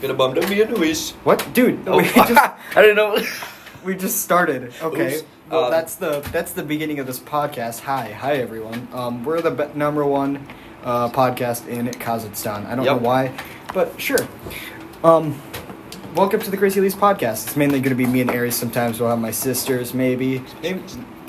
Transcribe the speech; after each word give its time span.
Gonna 0.00 0.14
bum 0.14 0.34
to 0.34 0.46
me 0.48 0.62
and 0.62 0.72
Luis. 0.72 1.10
What, 1.24 1.46
dude? 1.52 1.86
Oh, 1.86 1.98
We 1.98 2.04
just 2.04 2.30
I 2.76 2.82
didn't 2.82 2.96
know. 2.96 3.18
we 3.84 3.94
just 3.94 4.22
started. 4.22 4.72
Okay. 4.82 5.16
Oops. 5.16 5.24
Well, 5.50 5.64
Um, 5.66 5.70
that's 5.70 5.96
the 5.96 6.20
that's 6.32 6.52
the 6.52 6.62
beginning 6.62 6.98
of 7.00 7.06
this 7.06 7.18
podcast. 7.18 7.80
Hi, 7.80 8.10
hi 8.12 8.34
everyone. 8.36 8.88
Um, 8.92 9.24
we're 9.24 9.40
the 9.42 9.50
be- 9.50 9.78
number 9.78 10.04
one 10.06 10.46
uh, 10.84 11.10
podcast 11.10 11.66
in 11.68 11.86
Kazakhstan. 11.88 12.66
I 12.66 12.74
don't 12.76 12.84
Yep. 12.86 12.96
know 12.96 13.02
why, 13.06 13.32
but 13.74 14.00
sure. 14.00 14.20
Um, 15.04 15.38
welcome 16.14 16.40
to 16.40 16.50
the 16.50 16.56
Crazy 16.56 16.80
Lee's 16.80 16.94
podcast. 16.94 17.48
It's 17.48 17.56
mainly 17.56 17.80
going 17.80 17.90
to 17.96 18.02
be 18.02 18.06
me 18.06 18.20
and 18.22 18.30
Aries. 18.30 18.54
Sometimes 18.54 19.00
we'll 19.00 19.10
have 19.10 19.18
my 19.18 19.30
sisters, 19.32 19.92
maybe, 19.92 20.42
maybe, 20.62 20.82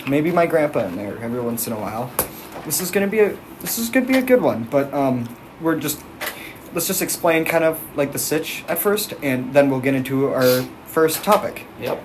maybe 0.08 0.32
my 0.32 0.46
grandpa 0.46 0.86
in 0.86 0.96
there 0.96 1.18
every 1.22 1.42
once 1.42 1.68
in 1.68 1.74
a 1.74 1.80
while. 1.80 2.10
This 2.64 2.80
is 2.80 2.92
going 2.92 3.06
to 3.06 3.12
be 3.12 3.20
a 3.20 3.38
this 3.60 3.78
is 3.80 3.90
to 3.90 4.02
be 4.02 4.18
a 4.18 4.22
good 4.22 4.42
one, 4.42 4.64
but 4.72 4.94
um, 4.94 5.28
we're 5.60 5.76
just 5.80 6.00
let's 6.74 6.88
just 6.88 7.02
explain 7.02 7.46
kind 7.46 7.64
of 7.64 7.80
like 7.98 8.12
the 8.12 8.20
sitch 8.20 8.64
at 8.68 8.80
first, 8.80 9.14
and 9.22 9.54
then 9.54 9.70
we'll 9.70 9.80
get 9.82 9.94
into 9.96 10.30
our 10.34 10.62
first 10.86 11.24
topic. 11.24 11.66
Yep. 11.80 12.04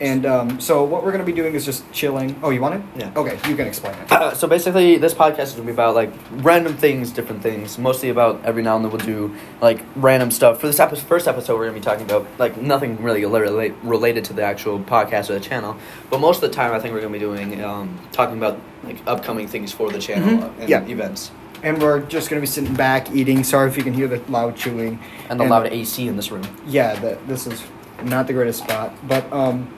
And 0.00 0.26
um, 0.26 0.60
so 0.60 0.82
what 0.82 1.04
we're 1.04 1.12
gonna 1.12 1.22
be 1.22 1.32
doing 1.32 1.54
is 1.54 1.64
just 1.64 1.84
chilling. 1.92 2.34
Oh, 2.42 2.50
you 2.50 2.60
want 2.60 2.74
it? 2.74 2.82
Yeah. 2.96 3.12
Okay, 3.14 3.38
you 3.48 3.54
can 3.54 3.68
explain 3.68 3.94
it. 3.94 4.10
Uh, 4.10 4.34
so 4.40 4.48
basically, 4.48 4.96
this 4.96 5.14
podcast 5.14 5.42
is 5.44 5.52
gonna 5.52 5.66
be 5.66 5.72
about 5.72 5.94
like 5.94 6.10
random 6.32 6.76
things, 6.76 7.12
different 7.12 7.40
things. 7.40 7.78
Mostly 7.78 8.08
about 8.08 8.44
every 8.44 8.64
now 8.64 8.74
and 8.74 8.84
then 8.84 8.90
we'll 8.90 8.98
do 9.06 9.32
like 9.60 9.80
random 9.94 10.32
stuff. 10.32 10.60
For 10.60 10.66
this 10.66 10.80
epi- 10.80 10.96
first 10.96 11.28
episode, 11.28 11.56
we're 11.56 11.66
gonna 11.66 11.78
be 11.78 11.84
talking 11.84 12.04
about 12.04 12.26
like 12.38 12.60
nothing 12.60 13.00
really 13.00 13.24
relate- 13.24 13.74
related 13.84 14.24
to 14.24 14.32
the 14.32 14.42
actual 14.42 14.80
podcast 14.80 15.30
or 15.30 15.34
the 15.34 15.40
channel. 15.40 15.76
But 16.10 16.18
most 16.18 16.42
of 16.42 16.50
the 16.50 16.56
time, 16.56 16.72
I 16.72 16.80
think 16.80 16.94
we're 16.94 17.00
gonna 17.02 17.12
be 17.12 17.20
doing 17.20 17.62
um, 17.62 18.00
talking 18.10 18.36
about 18.38 18.58
like 18.82 18.96
upcoming 19.06 19.46
things 19.46 19.70
for 19.72 19.88
the 19.92 20.00
channel 20.00 20.30
Mhm. 20.48 20.60
and 20.62 20.68
Yeah. 20.68 20.82
events 20.86 21.30
And 21.62 21.80
we're 21.80 22.00
just 22.00 22.28
gonna 22.28 22.40
be 22.40 22.46
sitting 22.46 22.74
back 22.74 23.10
eating. 23.12 23.44
Sorry 23.44 23.68
if 23.68 23.76
you 23.76 23.84
can 23.84 23.94
hear 23.94 24.08
the 24.08 24.18
loud 24.30 24.56
chewing. 24.56 24.98
and 25.28 25.38
the 25.38 25.44
loud 25.44 25.66
AC 25.66 26.06
in 26.08 26.16
this 26.16 26.30
room. 26.30 26.42
Yeah, 26.66 26.94
that 27.00 27.26
this 27.28 27.46
is 27.46 27.62
not 28.02 28.26
the 28.26 28.32
greatest 28.32 28.64
spot, 28.64 28.94
but 29.06 29.30
um, 29.32 29.72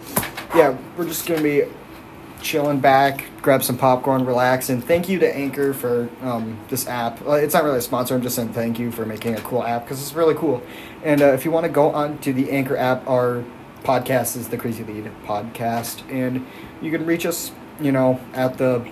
yeah, 0.55 0.77
we're 0.97 1.05
just 1.07 1.27
gonna 1.27 1.43
be 1.43 1.65
chilling 2.41 2.79
back, 2.81 3.25
grab 3.43 3.63
some 3.63 3.77
popcorn, 3.77 4.25
relax, 4.25 4.69
and 4.69 4.85
thank 4.85 5.09
you 5.09 5.19
to 5.19 5.37
Anchor 5.37 5.73
for 5.75 6.09
um, 6.23 6.59
this 6.69 6.87
app. 6.87 7.21
It's 7.27 7.55
not 7.55 7.65
really 7.65 7.79
a 7.79 7.83
sponsor. 7.83 8.15
I'm 8.15 8.23
just 8.23 8.37
saying 8.37 8.53
thank 8.53 8.79
you 8.79 8.91
for 8.91 9.05
making 9.07 9.35
a 9.35 9.41
cool 9.41 9.63
app 9.63 9.85
because 9.85 10.01
it's 10.01 10.15
really 10.15 10.35
cool. 10.35 10.63
And 11.03 11.23
uh, 11.23 11.27
if 11.29 11.45
you 11.45 11.51
want 11.51 11.65
to 11.65 11.73
go 11.73 11.91
on 11.91 12.19
to 12.19 12.33
the 12.33 12.51
Anchor 12.51 12.77
app, 12.77 13.07
our 13.09 13.45
podcast 13.83 14.37
is 14.37 14.49
the 14.49 14.57
Crazy 14.57 14.85
Lead 14.85 15.11
podcast, 15.27 16.03
and 16.11 16.47
you 16.81 16.91
can 16.91 17.05
reach 17.05 17.27
us, 17.27 17.51
you 17.81 17.93
know, 17.93 18.21
at 18.33 18.57
the 18.59 18.87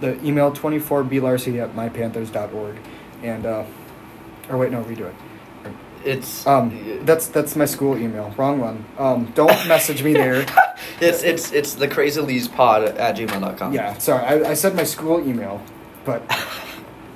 the 0.00 0.22
email 0.24 0.50
24blarcy 0.52 1.62
at 1.62 1.74
mypanthers.org. 1.74 2.76
And 3.22 3.46
uh, 3.46 3.64
or 4.48 4.56
wait, 4.58 4.72
no, 4.72 4.82
redo 4.84 5.00
it. 5.08 5.14
It's 6.02 6.46
Um, 6.46 7.00
that's 7.04 7.26
that's 7.26 7.54
my 7.56 7.66
school 7.66 7.98
email. 7.98 8.32
Wrong 8.38 8.58
one. 8.58 8.84
Um, 8.98 9.26
don't 9.34 9.68
message 9.68 10.02
me 10.02 10.14
there. 10.14 10.46
it's 11.00 11.22
it's 11.22 11.52
it's 11.52 11.74
the 11.74 11.86
crazy 11.86 12.22
lee's 12.22 12.48
pod 12.48 12.84
at 12.84 13.16
gmail.com. 13.16 13.74
Yeah, 13.74 13.98
sorry, 13.98 14.24
I, 14.24 14.50
I 14.50 14.54
said 14.54 14.74
my 14.74 14.84
school 14.84 15.20
email, 15.28 15.60
but 16.06 16.22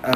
um, 0.05 0.15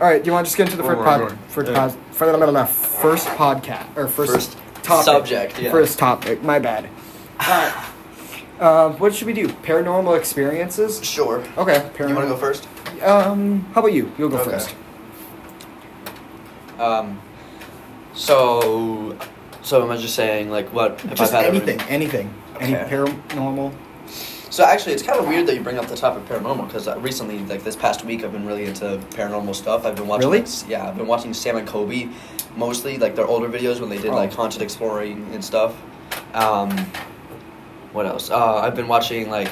all 0.00 0.06
right. 0.08 0.22
Do 0.22 0.28
you 0.28 0.32
want 0.32 0.46
to 0.46 0.48
just 0.50 0.56
get 0.56 0.66
into 0.68 0.76
the 0.76 0.84
first 0.84 0.98
Go 0.98 1.04
pod, 1.04 1.20
on, 1.20 1.26
go 1.28 1.32
on. 1.34 1.38
first, 1.48 1.68
Yeah. 1.72 1.74
pod, 1.88 1.96
for 2.12 2.26
the, 2.30 2.52
the 2.52 2.66
first 2.66 3.26
podcast 3.30 3.96
or 3.96 4.06
first, 4.06 4.32
First 4.32 4.56
topic 4.84 5.04
subject, 5.04 5.60
yeah. 5.60 5.72
First 5.72 5.98
topic. 5.98 6.44
My 6.44 6.60
bad. 6.60 6.84
All 7.40 7.48
right. 7.48 7.92
Um, 8.60 8.94
what 8.98 9.14
should 9.14 9.26
we 9.26 9.32
do? 9.34 9.48
Paranormal 9.48 10.18
experiences. 10.18 11.04
Sure. 11.04 11.38
Okay. 11.58 11.90
Paranormal. 11.94 12.08
You 12.08 12.14
want 12.14 12.28
to 12.28 12.34
go 12.34 12.36
first? 12.36 12.68
Um, 13.02 13.60
how 13.74 13.80
about 13.80 13.92
you? 13.92 14.10
You'll 14.16 14.30
go 14.30 14.38
Okay. 14.38 14.50
first. 14.52 14.74
Um, 16.78 17.20
so, 18.14 19.16
so 19.62 19.82
am 19.82 19.90
I 19.90 19.96
just 19.96 20.14
saying 20.14 20.50
like 20.50 20.72
what 20.72 20.92
if 21.04 21.14
Just 21.14 21.32
I've 21.34 21.44
had 21.46 21.54
anything, 21.54 21.80
A, 21.80 21.84
anything, 21.84 22.34
any 22.60 22.74
paranormal. 22.74 23.72
so 24.50 24.64
actually, 24.64 24.92
it's 24.92 25.02
kind 25.02 25.18
of 25.18 25.26
weird 25.26 25.46
that 25.46 25.54
you 25.54 25.62
bring 25.62 25.78
up 25.78 25.86
the 25.86 25.96
topic 25.96 26.24
paranormal 26.26 26.66
because 26.66 26.86
uh, 26.88 26.98
recently, 27.00 27.38
like 27.46 27.62
this 27.64 27.76
past 27.76 28.04
week, 28.04 28.24
I've 28.24 28.32
been 28.32 28.46
really 28.46 28.66
into 28.66 28.98
paranormal 29.10 29.54
stuff. 29.54 29.84
I've 29.86 29.96
been 29.96 30.06
watching. 30.06 30.30
Really? 30.30 30.42
like, 30.44 30.68
yeah, 30.68 30.88
I've 30.88 30.96
been 30.96 31.06
watching 31.06 31.32
Sam 31.34 31.56
and 31.56 31.66
Colby, 31.66 32.10
mostly 32.56 32.98
like 32.98 33.14
their 33.16 33.26
older 33.26 33.48
videos 33.48 33.80
when 33.80 33.88
they 33.90 33.98
did 33.98 34.10
Oh. 34.10 34.16
like 34.16 34.32
haunted 34.32 34.60
exploring 34.62 35.26
and 35.32 35.42
stuff. 35.44 35.74
Um, 36.34 36.70
what 37.96 38.06
else? 38.06 38.30
Uh, 38.30 38.56
I've 38.56 38.76
been 38.76 38.88
watching 38.88 39.30
like. 39.30 39.50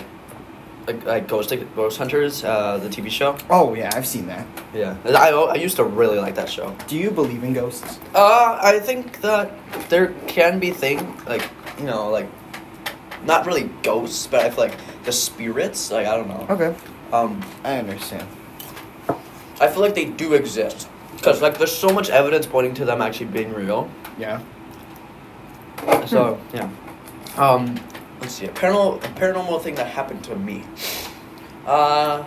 Like, 0.87 1.07
like 1.07 1.29
Ghost 1.29 1.51
Ghost 1.75 1.97
Hunters, 1.97 2.45
uh, 2.45 2.77
the 2.77 2.91
TV 2.91 3.09
show. 3.09 3.39
Oh 3.49 3.73
yeah, 3.73 3.89
I've 3.95 4.07
seen 4.07 4.27
that. 4.27 4.47
Yeah, 4.75 4.99
I, 5.07 5.31
I 5.31 5.55
used 5.55 5.77
to 5.77 5.85
really 5.85 6.19
like 6.19 6.35
that 6.35 6.51
show. 6.51 6.77
Do 6.89 6.99
you 6.99 7.11
believe 7.11 7.43
in 7.43 7.55
ghosts? 7.55 7.99
Uh, 8.15 8.59
I 8.61 8.79
think 8.81 9.23
that 9.23 9.51
there 9.89 10.09
can 10.29 10.59
be 10.61 10.73
thing 10.73 10.99
like 11.27 11.49
you 11.79 11.87
know 11.87 12.11
like 12.11 12.29
not 13.25 13.47
really 13.47 13.71
ghosts, 13.83 14.27
but 14.27 14.41
I 14.45 14.51
feel 14.51 14.65
like 14.69 14.77
the 15.05 15.13
spirits. 15.13 15.91
Like 15.91 16.07
I 16.07 16.17
don't 16.19 16.29
know. 16.29 16.47
Okay, 16.51 16.77
Um, 17.15 17.41
I 17.65 17.79
understand. 17.79 18.29
I 19.63 19.69
feel 19.69 19.81
like 19.81 19.95
they 19.95 20.05
do 20.05 20.35
exist 20.35 20.87
because 21.17 21.41
like 21.41 21.57
there's 21.57 21.73
so 21.75 21.89
much 21.89 22.11
evidence 22.11 22.45
pointing 22.45 22.75
to 22.75 22.85
them 22.85 23.01
actually 23.01 23.33
being 23.33 23.55
real. 23.55 23.89
Yeah. 24.19 24.43
So 26.05 26.39
yeah. 26.53 26.69
Um, 27.39 27.81
let's 28.25 28.37
see 28.37 28.47
a 28.47 28.53
paranormal 28.53 29.05
a 29.05 29.09
paranormal 29.09 29.61
thing 29.61 29.75
that 29.75 29.87
happened 29.87 30.25
to 30.25 30.35
me. 30.35 30.65
Uh. 31.67 32.23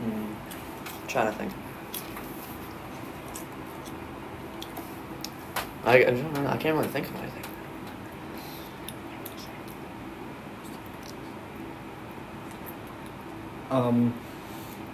hmm, 0.00 0.34
trying 1.08 1.32
to 1.32 1.38
think. 1.38 1.52
I, 5.84 5.96
I 5.96 6.04
don't 6.04 6.32
know. 6.34 6.46
I 6.46 6.58
can't 6.58 6.76
really 6.76 6.88
think 6.88 7.08
of 7.08 7.16
anything. 7.16 7.42
Um, 13.70 14.14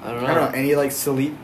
I 0.04 0.12
don't 0.12 0.24
I 0.24 0.34
don't 0.34 0.52
know 0.52 0.58
any 0.58 0.76
like 0.76 0.92
sleep 0.92 1.34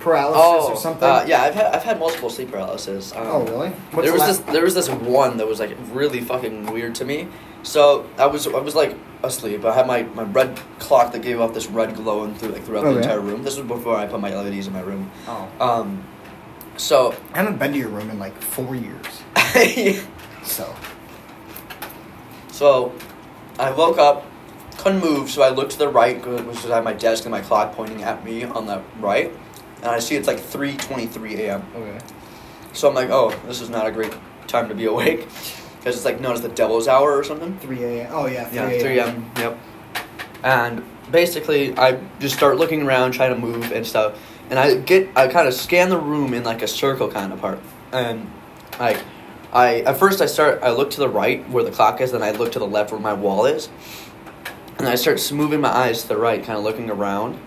paralysis 0.00 0.42
Oh, 0.42 0.70
or 0.72 0.76
something. 0.76 1.08
Uh, 1.08 1.24
yeah, 1.28 1.42
I've 1.42 1.54
had 1.54 1.66
I've 1.66 1.82
had 1.84 1.98
multiple 2.00 2.30
sleep 2.30 2.50
paralysis. 2.50 3.12
Um, 3.14 3.26
Oh 3.26 3.44
really? 3.44 3.68
What's 3.92 4.04
there 4.08 4.12
was 4.12 4.26
this 4.26 4.38
there 4.52 4.64
was 4.64 4.74
this 4.74 4.88
one 4.90 5.36
that 5.36 5.46
was 5.46 5.60
like 5.60 5.76
really 5.92 6.20
fucking 6.20 6.72
weird 6.72 6.94
to 6.96 7.04
me. 7.04 7.28
So 7.62 8.08
I 8.18 8.26
was 8.26 8.46
I 8.46 8.58
was 8.58 8.74
like 8.74 8.96
asleep. 9.22 9.64
I 9.66 9.74
had 9.74 9.86
my, 9.86 10.02
my 10.02 10.22
red 10.22 10.58
clock 10.78 11.12
that 11.12 11.20
gave 11.22 11.38
off 11.40 11.52
this 11.52 11.66
red 11.66 11.94
glow 11.94 12.24
and 12.24 12.36
through 12.38 12.48
like 12.52 12.64
throughout 12.64 12.82
the 12.84 12.88
Okay. 12.88 13.02
entire 13.02 13.20
room. 13.20 13.42
This 13.44 13.58
was 13.58 13.66
before 13.66 13.96
I 13.96 14.06
put 14.06 14.18
my 14.20 14.34
LEDs 14.34 14.66
in 14.66 14.72
my 14.72 14.80
room. 14.80 15.10
Oh. 15.28 15.46
Um, 15.60 16.02
so 16.78 17.14
I 17.34 17.38
haven't 17.42 17.58
been 17.58 17.72
to 17.72 17.78
your 17.78 17.90
room 17.90 18.08
in 18.10 18.18
like 18.18 18.34
four 18.40 18.74
years. 18.74 19.06
So. 20.42 20.74
so 22.50 22.92
I 23.58 23.70
woke 23.72 23.98
up, 23.98 24.24
couldn't 24.78 25.00
move, 25.00 25.28
so 25.30 25.42
I 25.42 25.50
looked 25.50 25.72
to 25.72 25.78
the 25.78 25.88
right, 25.88 26.16
which 26.26 26.46
was 26.62 26.70
at 26.70 26.82
my 26.82 26.94
desk, 26.94 27.24
and 27.24 27.30
my 27.30 27.42
clock 27.42 27.74
pointing 27.74 28.02
at 28.02 28.24
me 28.24 28.44
on 28.44 28.66
the 28.66 28.82
right, 28.98 29.30
and 29.82 29.86
I 29.86 29.98
see 29.98 30.16
it's 30.16 30.26
like 30.28 30.40
three 30.40 30.76
twenty 30.76 31.06
three 31.06 31.34
a.m. 31.42 31.64
Okay. 31.74 31.98
So 32.72 32.88
I'm 32.88 32.94
like, 32.94 33.10
oh, 33.10 33.30
this 33.46 33.60
is 33.60 33.68
not 33.70 33.86
a 33.86 33.90
great 33.90 34.14
time 34.46 34.68
to 34.68 34.74
be 34.74 34.86
awake. 34.86 35.26
Because 35.80 35.96
it's 35.96 36.04
like 36.04 36.20
known 36.20 36.34
as 36.34 36.42
the 36.42 36.50
devil's 36.50 36.86
hour 36.88 37.16
or 37.16 37.24
something. 37.24 37.58
3 37.58 37.84
a.m. 37.84 38.10
Oh 38.12 38.26
yeah. 38.26 38.44
3 38.44 38.54
Yeah, 38.58 38.68
a.m. 38.68 38.80
3 38.80 38.98
a.m. 38.98 39.30
Yep. 39.38 39.58
And 40.42 40.84
basically, 41.10 41.74
I 41.78 41.98
just 42.18 42.36
start 42.36 42.58
looking 42.58 42.82
around, 42.82 43.12
trying 43.12 43.32
to 43.34 43.40
move 43.40 43.72
and 43.72 43.86
stuff. 43.86 44.18
And 44.50 44.58
I 44.58 44.74
get, 44.74 45.08
I 45.16 45.26
kind 45.28 45.48
of 45.48 45.54
scan 45.54 45.88
the 45.88 45.96
room 45.96 46.34
in 46.34 46.44
like 46.44 46.60
a 46.60 46.68
circle 46.68 47.08
kind 47.10 47.32
of 47.32 47.40
part. 47.40 47.60
And 47.92 48.30
like, 48.78 48.98
I 49.54 49.80
at 49.80 49.96
first 49.96 50.20
I 50.20 50.26
start, 50.26 50.60
I 50.62 50.70
look 50.70 50.90
to 50.90 51.00
the 51.00 51.08
right 51.08 51.48
where 51.48 51.64
the 51.64 51.70
clock 51.70 52.02
is, 52.02 52.12
then 52.12 52.22
I 52.22 52.32
look 52.32 52.52
to 52.52 52.58
the 52.58 52.66
left 52.66 52.92
where 52.92 53.00
my 53.00 53.14
wall 53.14 53.46
is. 53.46 53.70
And 54.78 54.86
I 54.86 54.96
start 54.96 55.32
moving 55.32 55.62
my 55.62 55.70
eyes 55.70 56.02
to 56.02 56.08
the 56.08 56.18
right, 56.18 56.44
kind 56.44 56.58
of 56.58 56.64
looking 56.64 56.90
around. 56.90 57.40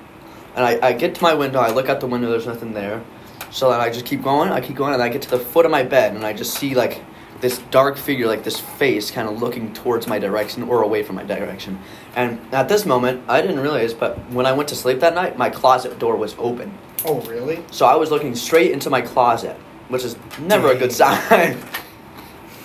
And 0.56 0.64
I, 0.66 0.80
I 0.90 0.94
get 0.94 1.16
to 1.16 1.24
my 1.24 1.34
window, 1.34 1.59
I 1.59 1.72
look 1.72 1.90
out 1.90 2.00
the 2.00 2.08
window, 2.08 2.30
there's 2.30 2.46
nothing 2.47 2.74
there. 2.74 3.03
So 3.52 3.69
then 3.72 3.80
I 3.80 3.90
just 3.90 4.06
keep 4.06 4.24
going, 4.24 4.52
I 4.52 4.62
keep 4.62 4.75
going, 4.75 4.94
and 4.94 5.02
I 5.03 5.09
get 5.09 5.22
to 5.24 5.30
the 5.30 5.40
foot 5.40 5.66
of 5.66 5.72
my 5.72 5.84
bed, 5.84 6.16
and 6.16 6.26
I 6.26 6.34
just 6.34 6.55
see 6.55 6.73
like 6.76 7.02
this 7.41 7.58
dark 7.72 7.97
figure, 7.97 8.26
like 8.28 8.44
this 8.44 8.59
face, 8.59 9.11
kind 9.11 9.28
of 9.28 9.41
looking 9.41 9.73
towards 9.73 10.08
my 10.08 10.17
direction 10.17 10.64
or 10.64 10.82
away 10.82 11.03
from 11.03 11.16
my 11.17 11.23
direction. 11.23 11.78
And 12.16 12.40
at 12.53 12.70
this 12.70 12.85
moment, 12.85 13.23
I 13.28 13.41
didn't 13.41 13.59
realize, 13.59 13.94
but 13.94 14.17
when 14.32 14.46
I 14.46 14.53
went 14.53 14.70
to 14.70 14.76
sleep 14.76 15.00
that 15.02 15.14
night, 15.14 15.38
my 15.38 15.50
closet 15.50 16.00
door 16.00 16.16
was 16.16 16.35
open. 16.38 16.78
Oh 17.06 17.20
really? 17.22 17.64
So 17.72 17.85
I 17.85 17.96
was 17.96 18.11
looking 18.11 18.34
straight 18.35 18.72
into 18.72 18.90
my 18.90 19.02
closet, 19.02 19.58
which 19.90 20.03
is 20.06 20.16
never 20.40 20.72
a 20.72 20.78
good 20.78 20.91
sign. 20.91 21.58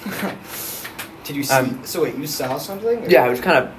Did 1.25 1.37
you 1.37 1.43
see? 1.43 1.53
Um, 1.55 1.85
so 1.85 2.05
wait, 2.05 2.17
you 2.17 2.27
saw 2.27 2.57
something? 2.59 3.05
or- 3.05 3.09
yeah, 3.11 3.25
I 3.25 3.29
was 3.29 3.41
kind 3.41 3.59
of 3.59 3.75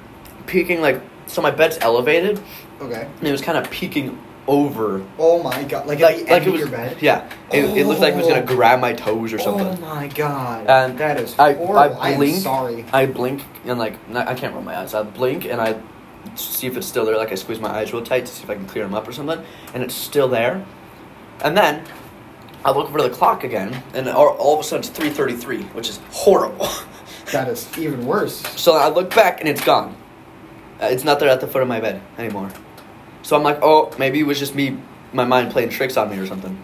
peeking, 0.46 0.80
like, 0.80 1.00
so 1.26 1.40
my 1.42 1.50
bed's 1.50 1.78
elevated, 1.80 2.40
Okay. 2.80 3.08
and 3.18 3.28
it 3.28 3.32
was 3.32 3.40
kind 3.42 3.58
of 3.58 3.70
peeking 3.70 4.18
over. 4.48 5.04
Oh 5.18 5.42
my 5.42 5.62
god! 5.64 5.86
Like, 5.86 6.00
Like, 6.00 6.16
at 6.20 6.26
the 6.26 6.32
like 6.32 6.42
it 6.42 6.46
of 6.48 6.52
was, 6.52 6.60
your 6.60 6.70
bed. 6.70 6.96
yeah. 7.00 7.30
It, 7.52 7.64
it 7.76 7.86
looked 7.86 8.00
like 8.00 8.14
it 8.14 8.16
was 8.16 8.26
gonna 8.26 8.42
Oh. 8.42 8.46
grab 8.46 8.80
my 8.80 8.92
toes 8.94 9.32
or 9.32 9.38
something. 9.38 9.66
Oh 9.66 9.94
my 9.94 10.08
god! 10.08 10.66
And 10.66 10.98
that 10.98 11.20
is 11.20 11.38
I- 11.38 11.48
I 11.50 11.54
horrible. 11.54 12.00
I, 12.00 12.30
sorry. 12.32 12.84
I 12.92 13.06
blink 13.06 13.42
and 13.64 13.78
like 13.78 13.94
I 14.14 14.34
can't 14.34 14.54
roll 14.54 14.62
my 14.62 14.76
eyes. 14.78 14.94
I 14.94 15.02
blink 15.02 15.44
and 15.44 15.60
I 15.60 15.80
see 16.34 16.66
if 16.66 16.76
it's 16.76 16.86
still 16.86 17.04
there. 17.04 17.16
Like 17.16 17.32
I 17.32 17.34
squeeze 17.36 17.60
my 17.60 17.70
eyes 17.70 17.92
real 17.92 18.02
tight 18.02 18.26
to 18.26 18.32
see 18.32 18.42
if 18.44 18.50
I 18.50 18.54
can 18.54 18.66
clear 18.66 18.84
them 18.84 18.94
up 18.94 19.06
or 19.06 19.12
something, 19.12 19.42
and 19.74 19.82
it's 19.82 19.94
still 19.94 20.28
there. 20.28 20.64
And 21.44 21.56
then 21.56 21.84
I 22.64 22.72
look 22.72 22.88
over 22.88 23.00
the 23.02 23.10
clock 23.10 23.44
again, 23.44 23.82
and 23.94 24.08
all, 24.08 24.28
all 24.36 24.54
of 24.54 24.60
a 24.60 24.64
sudden 24.64 24.80
it's 24.80 24.88
three 24.88 25.10
thirty-three, 25.10 25.62
which 25.74 25.88
is 25.88 26.00
horrible. 26.10 26.66
That 27.32 27.46
is 27.46 27.68
even 27.78 28.06
worse. 28.06 28.38
so 28.60 28.74
I 28.74 28.88
look 28.88 29.14
back 29.14 29.38
and 29.38 29.48
it's 29.48 29.62
gone. 29.64 29.94
Uh, 30.82 30.86
it's 30.86 31.04
not 31.04 31.20
there 31.20 31.28
at 31.28 31.40
the 31.40 31.46
foot 31.46 31.62
of 31.62 31.68
my 31.68 31.78
bed 31.78 32.02
anymore. 32.18 32.50
So 33.30 33.36
I'm 33.36 33.44
like, 33.44 33.60
oh, 33.62 33.94
maybe 33.96 34.18
it 34.18 34.24
was 34.24 34.40
just 34.40 34.56
me, 34.56 34.76
my 35.12 35.24
mind 35.24 35.52
playing 35.52 35.68
tricks 35.68 35.96
on 35.96 36.10
me 36.10 36.18
or 36.18 36.26
something. 36.26 36.60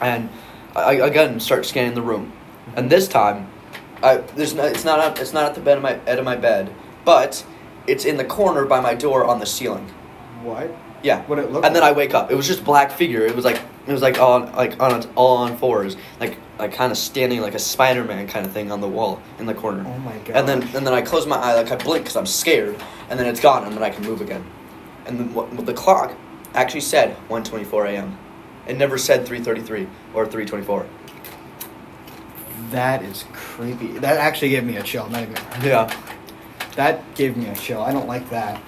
And 0.00 0.30
I, 0.74 0.94
again 0.94 1.38
start 1.38 1.66
scanning 1.66 1.92
the 1.92 2.00
room, 2.00 2.32
and 2.74 2.88
this 2.88 3.06
time, 3.06 3.50
I 4.02 4.16
there's 4.34 4.54
no, 4.54 4.64
it's 4.64 4.86
not 4.86 5.00
at, 5.00 5.20
it's 5.20 5.34
not 5.34 5.44
at 5.44 5.54
the 5.54 5.60
bed 5.60 5.76
of 5.76 5.82
my 5.82 6.00
head 6.06 6.18
of 6.18 6.24
my 6.24 6.34
bed, 6.34 6.72
but 7.04 7.44
it's 7.86 8.06
in 8.06 8.16
the 8.16 8.24
corner 8.24 8.64
by 8.64 8.80
my 8.80 8.94
door 8.94 9.26
on 9.26 9.38
the 9.38 9.44
ceiling. 9.44 9.84
What? 10.42 10.74
Yeah. 11.02 11.26
What 11.26 11.38
it 11.38 11.52
look 11.52 11.62
And 11.62 11.76
then 11.76 11.82
I 11.82 11.92
wake 11.92 12.14
up. 12.14 12.30
It 12.30 12.36
was 12.36 12.46
just 12.46 12.64
black 12.64 12.92
figure. 12.92 13.26
It 13.26 13.36
was 13.36 13.44
like 13.44 13.60
it 13.86 13.92
was 13.92 14.00
like 14.00 14.18
on 14.18 14.50
like 14.54 14.80
on 14.80 14.94
its 14.94 15.06
all 15.14 15.36
on 15.36 15.58
fours, 15.58 15.98
like 16.20 16.38
like 16.58 16.72
kind 16.72 16.90
of 16.90 16.96
standing 16.96 17.42
like 17.42 17.54
a 17.54 17.58
Spider 17.58 18.02
Man 18.02 18.26
kind 18.28 18.46
of 18.46 18.52
thing 18.52 18.72
on 18.72 18.80
the 18.80 18.88
wall 18.88 19.20
in 19.38 19.44
the 19.44 19.52
corner. 19.52 19.84
Oh 19.86 19.98
my 19.98 20.16
god. 20.20 20.36
And 20.36 20.48
then 20.48 20.62
and 20.74 20.86
then 20.86 20.94
I 20.94 21.02
close 21.02 21.26
my 21.26 21.36
eye, 21.36 21.52
like 21.52 21.70
I 21.70 21.76
blink 21.76 22.04
because 22.04 22.16
I'm 22.16 22.24
scared, 22.24 22.82
and 23.10 23.20
then 23.20 23.26
it's 23.26 23.40
gone, 23.40 23.64
and 23.64 23.76
then 23.76 23.82
I 23.82 23.90
can 23.90 24.04
move 24.04 24.22
again. 24.22 24.42
And 25.06 25.34
what, 25.34 25.66
the 25.66 25.74
clock 25.74 26.14
actually 26.54 26.80
said 26.82 27.16
1:24 27.28 27.88
a.m. 27.88 28.18
It 28.66 28.76
never 28.76 28.98
said 28.98 29.26
3:33 29.26 29.88
or 30.14 30.26
3:24. 30.26 30.86
that 32.70 33.02
is 33.02 33.24
creepy. 33.32 33.98
That 33.98 34.16
actually 34.18 34.50
gave 34.50 34.64
me 34.64 34.76
a 34.76 34.82
chill. 34.82 35.08
Not 35.08 35.22
even. 35.22 35.36
Yeah. 35.62 35.94
That 36.76 37.14
gave 37.14 37.36
me 37.36 37.48
a 37.48 37.54
chill. 37.54 37.82
I 37.82 37.92
don't 37.92 38.08
like 38.08 38.30
that. 38.30 38.60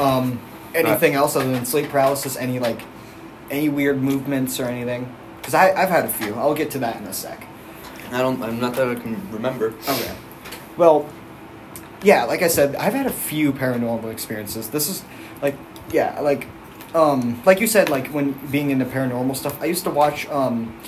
Um, 0.00 0.40
anything 0.74 1.14
else 1.14 1.36
other 1.36 1.50
than 1.50 1.66
sleep 1.66 1.90
paralysis? 1.90 2.36
Any 2.36 2.58
like, 2.58 2.80
any 3.50 3.68
weird 3.68 4.00
movements 4.00 4.58
or 4.58 4.64
anything? 4.64 5.14
Because 5.38 5.54
I 5.54 5.70
I've 5.72 5.90
had 5.90 6.06
a 6.06 6.08
few. 6.08 6.34
I'll 6.34 6.54
get 6.54 6.70
to 6.72 6.78
that 6.78 6.96
in 6.96 7.04
a 7.04 7.12
sec. 7.12 7.46
I 8.10 8.18
don't. 8.18 8.42
I'm 8.42 8.58
not 8.60 8.74
that 8.76 8.88
I 8.88 8.94
can 8.94 9.30
remember. 9.30 9.74
Okay. 9.88 10.14
Well, 10.76 11.08
yeah, 12.02 12.24
like 12.24 12.42
I 12.42 12.48
said, 12.48 12.74
I've 12.76 12.94
had 12.94 13.06
a 13.06 13.12
few 13.12 13.52
paranormal 13.52 14.10
experiences. 14.10 14.70
This 14.70 14.88
is 14.88 15.04
like, 15.40 15.56
yeah, 15.92 16.18
like, 16.20 16.46
um, 16.94 17.40
like 17.44 17.60
you 17.60 17.66
said, 17.66 17.88
like 17.88 18.08
when 18.08 18.32
being 18.50 18.70
into 18.70 18.84
paranormal 18.84 19.36
stuff, 19.36 19.60
I 19.62 19.66
used 19.66 19.84
to 19.84 19.90
watch 19.90 20.26
um, 20.28 20.78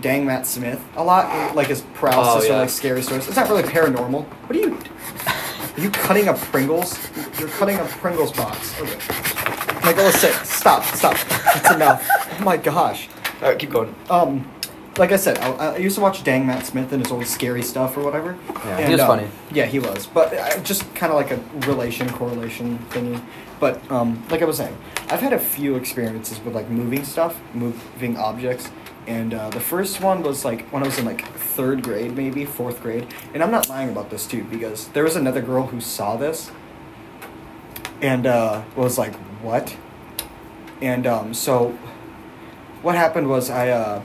Dang 0.00 0.26
Matt 0.26 0.46
Smith 0.46 0.82
a 0.96 1.04
lot, 1.04 1.54
like 1.54 1.68
his 1.68 1.82
paralysis 1.94 2.50
Oh, 2.50 2.54
or 2.54 2.58
like 2.60 2.70
scary 2.70 3.02
stories. 3.02 3.26
It's 3.28 3.36
not 3.36 3.48
really 3.48 3.62
paranormal. 3.62 4.24
What 4.24 4.56
are 4.56 4.60
you? 4.60 4.78
Are 5.76 5.80
you 5.80 5.90
cutting 5.90 6.28
up 6.28 6.36
Pringles? 6.38 6.98
You're 7.38 7.48
cutting 7.48 7.76
up 7.78 7.88
Pringles 7.88 8.32
box. 8.32 8.78
Okay. 8.80 8.98
Michael, 9.84 10.10
sit. 10.12 10.34
Stop. 10.46 10.84
Stop. 10.84 11.16
It's 11.56 11.70
enough. 11.70 12.06
Oh 12.38 12.44
my 12.44 12.56
gosh. 12.56 13.08
All 13.40 13.48
right, 13.48 13.58
keep 13.58 13.70
going. 13.70 13.94
Um, 14.10 14.48
like 14.98 15.12
I 15.12 15.16
said, 15.16 15.38
I, 15.38 15.74
I 15.74 15.76
used 15.78 15.96
to 15.96 16.02
watch 16.02 16.22
Dang 16.22 16.46
Matt 16.46 16.66
Smith 16.66 16.92
and 16.92 17.02
his 17.02 17.10
old 17.10 17.26
scary 17.26 17.62
stuff 17.62 17.96
or 17.96 18.02
whatever. 18.02 18.36
Yeah, 18.64 18.86
he 18.86 18.92
was 18.92 19.00
funny. 19.00 19.28
Yeah, 19.50 19.64
he 19.66 19.78
was, 19.78 20.06
but 20.06 20.34
uh, 20.34 20.60
just 20.60 20.94
kind 20.94 21.10
of 21.12 21.16
like 21.16 21.30
a 21.30 21.66
relation 21.66 22.08
correlation 22.10 22.78
thingy. 22.90 23.20
But 23.62 23.78
um, 23.92 24.20
like 24.28 24.42
I 24.42 24.44
was 24.44 24.56
saying, 24.56 24.76
I've 25.08 25.20
had 25.20 25.32
a 25.32 25.38
few 25.38 25.76
experiences 25.76 26.40
with 26.40 26.52
like 26.52 26.68
moving 26.68 27.04
stuff, 27.04 27.40
moving 27.54 28.16
objects, 28.16 28.68
and 29.06 29.32
uh, 29.32 29.50
the 29.50 29.60
first 29.60 30.00
one 30.00 30.24
was 30.24 30.44
like 30.44 30.68
when 30.70 30.82
I 30.82 30.86
was 30.86 30.98
in 30.98 31.04
like 31.04 31.24
third 31.28 31.84
grade, 31.84 32.16
maybe 32.16 32.44
fourth 32.44 32.82
grade, 32.82 33.06
and 33.32 33.40
I'm 33.40 33.52
not 33.52 33.68
lying 33.68 33.88
about 33.88 34.10
this 34.10 34.26
too 34.26 34.42
because 34.42 34.88
there 34.88 35.04
was 35.04 35.14
another 35.14 35.40
girl 35.40 35.68
who 35.68 35.80
saw 35.80 36.16
this, 36.16 36.50
and 38.00 38.26
uh, 38.26 38.64
was 38.74 38.98
like, 38.98 39.14
"What?" 39.42 39.76
And 40.80 41.06
um, 41.06 41.32
so, 41.32 41.78
what 42.82 42.96
happened 42.96 43.28
was 43.28 43.48
I. 43.48 43.68
Uh, 43.68 44.02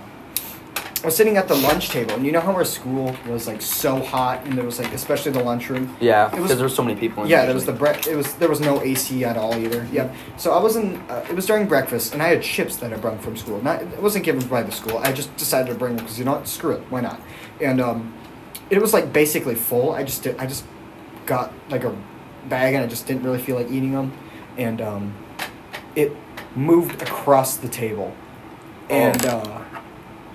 I 1.03 1.05
was 1.05 1.15
sitting 1.15 1.37
at 1.37 1.47
the 1.47 1.55
lunch 1.55 1.89
table, 1.89 2.15
and 2.15 2.25
you 2.25 2.31
know 2.31 2.39
how 2.39 2.53
our 2.53 2.65
school 2.65 3.15
was 3.27 3.45
like 3.47 3.61
so 3.61 3.99
hot, 4.03 4.43
and 4.45 4.57
there 4.57 4.65
was 4.65 4.79
like, 4.79 4.91
especially 4.93 5.31
the 5.31 5.43
lunchroom. 5.43 5.95
Yeah, 5.99 6.27
because 6.29 6.49
there 6.55 6.63
were 6.63 6.69
so 6.69 6.83
many 6.83 6.99
people. 6.99 7.23
in 7.23 7.29
Yeah, 7.29 7.45
there 7.45 7.53
was 7.53 7.65
the 7.67 7.71
bre- 7.71 7.89
It 8.09 8.15
was 8.15 8.33
there 8.35 8.49
was 8.49 8.59
no 8.59 8.81
AC 8.81 9.23
at 9.23 9.37
all 9.37 9.55
either. 9.55 9.85
Yep. 9.91 10.15
So 10.37 10.53
I 10.53 10.59
was 10.61 10.75
in. 10.75 10.97
Uh, 11.09 11.23
it 11.29 11.35
was 11.35 11.45
during 11.45 11.67
breakfast, 11.67 12.13
and 12.13 12.21
I 12.23 12.29
had 12.29 12.41
chips 12.41 12.77
that 12.77 12.91
I 12.91 12.97
brought 12.97 13.21
from 13.21 13.37
school. 13.37 13.61
Not 13.61 13.83
it 13.83 14.01
wasn't 14.01 14.25
given 14.25 14.45
by 14.47 14.63
the 14.63 14.71
school. 14.71 14.97
I 14.97 15.11
just 15.11 15.35
decided 15.37 15.71
to 15.71 15.75
bring 15.77 15.95
them 15.95 16.03
because 16.05 16.17
you 16.17 16.25
know 16.25 16.33
what? 16.33 16.47
Screw 16.47 16.71
it. 16.71 16.81
Why 16.89 17.01
not? 17.01 17.21
And 17.61 17.79
um, 17.79 18.13
it 18.71 18.81
was 18.81 18.91
like 18.91 19.13
basically 19.13 19.55
full. 19.55 19.91
I 19.91 20.03
just 20.03 20.23
did. 20.23 20.35
I 20.39 20.47
just 20.47 20.65
got 21.27 21.53
like 21.69 21.83
a 21.83 21.95
bag, 22.49 22.73
and 22.73 22.83
I 22.83 22.87
just 22.87 23.05
didn't 23.05 23.21
really 23.23 23.39
feel 23.39 23.55
like 23.55 23.69
eating 23.69 23.91
them, 23.91 24.13
and 24.57 24.81
um, 24.81 25.13
it 25.95 26.11
moved 26.55 27.03
across 27.03 27.55
the 27.57 27.69
table, 27.69 28.15
and 28.89 29.23
Oh. 29.27 29.29
uh, 29.29 29.63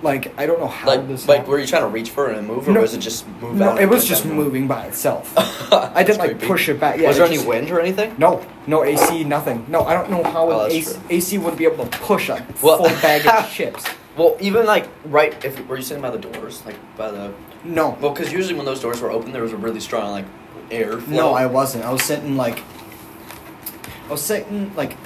like 0.03 0.37
I 0.37 0.45
don't 0.45 0.59
know 0.59 0.67
how 0.67 0.87
Like, 0.87 1.07
this. 1.07 1.27
like, 1.27 1.37
happened. 1.37 1.51
were 1.51 1.59
you 1.59 1.65
trying 1.65 1.81
to 1.83 1.87
reach 1.87 2.09
for 2.11 2.29
it 2.29 2.37
and 2.37 2.45
move, 2.47 2.67
or 2.67 2.71
No. 2.73 2.81
was 2.81 2.93
it 2.93 2.99
just 2.99 3.25
move 3.41 3.55
No, 3.55 3.69
out? 3.69 3.81
it 3.81 3.87
was 3.89 4.05
just 4.05 4.25
moving 4.25 4.67
by 4.67 4.85
itself. 4.85 5.33
I 5.71 6.03
didn't 6.03 6.19
like 6.19 6.31
creepy. 6.31 6.47
push 6.47 6.69
it 6.69 6.79
back. 6.79 6.99
Yeah, 6.99 7.07
was 7.07 7.17
there 7.17 7.25
any 7.25 7.35
just- 7.37 7.47
wind 7.47 7.71
or 7.71 7.79
anything? 7.79 8.13
No, 8.17 8.45
no 8.67 8.83
AC, 8.83 9.23
nothing. 9.23 9.65
No, 9.69 9.83
I 9.85 9.93
don't 9.93 10.11
know 10.11 10.23
how 10.23 10.49
Oh, 10.51 10.65
AC. 10.67 10.95
AC 11.09 11.37
would 11.39 11.57
be 11.57 11.65
able 11.65 11.87
to 11.87 11.97
push 11.99 12.29
a 12.29 12.45
Well- 12.61 12.77
full 12.77 12.89
bag 13.01 13.25
of 13.25 13.49
chips. 13.57 13.85
Well, 14.15 14.37
even 14.39 14.65
like 14.67 14.87
right 15.05 15.33
if 15.43 15.65
were 15.67 15.77
you 15.77 15.81
sitting 15.83 16.03
by 16.03 16.11
the 16.11 16.19
doors, 16.19 16.61
like 16.65 16.75
by 16.97 17.09
the 17.09 17.31
No, 17.63 17.97
well, 17.99 18.11
because 18.11 18.31
usually 18.31 18.53
when 18.55 18.65
those 18.65 18.79
doors 18.81 19.01
were 19.01 19.09
open, 19.09 19.31
there 19.31 19.41
was 19.41 19.53
a 19.53 19.57
really 19.57 19.79
strong 19.79 20.11
like 20.11 20.25
air. 20.69 20.99
Flow. 20.99 21.15
no, 21.17 21.33
I 21.33 21.45
wasn't. 21.47 21.83
I 21.85 21.91
was 21.91 22.03
sitting 22.03 22.35
like, 22.37 22.61
I 24.07 24.11
was 24.11 24.21
sitting 24.21 24.71
like, 24.75 24.97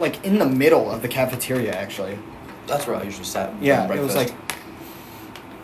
like 0.00 0.24
in 0.24 0.38
the 0.38 0.46
middle 0.46 0.90
of 0.90 1.02
the 1.02 1.08
cafeteria 1.08 1.72
actually. 1.74 2.18
That's 2.66 2.86
where 2.86 2.96
I 2.96 3.02
usually 3.02 3.24
sat. 3.24 3.52
Yeah, 3.60 3.92
it 3.92 4.00
was 4.00 4.14
like. 4.14 4.34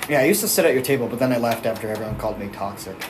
Yeah, 0.08 0.20
I 0.20 0.24
used 0.24 0.40
to 0.40 0.48
sit 0.48 0.64
at 0.64 0.74
your 0.74 0.82
table, 0.82 1.06
but 1.06 1.18
then 1.20 1.32
I 1.32 1.38
left 1.38 1.66
after 1.66 1.88
everyone 1.88 2.16
called 2.16 2.38
me 2.38 2.48
toxic. 2.48 3.00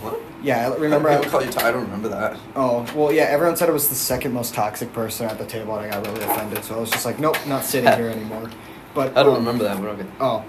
What? 0.00 0.20
Yeah, 0.42 0.68
I 0.68 0.76
remember. 0.76 1.08
I 1.08 1.18
I, 1.18 1.24
call 1.24 1.42
you. 1.42 1.50
T- 1.50 1.60
I 1.60 1.70
don't 1.70 1.84
remember 1.84 2.08
that. 2.08 2.36
oh 2.56 2.86
well, 2.94 3.12
yeah. 3.12 3.24
Everyone 3.24 3.56
said 3.56 3.68
I 3.68 3.72
was 3.72 3.88
the 3.88 3.94
second 3.94 4.32
most 4.32 4.52
toxic 4.52 4.92
person 4.92 5.26
at 5.28 5.38
the 5.38 5.46
table, 5.46 5.76
and 5.76 5.86
I 5.86 5.90
got 5.90 6.06
really 6.06 6.24
offended. 6.24 6.64
So 6.64 6.76
I 6.76 6.80
was 6.80 6.90
just 6.90 7.06
like, 7.06 7.18
nope, 7.18 7.36
not 7.46 7.64
sitting 7.64 7.90
here 7.96 8.08
anymore. 8.08 8.50
But 8.94 9.16
I 9.16 9.22
don't 9.22 9.36
um, 9.36 9.46
remember 9.46 9.64
that, 9.64 9.80
but 9.80 9.88
okay. 9.90 10.06
Oh, 10.20 10.44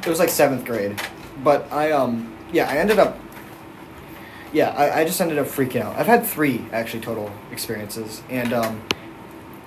it 0.04 0.08
was 0.08 0.18
like 0.18 0.28
seventh 0.28 0.64
grade, 0.64 1.00
but 1.42 1.70
I 1.72 1.92
um 1.92 2.36
yeah 2.52 2.68
I 2.68 2.78
ended 2.78 2.98
up 2.98 3.18
yeah 4.52 4.70
I, 4.70 5.00
I 5.00 5.04
just 5.04 5.20
ended 5.20 5.38
up 5.38 5.46
freaking 5.46 5.82
out. 5.82 5.96
I've 5.96 6.06
had 6.06 6.26
three 6.26 6.66
actually 6.72 7.00
total 7.00 7.30
experiences, 7.50 8.22
and 8.28 8.52
um 8.52 8.82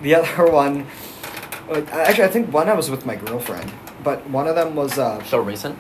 the 0.02 0.16
other 0.16 0.52
one 0.52 0.86
actually 1.76 2.24
I 2.26 2.28
think 2.30 2.52
one 2.54 2.70
I 2.70 2.74
was 2.74 2.90
with 2.90 3.06
my 3.06 3.16
girlfriend, 3.16 3.72
but 4.04 4.28
one 4.30 4.48
of 4.48 4.56
them 4.56 4.76
was 4.76 4.98
uh 5.00 5.24
So 5.24 5.40
recent. 5.40 5.78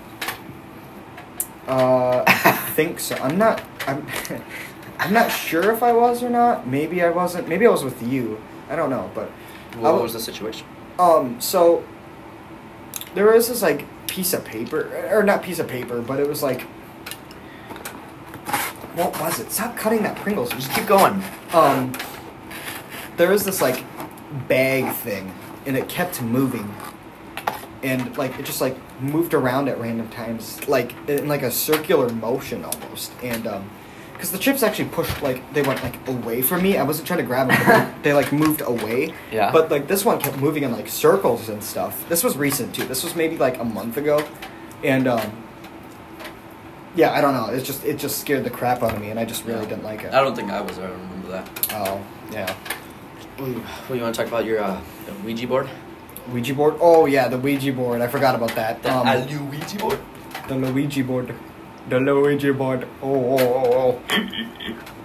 uh 1.68 2.24
I 2.28 2.52
think 2.76 3.00
so. 3.00 3.16
I'm 3.16 3.38
not 3.38 3.62
I'm 3.88 4.06
I'm 5.00 5.14
not 5.14 5.32
sure 5.32 5.72
if 5.72 5.82
I 5.84 5.94
was 5.94 6.22
or 6.24 6.30
not. 6.30 6.68
Maybe 6.68 7.02
I 7.02 7.10
wasn't. 7.10 7.48
Maybe 7.50 7.66
I 7.66 7.70
was 7.72 7.84
with 7.84 8.04
you. 8.04 8.40
I 8.70 8.76
don't 8.76 8.90
know, 8.92 9.10
but 9.16 9.30
What 9.80 9.90
I 9.90 10.02
was 10.02 10.14
the 10.14 10.20
situation? 10.20 10.66
Um, 11.00 11.42
so 11.42 11.84
there 13.16 13.26
was 13.26 13.48
this 13.48 13.62
like 13.64 13.86
piece 14.08 14.32
of 14.34 14.46
paper, 14.46 14.88
or 15.12 15.24
not 15.24 15.42
piece 15.42 15.58
of 15.58 15.68
paper, 15.68 16.02
but 16.02 16.20
it 16.20 16.28
was 16.28 16.44
like, 16.44 16.62
what 18.96 19.20
was 19.20 19.40
it? 19.40 19.52
Stop 19.52 19.76
cutting 19.76 20.04
that 20.04 20.16
Pringles. 20.18 20.52
Just 20.52 20.72
keep 20.74 20.86
going. 20.86 21.24
Um, 21.54 21.94
there 23.18 23.30
was 23.32 23.44
this 23.44 23.60
like 23.62 23.84
bag 24.48 24.94
thing, 24.96 25.34
and 25.66 25.78
it 25.78 25.88
kept 25.90 26.22
moving, 26.22 26.74
and 27.84 28.18
like 28.18 28.38
it 28.40 28.46
just 28.46 28.62
like 28.62 28.78
moved 29.02 29.34
around 29.34 29.70
at 29.70 29.80
random 29.80 30.10
times, 30.10 30.68
like 30.68 30.94
in 31.10 31.28
like 31.28 31.44
a 31.44 31.52
circular 31.52 32.10
motion 32.10 32.64
almost, 32.66 33.12
and 33.24 33.48
um. 33.48 33.70
Because 34.14 34.34
the 34.34 34.38
chips 34.38 34.62
actually 34.62 34.88
pushed, 34.90 35.24
like, 35.24 35.52
they 35.52 35.64
went, 35.64 35.82
like, 35.82 36.08
away 36.08 36.44
from 36.44 36.62
me. 36.62 36.78
I 36.78 36.84
wasn't 36.84 37.08
trying 37.08 37.18
to 37.18 37.26
grab 37.26 37.48
them, 37.48 37.60
but 37.66 38.04
they, 38.04 38.14
like, 38.14 38.32
moved 38.32 38.62
away. 38.62 39.16
Yeah. 39.32 39.52
But, 39.52 39.72
like, 39.72 39.88
this 39.88 40.06
one 40.06 40.20
kept 40.20 40.38
moving 40.38 40.62
in, 40.62 40.72
like, 40.72 40.90
circles 40.90 41.50
and 41.50 41.64
stuff. 41.64 42.08
This 42.08 42.24
was 42.24 42.38
recent, 42.38 42.76
too. 42.76 42.84
This 42.84 43.04
was 43.04 43.16
maybe, 43.16 43.36
like, 43.40 43.58
a 43.58 43.64
month 43.64 43.98
ago. 43.98 44.24
And, 44.84 45.08
um... 45.08 45.44
Yeah, 46.96 47.14
I 47.14 47.22
don't 47.22 47.34
know. 47.34 47.48
It 47.48 47.64
just 47.64 47.84
it 47.84 47.98
just 47.98 48.20
scared 48.20 48.44
the 48.44 48.52
crap 48.52 48.84
out 48.84 48.94
of 48.94 49.02
me, 49.02 49.10
and 49.10 49.20
I 49.20 49.26
just 49.26 49.44
really 49.44 49.64
Yeah. 49.64 49.70
didn't 49.70 49.86
like 49.86 50.04
it. 50.04 50.14
I 50.14 50.22
don't 50.22 50.36
think 50.36 50.52
I 50.52 50.62
was 50.62 50.78
there. 50.78 50.86
I 50.86 50.92
don't 50.92 51.02
remember 51.02 51.30
that. 51.30 51.74
Oh, 51.74 52.00
yeah. 52.32 52.54
Ooh, 53.42 53.64
well, 53.90 53.96
you 53.98 54.04
want 54.04 54.14
to 54.16 54.22
talk 54.22 54.28
about 54.28 54.46
your 54.46 54.62
uh, 54.64 54.80
Ouija 55.24 55.48
board? 55.48 55.70
Ouija 56.32 56.54
board? 56.54 56.76
Oh, 56.80 57.06
yeah, 57.08 57.28
the 57.28 57.38
Ouija 57.38 57.74
board. 57.74 58.02
I 58.02 58.08
forgot 58.08 58.36
about 58.36 58.54
that. 58.56 58.84
The 58.84 58.94
Um, 58.96 59.50
Ouija 59.50 59.78
board. 59.80 60.00
the 60.48 60.56
Luigi 60.56 61.02
board. 61.02 61.34
The 61.90 62.00
Luigi 62.00 62.52
board. 62.52 62.88
Oh, 63.02 63.38
oh, 63.40 64.00
oh, 64.00 64.02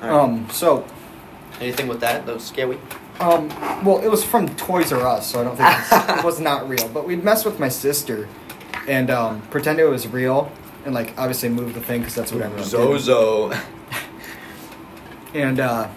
oh. 0.03 0.09
Um, 0.09 0.49
so, 0.51 0.85
Anything 1.61 1.89
with 1.89 2.01
that? 2.01 2.27
That 2.27 2.35
was 2.35 2.45
scary. 2.45 2.79
um, 3.19 3.49
well, 3.83 3.99
it 4.03 4.09
was 4.09 4.23
from 4.23 4.55
Toys 4.57 4.93
R 4.93 5.01
Us, 5.07 5.31
so 5.31 5.41
I 5.41 5.45
don't 5.45 5.57
think 5.57 6.19
it 6.19 6.23
was 6.25 6.39
not 6.39 6.69
real. 6.69 6.87
But 6.89 7.07
we'd 7.07 7.25
mess 7.25 7.47
with 7.47 7.59
my 7.59 7.71
sister 7.71 8.29
and 8.87 9.09
um, 9.11 9.41
pretend 9.51 9.79
it 9.81 9.87
was 9.87 10.07
real, 10.07 10.53
and 10.85 10.93
like 10.95 11.15
obviously 11.19 11.49
move 11.49 11.73
the 11.73 11.81
thing 11.81 12.01
because 12.01 12.15
that's 12.15 12.31
what 12.31 12.43
everyone 12.43 12.63
did. 12.63 12.69
Zozo. 12.71 13.53
And 15.33 15.59
uh, 15.61 15.89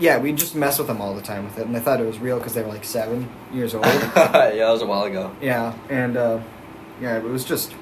yeah, 0.00 0.18
we 0.18 0.32
just 0.32 0.54
mess 0.56 0.78
with 0.78 0.88
them 0.88 1.00
all 1.00 1.14
the 1.14 1.22
time 1.22 1.44
with 1.44 1.58
it, 1.58 1.66
and 1.66 1.74
they 1.76 1.78
thought 1.80 2.00
it 2.00 2.06
was 2.06 2.18
real 2.18 2.38
because 2.38 2.54
they 2.54 2.62
were 2.62 2.68
like 2.68 2.84
seven 2.84 3.28
years 3.52 3.74
old. 3.74 3.84
yeah, 4.16 4.50
that 4.50 4.70
was 4.70 4.82
a 4.82 4.86
while 4.86 5.04
ago. 5.04 5.30
yeah, 5.40 5.74
and 5.88 6.16
uh, 6.16 6.40
yeah, 7.00 7.16
it 7.18 7.22
was 7.24 7.44
just 7.44 7.74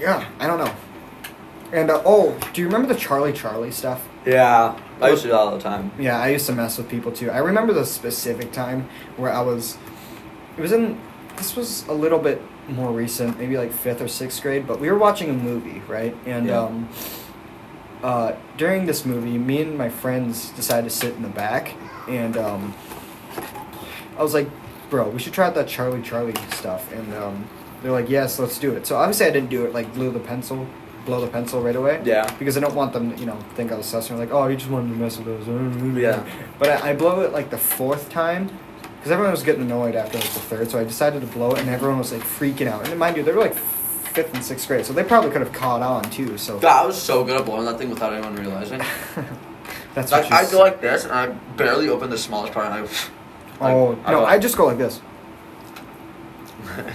yeah, 0.00 0.28
I 0.38 0.46
don't 0.46 0.58
know. 0.58 0.74
And 1.72 1.90
uh, 1.90 2.02
oh, 2.04 2.38
do 2.52 2.60
you 2.60 2.66
remember 2.66 2.92
the 2.92 2.98
Charlie 2.98 3.32
Charlie 3.32 3.70
stuff? 3.70 4.06
Yeah, 4.26 4.78
I 5.00 5.10
used 5.10 5.22
to 5.22 5.28
do 5.28 5.32
that 5.32 5.38
all 5.38 5.50
the 5.56 5.62
time. 5.62 5.90
Yeah, 5.98 6.20
I 6.20 6.28
used 6.28 6.46
to 6.46 6.52
mess 6.52 6.76
with 6.78 6.88
people 6.88 7.12
too. 7.12 7.30
I 7.30 7.38
remember 7.38 7.72
the 7.72 7.86
specific 7.86 8.52
time 8.52 8.88
where 9.16 9.32
I 9.32 9.40
was. 9.40 9.78
It 10.56 10.60
was 10.60 10.72
in. 10.72 11.00
This 11.36 11.56
was 11.56 11.86
a 11.88 11.92
little 11.94 12.18
bit 12.18 12.42
more 12.68 12.92
recent, 12.92 13.38
maybe 13.38 13.56
like 13.56 13.72
fifth 13.72 14.00
or 14.02 14.06
sixth 14.08 14.42
grade, 14.42 14.66
but 14.66 14.78
we 14.80 14.90
were 14.90 14.98
watching 14.98 15.30
a 15.30 15.32
movie, 15.32 15.80
right? 15.88 16.14
And 16.26 16.46
Yeah. 16.46 16.60
um, 16.60 16.88
uh, 18.02 18.34
during 18.56 18.86
this 18.86 19.04
movie, 19.04 19.38
me 19.38 19.62
and 19.62 19.76
my 19.78 19.88
friends 19.88 20.50
decided 20.50 20.90
to 20.90 20.94
sit 20.96 21.14
in 21.14 21.22
the 21.22 21.28
back, 21.28 21.74
and 22.08 22.36
um, 22.36 22.74
I 24.18 24.22
was 24.22 24.34
like, 24.34 24.48
"Bro, 24.90 25.10
we 25.10 25.18
should 25.18 25.32
try 25.32 25.46
out 25.46 25.54
that 25.54 25.68
Charlie 25.68 26.02
Charlie 26.02 26.34
stuff." 26.50 26.92
And 26.92 27.14
um, 27.14 27.48
they're 27.82 27.92
like, 27.92 28.08
"Yes, 28.10 28.38
let's 28.38 28.58
do 28.58 28.72
it." 28.74 28.86
So 28.86 28.96
obviously, 28.96 29.26
I 29.26 29.30
didn't 29.30 29.50
do 29.50 29.64
it 29.64 29.72
like 29.72 29.92
blew 29.94 30.10
the 30.10 30.20
pencil, 30.20 30.66
blow 31.06 31.20
the 31.20 31.28
pencil 31.30 31.60
right 31.62 31.76
away 31.76 32.00
Yeah. 32.04 32.32
because 32.38 32.56
I 32.56 32.60
don't 32.60 32.74
want 32.74 32.92
them 32.92 33.12
to, 33.12 33.18
you 33.18 33.26
know, 33.26 33.36
think 33.54 33.72
I 33.72 33.76
was 33.76 33.86
sus 33.86 34.10
and 34.10 34.18
like, 34.18 34.32
oh, 34.32 34.46
you 34.48 34.56
just 34.56 34.70
wanted 34.70 34.88
to 34.90 34.94
mess 34.96 35.16
with 35.18 35.26
those." 35.26 35.96
Yeah. 35.96 36.24
But 36.58 36.68
I, 36.82 36.90
I 36.90 36.94
blow 36.94 37.20
it 37.20 37.32
like 37.32 37.50
the 37.50 37.58
fourth 37.58 38.10
time 38.10 38.50
because 38.96 39.10
everyone 39.12 39.32
was 39.32 39.42
getting 39.42 39.62
annoyed 39.62 39.94
after 39.96 40.18
like 40.18 40.30
the 40.30 40.40
third, 40.40 40.70
so 40.70 40.78
I 40.78 40.84
decided 40.84 41.20
to 41.22 41.26
blow 41.28 41.52
it, 41.52 41.60
and 41.60 41.68
everyone 41.68 41.98
was 41.98 42.12
like 42.12 42.22
freaking 42.22 42.66
out. 42.68 42.88
And 42.88 42.98
mind 42.98 43.16
you, 43.16 43.22
they 43.22 43.32
were 43.32 43.40
like 43.40 43.56
fifth 44.12 44.34
and 44.34 44.44
sixth 44.44 44.66
grade, 44.68 44.84
so 44.86 44.92
they 44.92 45.04
probably 45.04 45.30
could 45.30 45.40
have 45.40 45.52
caught 45.52 45.82
on 45.82 46.02
too. 46.10 46.36
So 46.38 46.58
God, 46.58 46.84
I 46.84 46.86
was 46.86 47.00
so 47.00 47.24
good 47.24 47.38
at 47.40 47.44
blowing 47.46 47.64
that 47.66 47.78
thing 47.78 47.90
without 47.90 48.12
anyone 48.12 48.36
realizing. 48.36 48.78
that's 49.94 50.12
Like, 50.12 50.24
what 50.30 50.32
I 50.32 50.50
go 50.50 50.58
like 50.58 50.80
this, 50.80 51.04
and 51.04 51.12
I 51.12 51.26
barely 51.56 51.88
open 51.88 52.10
the 52.10 52.18
smallest 52.18 52.52
part, 52.52 52.66
and 52.66 52.74
I. 52.74 52.80
like, 52.82 52.90
Oh 53.60 53.92
no, 53.94 54.02
go- 54.20 54.24
I 54.26 54.38
just 54.38 54.56
go 54.56 54.66
like 54.66 54.78
this. 54.78 55.00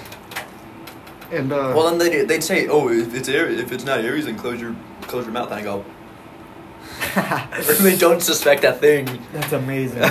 And 1.29 1.51
uh, 1.51 1.73
well, 1.75 1.89
then 1.89 1.97
they 1.99 2.23
they'd 2.23 2.41
say, 2.43 2.67
"Oh, 2.69 2.87
if 2.89 3.13
it's 3.13 3.27
Aries, 3.27 3.59
if 3.59 3.73
it's 3.73 3.83
not 3.83 3.99
Aries, 3.99 4.25
then 4.27 4.37
close 4.37 4.61
your 4.61 4.73
close 5.01 5.25
your 5.25 5.33
mouth." 5.33 5.51
And 5.51 5.59
I 5.59 5.61
go, 5.61 5.83
they 7.83 7.97
don't 7.97 8.21
suspect 8.21 8.61
that 8.61 8.79
thing. 8.79 9.05
that's 9.33 9.51
amazing. 9.51 10.03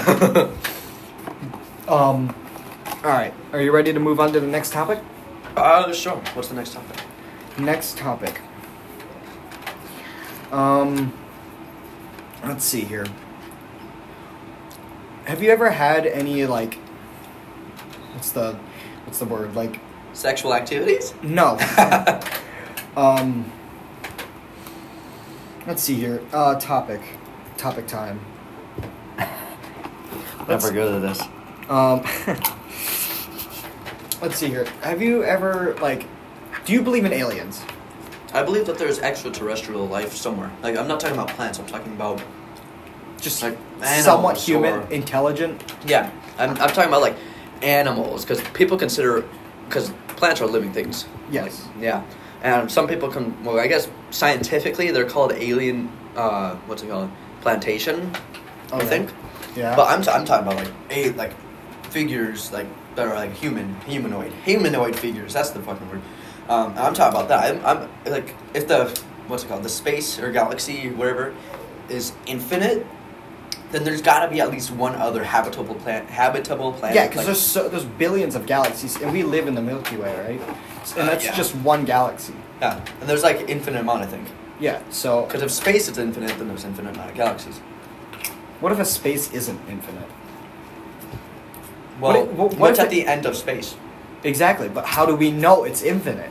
um, 1.89 2.35
all 3.03 3.11
right, 3.11 3.33
are 3.55 3.63
you 3.63 3.73
ready 3.73 3.95
to 3.95 3.99
move 3.99 4.21
on 4.21 4.31
to 4.35 4.41
the 4.41 4.47
next 4.47 4.73
topic? 4.75 4.99
Uh, 5.57 5.93
sure. 5.93 6.17
What's 6.35 6.49
the 6.49 6.55
next 6.55 6.73
topic? 6.75 7.03
Next 7.59 7.97
topic. 7.97 8.41
Um, 10.53 11.13
let's 12.45 12.65
see 12.65 12.83
here. 12.83 13.07
Have 15.25 15.43
you 15.43 15.51
ever 15.51 15.71
had 15.71 16.07
any 16.07 16.47
like, 16.47 16.75
what's 18.13 18.31
the, 18.31 18.55
what's 19.05 19.19
the 19.19 19.25
word 19.25 19.55
like? 19.55 19.81
Sexual 20.13 20.55
activities? 20.55 21.13
No. 21.23 21.59
um. 22.97 23.53
Let's 25.67 25.83
see 25.83 25.95
here. 25.95 26.23
Uh, 26.33 26.55
topic, 26.61 27.01
topic 27.57 27.87
time. 27.87 28.21
Let's- 30.47 30.71
good 30.71 30.95
at 30.95 31.03
this. 31.03 31.21
Um, 31.69 32.05
let's 34.23 34.37
see 34.37 34.49
here. 34.49 34.65
Have 34.83 35.01
you 35.03 35.23
ever 35.25 35.77
like, 35.81 36.07
do 36.65 36.73
you 36.73 36.83
believe 36.83 37.05
in 37.05 37.13
aliens? 37.13 37.63
I 38.33 38.43
believe 38.43 38.67
that 38.67 38.79
there's 38.79 38.99
extraterrestrial 38.99 39.87
life 39.87 40.15
somewhere. 40.15 40.51
Like, 40.63 40.77
I'm 40.77 40.89
not 40.89 41.01
talking 41.01 41.17
about 41.17 41.29
plants. 41.31 41.59
I'm 41.59 41.67
talking 41.67 41.93
about 41.93 42.23
Just 43.21 43.43
Like 43.43 43.57
somewhat 44.03 44.37
human, 44.37 44.75
or- 44.81 44.91
intelligent. 44.91 45.63
yeah. 45.87 46.11
I'm 46.39 46.51
I'm 46.51 46.69
talking 46.69 46.89
about 46.89 47.01
like 47.01 47.17
animals 47.63 48.25
because 48.25 48.43
people 48.53 48.77
consider 48.77 49.25
because 49.69 49.91
plants 50.17 50.41
are 50.43 50.47
living 50.47 50.73
things. 50.73 51.07
Yes. 51.31 51.65
Like, 51.75 51.83
yeah. 51.85 52.03
And 52.43 52.71
some 52.71 52.87
people 52.87 53.09
can. 53.09 53.43
Well, 53.43 53.59
I 53.59 53.67
guess 53.69 53.89
scientifically 54.11 54.91
they're 54.91 55.09
called 55.09 55.33
alien. 55.33 55.91
Uh, 56.15 56.57
what's 56.67 56.83
it 56.83 56.91
called? 56.91 57.11
Plantation. 57.41 58.13
I 58.73 58.85
think. 58.85 59.11
Yeah. 59.57 59.75
But 59.75 59.89
I'm, 59.89 60.03
t- 60.03 60.11
I'm 60.11 60.25
talking 60.27 60.47
about 60.47 60.63
like 60.63 60.73
a 60.91 61.11
like 61.13 61.33
figures 61.91 62.53
like 62.53 62.67
that 62.97 63.07
are 63.07 63.15
like 63.15 63.33
human 63.35 63.75
humanoid 63.87 64.33
humanoid 64.45 64.97
figures. 64.97 65.33
That's 65.33 65.51
the 65.51 65.61
fucking 65.63 65.89
word. 65.91 66.03
Um, 66.49 66.75
I'm 66.77 66.95
talking 66.95 67.17
about 67.19 67.29
that. 67.29 67.57
I'm, 67.65 67.89
I'm 68.05 68.13
like 68.13 68.35
if 68.55 68.67
the 68.69 68.99
what's 69.29 69.45
it 69.45 69.49
called 69.49 69.63
the 69.63 69.69
space 69.69 70.19
or 70.19 70.31
galaxy 70.33 70.91
whatever 70.91 71.35
is 71.89 72.13
infinite, 72.27 72.87
then 73.73 73.85
there's 73.85 74.03
got 74.03 74.25
to 74.25 74.31
be 74.31 74.41
at 74.41 74.51
least 74.51 74.71
one 74.71 74.95
other 74.97 75.23
habitable 75.25 75.75
planet. 75.77 76.09
Habitable 76.09 76.73
planet. 76.73 76.95
yeah, 76.97 77.05
because 77.07 77.19
like- 77.19 77.27
there's 77.27 77.41
so, 77.41 77.69
there's 77.69 77.85
billions 77.85 78.35
of 78.35 78.47
galaxies, 78.47 79.01
and 79.01 79.13
we 79.13 79.23
live 79.23 79.47
in 79.49 79.55
the 79.55 79.63
Milky 79.63 79.97
Way, 79.97 80.15
right? 80.21 80.41
And 80.97 81.09
Uh, 81.09 81.13
that's 81.13 81.25
yeah. 81.25 81.35
just 81.35 81.55
one 81.57 81.85
galaxy. 81.85 82.35
yeah, 82.61 82.81
and 83.01 83.09
there's 83.09 83.23
like 83.25 83.49
infinite 83.49 83.81
amount 83.81 84.03
I 84.03 84.07
think. 84.07 84.29
Yeah. 84.61 84.81
So 84.91 85.27
Because 85.27 85.43
if 85.43 85.51
space 85.51 85.89
is 85.89 85.99
infinite, 85.99 86.39
then 86.39 86.49
there's 86.49 86.65
infinite 86.65 86.95
amount 86.95 87.11
of 87.11 87.17
galaxies. 87.17 87.59
what 88.61 88.73
if 88.73 88.79
a 88.79 88.85
space 88.85 89.31
isn't 89.33 89.61
infinite? 89.69 90.09
Well, 92.01 92.13
What 92.13 92.27
what- 92.33 92.51
what 92.53 92.59
what's 92.59 92.79
at 92.79 92.87
it- 92.87 92.91
the 92.91 93.07
end 93.07 93.27
of 93.27 93.37
space? 93.37 93.75
Exactly. 94.25 94.69
But 94.69 94.85
how 94.87 95.07
do 95.07 95.15
we 95.15 95.31
know 95.31 95.65
it's 95.65 95.83
infinite? 95.83 96.31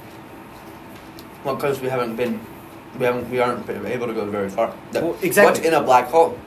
Well, 1.43 1.55
because 1.55 1.79
we 1.79 1.89
haven't 1.89 2.15
been, 2.15 2.39
we 2.99 3.05
haven't, 3.05 3.29
we 3.29 3.39
aren't 3.39 3.69
able 3.69 4.07
to 4.07 4.13
go 4.13 4.25
very 4.25 4.49
far. 4.49 4.71
The- 4.91 5.01
Well, 5.01 5.15
exactly. 5.21 5.51
What's 5.53 5.67
in 5.67 5.73
a 5.73 5.81
black 5.81 6.09
hole? 6.09 6.37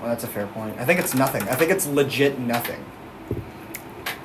Well, 0.00 0.08
that's 0.10 0.24
a 0.24 0.26
fair 0.26 0.46
point. 0.46 0.74
I 0.80 0.84
think 0.84 0.98
it's 0.98 1.14
nothing. 1.14 1.42
I 1.44 1.54
think 1.54 1.70
it's 1.70 1.86
legit 1.86 2.38
nothing. 2.38 2.84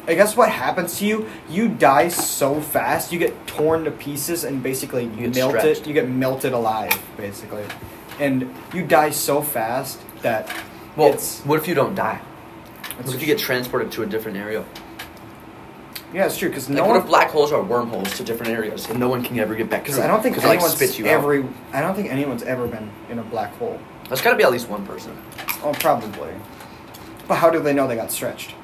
I 0.09 0.15
guess 0.15 0.37
what 0.37 0.49
happens 0.49 0.97
to 0.99 1.05
you, 1.05 1.25
you 1.49 1.67
die 1.67 2.07
so 2.07 2.61
fast, 2.61 3.11
you 3.11 3.19
get 3.19 3.45
torn 3.45 3.83
to 3.83 3.91
pieces 3.91 4.43
and 4.45 4.63
basically 4.63 5.03
You 5.03 5.29
melted. 5.29 5.59
stretched. 5.59 5.85
You 5.87 5.93
get 5.93 6.07
melted 6.09 6.53
alive, 6.53 6.97
basically, 7.17 7.63
and 8.19 8.53
you 8.73 8.83
die 8.83 9.09
so 9.11 9.41
fast 9.41 9.99
that 10.21 10.49
Well, 10.95 11.09
it's 11.13 11.41
what 11.41 11.59
if 11.59 11.67
you 11.67 11.75
don't 11.75 11.93
die? 11.93 12.21
What 12.95 13.13
if 13.13 13.21
you 13.21 13.27
get 13.27 13.39
transported 13.39 13.91
to 13.93 14.03
a 14.03 14.05
different 14.05 14.37
area? 14.37 14.65
yeah, 16.13 16.25
it's 16.25 16.37
true 16.37 16.49
because 16.49 16.69
Like, 16.69 16.77
no 16.77 16.83
what 16.85 16.91
one. 16.91 17.01
if 17.01 17.07
black 17.07 17.29
holes 17.31 17.51
are 17.51 17.61
wormholes 17.61 18.15
to 18.17 18.23
different 18.23 18.53
areas 18.53 18.89
and 18.89 18.99
no 18.99 19.09
one 19.09 19.23
can 19.23 19.37
ever 19.39 19.55
get 19.55 19.69
back? 19.69 19.83
Because 19.83 19.99
I 19.99 20.07
don't 20.07 20.23
think 20.23 20.37
it, 20.37 20.43
like 20.43 20.53
anyone's 20.59 20.73
spits 20.75 20.97
you 20.97 21.05
out. 21.07 21.45
I 21.73 21.81
don't 21.81 21.95
think 21.95 22.09
anyone's 22.09 22.43
ever 22.43 22.67
been 22.67 22.89
in 23.09 23.19
a 23.19 23.23
black 23.23 23.53
hole. 23.57 23.79
There's 24.07 24.21
got 24.21 24.31
to 24.31 24.37
be 24.37 24.43
at 24.43 24.51
least 24.51 24.69
one 24.69 24.85
person. 24.85 25.15
Oh, 25.63 25.73
probably. 25.79 26.33
But 27.27 27.35
how 27.35 27.49
do 27.49 27.59
they 27.59 27.73
know 27.73 27.87
they 27.87 27.95
got 27.95 28.11
stretched? 28.11 28.55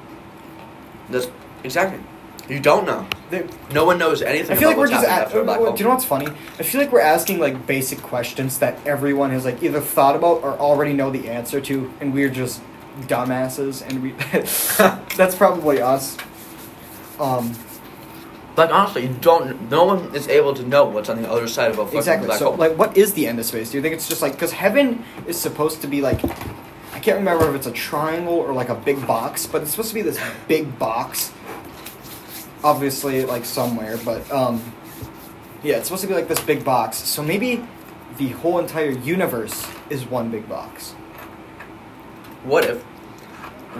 That's 1.10 1.28
exactly. 1.62 2.00
You 2.48 2.60
don't 2.60 2.84
know. 2.86 3.06
They, 3.30 3.46
No 3.72 3.84
one 3.84 3.98
knows 3.98 4.20
anything. 4.20 4.56
I 4.56 4.60
feel 4.60 4.68
like 4.68 4.76
we're 4.76 4.88
just. 4.88 5.06
At, 5.06 5.30
black 5.32 5.58
do 5.58 5.66
you 5.78 5.84
know 5.84 5.90
what's 5.90 6.04
funny? 6.04 6.26
I 6.26 6.62
feel 6.62 6.80
like 6.80 6.92
we're 6.92 7.00
asking 7.00 7.38
like 7.40 7.66
basic 7.66 8.00
questions 8.02 8.58
that 8.58 8.78
everyone 8.86 9.30
has 9.30 9.44
like 9.44 9.62
either 9.62 9.80
thought 9.80 10.14
about 10.16 10.42
or 10.42 10.52
already 10.58 10.92
know 10.92 11.10
the 11.10 11.28
answer 11.28 11.60
to, 11.62 11.92
and 12.00 12.12
we're 12.12 12.28
just 12.28 12.60
dumbasses, 13.02 13.82
and 13.86 14.02
we. 14.02 14.12
that's 15.16 15.34
probably 15.34 15.80
us. 15.80 16.16
Um, 17.20 17.54
Like 18.56 18.70
honestly, 18.70 19.02
you 19.06 19.16
don't. 19.20 19.68
No 19.70 19.84
one 19.84 20.14
is 20.14 20.28
able 20.28 20.54
to 20.54 20.62
know 20.66 20.84
what's 20.84 21.08
on 21.08 21.20
the 21.22 21.30
other 21.30 21.48
side 21.48 21.70
of 21.70 21.78
a 21.78 21.84
fucking 21.84 21.98
exactly. 21.98 22.26
black 22.26 22.38
So, 22.38 22.50
hole. 22.50 22.56
like, 22.56 22.76
what 22.78 22.96
is 22.96 23.14
the 23.14 23.26
end 23.26 23.38
of 23.40 23.46
space? 23.46 23.70
Do 23.70 23.78
you 23.78 23.82
think 23.82 23.94
it's 23.94 24.08
just 24.08 24.22
like 24.22 24.32
because 24.32 24.52
heaven 24.52 25.04
is 25.26 25.38
supposed 25.40 25.80
to 25.82 25.86
be 25.88 26.00
like? 26.00 26.22
I 26.92 27.00
can't 27.00 27.18
remember 27.18 27.48
if 27.50 27.56
it's 27.56 27.66
a 27.66 27.72
triangle 27.72 28.34
or 28.34 28.52
like 28.54 28.68
a 28.68 28.74
big 28.76 29.04
box, 29.06 29.46
but 29.46 29.62
it's 29.62 29.72
supposed 29.72 29.88
to 29.88 29.94
be 29.94 30.02
this 30.02 30.18
big 30.48 30.78
box. 30.78 31.32
Obviously, 32.62 33.24
like 33.26 33.44
somewhere, 33.44 33.98
but 34.04 34.30
um, 34.32 34.62
yeah, 35.62 35.76
it's 35.76 35.86
supposed 35.88 36.02
to 36.02 36.08
be 36.08 36.14
like 36.14 36.28
this 36.28 36.40
big 36.40 36.64
box. 36.64 36.96
So 36.96 37.22
maybe 37.22 37.66
the 38.16 38.28
whole 38.28 38.58
entire 38.58 38.90
universe 38.90 39.66
is 39.90 40.06
one 40.06 40.30
big 40.30 40.48
box. 40.48 40.94
What 42.44 42.66
if 42.66 42.84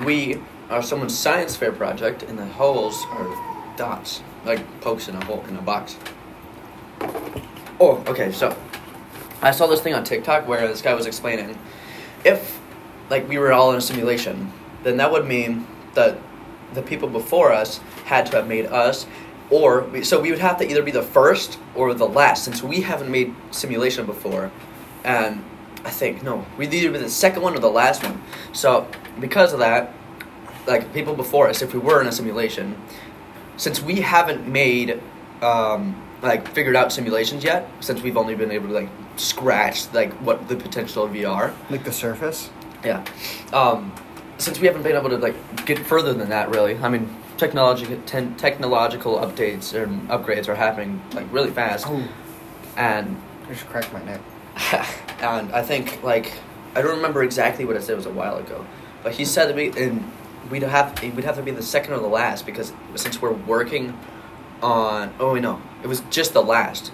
we 0.04 0.40
are 0.70 0.82
someone's 0.82 1.16
science 1.16 1.54
fair 1.54 1.70
project 1.70 2.22
and 2.22 2.38
the 2.38 2.46
holes 2.46 3.04
are 3.10 3.76
dots, 3.76 4.22
like 4.46 4.80
pokes 4.80 5.06
in 5.06 5.14
a 5.14 5.24
hole 5.24 5.44
in 5.48 5.56
a 5.56 5.62
box? 5.62 5.96
Oh, 7.78 8.02
okay. 8.06 8.32
So 8.32 8.56
I 9.42 9.50
saw 9.50 9.66
this 9.66 9.82
thing 9.82 9.92
on 9.92 10.02
TikTok 10.02 10.48
where 10.48 10.66
this 10.66 10.80
guy 10.80 10.94
was 10.94 11.04
explaining 11.04 11.58
if 12.24 12.58
like 13.10 13.28
we 13.28 13.36
were 13.36 13.52
all 13.52 13.70
in 13.70 13.76
a 13.76 13.82
simulation, 13.82 14.50
then 14.82 14.96
that 14.96 15.12
would 15.12 15.26
mean 15.26 15.66
that 15.92 16.18
the 16.72 16.80
people 16.80 17.08
before 17.08 17.52
us 17.52 17.78
had 18.06 18.24
to 18.26 18.36
have 18.36 18.48
made 18.48 18.64
us 18.66 19.06
or 19.50 19.82
we, 19.82 20.02
so 20.02 20.18
we 20.18 20.30
would 20.30 20.40
have 20.40 20.56
to 20.58 20.68
either 20.68 20.82
be 20.82 20.90
the 20.90 21.02
first 21.02 21.58
or 21.74 21.92
the 21.92 22.08
last 22.08 22.44
since 22.44 22.62
we 22.62 22.80
haven't 22.80 23.10
made 23.10 23.34
simulation 23.50 24.06
before 24.06 24.50
and 25.04 25.44
i 25.84 25.90
think 25.90 26.22
no 26.22 26.44
we'd 26.56 26.72
either 26.72 26.90
be 26.90 26.98
the 26.98 27.10
second 27.10 27.42
one 27.42 27.54
or 27.54 27.58
the 27.60 27.70
last 27.70 28.02
one 28.02 28.20
so 28.52 28.86
because 29.20 29.52
of 29.52 29.58
that 29.58 29.92
like 30.66 30.92
people 30.94 31.14
before 31.14 31.48
us 31.48 31.62
if 31.62 31.72
we 31.74 31.78
were 31.80 32.00
in 32.00 32.06
a 32.06 32.12
simulation 32.12 32.76
since 33.56 33.80
we 33.80 34.00
haven't 34.00 34.48
made 34.48 35.00
um, 35.42 35.94
like 36.22 36.48
figured 36.48 36.74
out 36.74 36.90
simulations 36.92 37.44
yet 37.44 37.68
since 37.80 38.00
we've 38.02 38.16
only 38.16 38.34
been 38.34 38.50
able 38.50 38.68
to 38.68 38.72
like 38.74 38.88
scratch 39.16 39.92
like 39.92 40.12
what 40.14 40.48
the 40.48 40.56
potential 40.56 41.04
of 41.04 41.12
vr 41.12 41.52
Like 41.70 41.84
the 41.84 41.92
surface. 41.92 42.50
Yeah. 42.84 43.04
Um, 43.52 43.92
since 44.38 44.58
we 44.58 44.66
haven't 44.66 44.82
been 44.82 44.96
able 44.96 45.10
to 45.10 45.16
like 45.18 45.36
get 45.66 45.78
further 45.78 46.12
than 46.12 46.28
that, 46.30 46.50
really. 46.50 46.76
I 46.78 46.88
mean, 46.88 47.08
technology, 47.38 47.86
ten, 48.06 48.34
technological 48.36 49.18
updates 49.18 49.72
and 49.80 50.08
upgrades 50.08 50.48
are 50.48 50.54
happening 50.54 51.00
like 51.14 51.26
really 51.32 51.50
fast, 51.50 51.86
Oh, 51.88 52.02
and 52.76 53.20
I 53.46 53.52
just 53.52 53.66
cracked 53.66 53.92
my 53.92 54.02
neck. 54.04 54.20
and 55.24 55.52
I 55.52 55.62
think 55.62 56.02
like 56.02 56.32
I 56.74 56.82
don't 56.82 56.96
remember 56.96 57.22
exactly 57.22 57.64
what 57.64 57.76
I 57.76 57.80
said. 57.80 57.92
It 57.92 57.96
was 57.96 58.06
a 58.06 58.10
while 58.10 58.36
ago, 58.36 58.66
but 59.02 59.12
he 59.14 59.24
said 59.24 59.46
to 59.46 59.54
me, 59.54 59.72
and 59.76 60.10
we'd 60.50 60.62
have 60.62 61.00
we'd 61.02 61.24
have 61.24 61.36
to 61.36 61.42
be 61.42 61.50
the 61.50 61.62
second 61.62 61.94
or 61.94 61.98
the 61.98 62.06
last 62.06 62.46
because 62.46 62.72
since 62.94 63.20
we're 63.20 63.32
working 63.32 63.98
on 64.62 65.12
oh 65.20 65.34
no, 65.34 65.60
it 65.82 65.86
was 65.86 66.00
just 66.10 66.32
the 66.32 66.42
last 66.42 66.92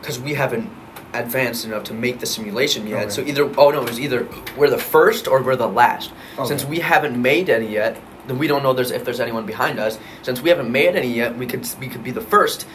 because 0.00 0.20
we 0.20 0.34
haven't 0.34 0.70
advanced 1.12 1.64
enough 1.64 1.84
to 1.84 1.94
make 1.94 2.18
the 2.18 2.26
simulation 2.26 2.86
yet. 2.86 3.04
Okay. 3.04 3.10
So 3.10 3.22
either 3.22 3.44
oh 3.58 3.70
no, 3.70 3.82
it 3.82 3.88
was 3.88 4.00
either 4.00 4.28
we're 4.56 4.70
the 4.70 4.78
first 4.78 5.28
or 5.28 5.42
we're 5.42 5.56
the 5.56 5.68
last. 5.68 6.12
Okay. 6.38 6.48
Since 6.48 6.64
we 6.64 6.80
haven't 6.80 7.20
made 7.20 7.48
any 7.48 7.68
yet, 7.68 8.00
then 8.26 8.38
we 8.38 8.46
don't 8.46 8.62
know 8.62 8.72
there's 8.72 8.90
if 8.90 9.04
there's 9.04 9.20
anyone 9.20 9.46
behind 9.46 9.78
us. 9.78 9.98
Since 10.22 10.42
we 10.42 10.50
haven't 10.50 10.70
made 10.70 10.96
any 10.96 11.12
yet, 11.12 11.36
we 11.36 11.46
could 11.46 11.66
we 11.80 11.88
could 11.88 12.02
be 12.02 12.10
the 12.10 12.20
first 12.20 12.66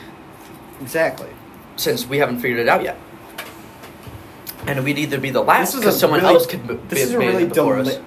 Exactly. 0.81 1.29
since 1.75 2.07
we 2.07 2.17
haven't 2.19 2.39
figured 2.39 2.59
it 2.59 2.69
out 2.69 2.83
yet. 2.83 2.97
And 4.69 4.83
we'd 4.83 4.99
either 4.99 5.19
be 5.19 5.31
the 5.31 5.41
last 5.41 5.75
because 5.75 5.99
someone 5.99 6.21
really- 6.21 6.35
else 6.35 6.45
could 6.45 6.59
m- 6.69 6.79
This 6.89 6.99
is 7.05 7.13
a 7.13 7.17
really 7.17 7.45
deli- 7.47 7.97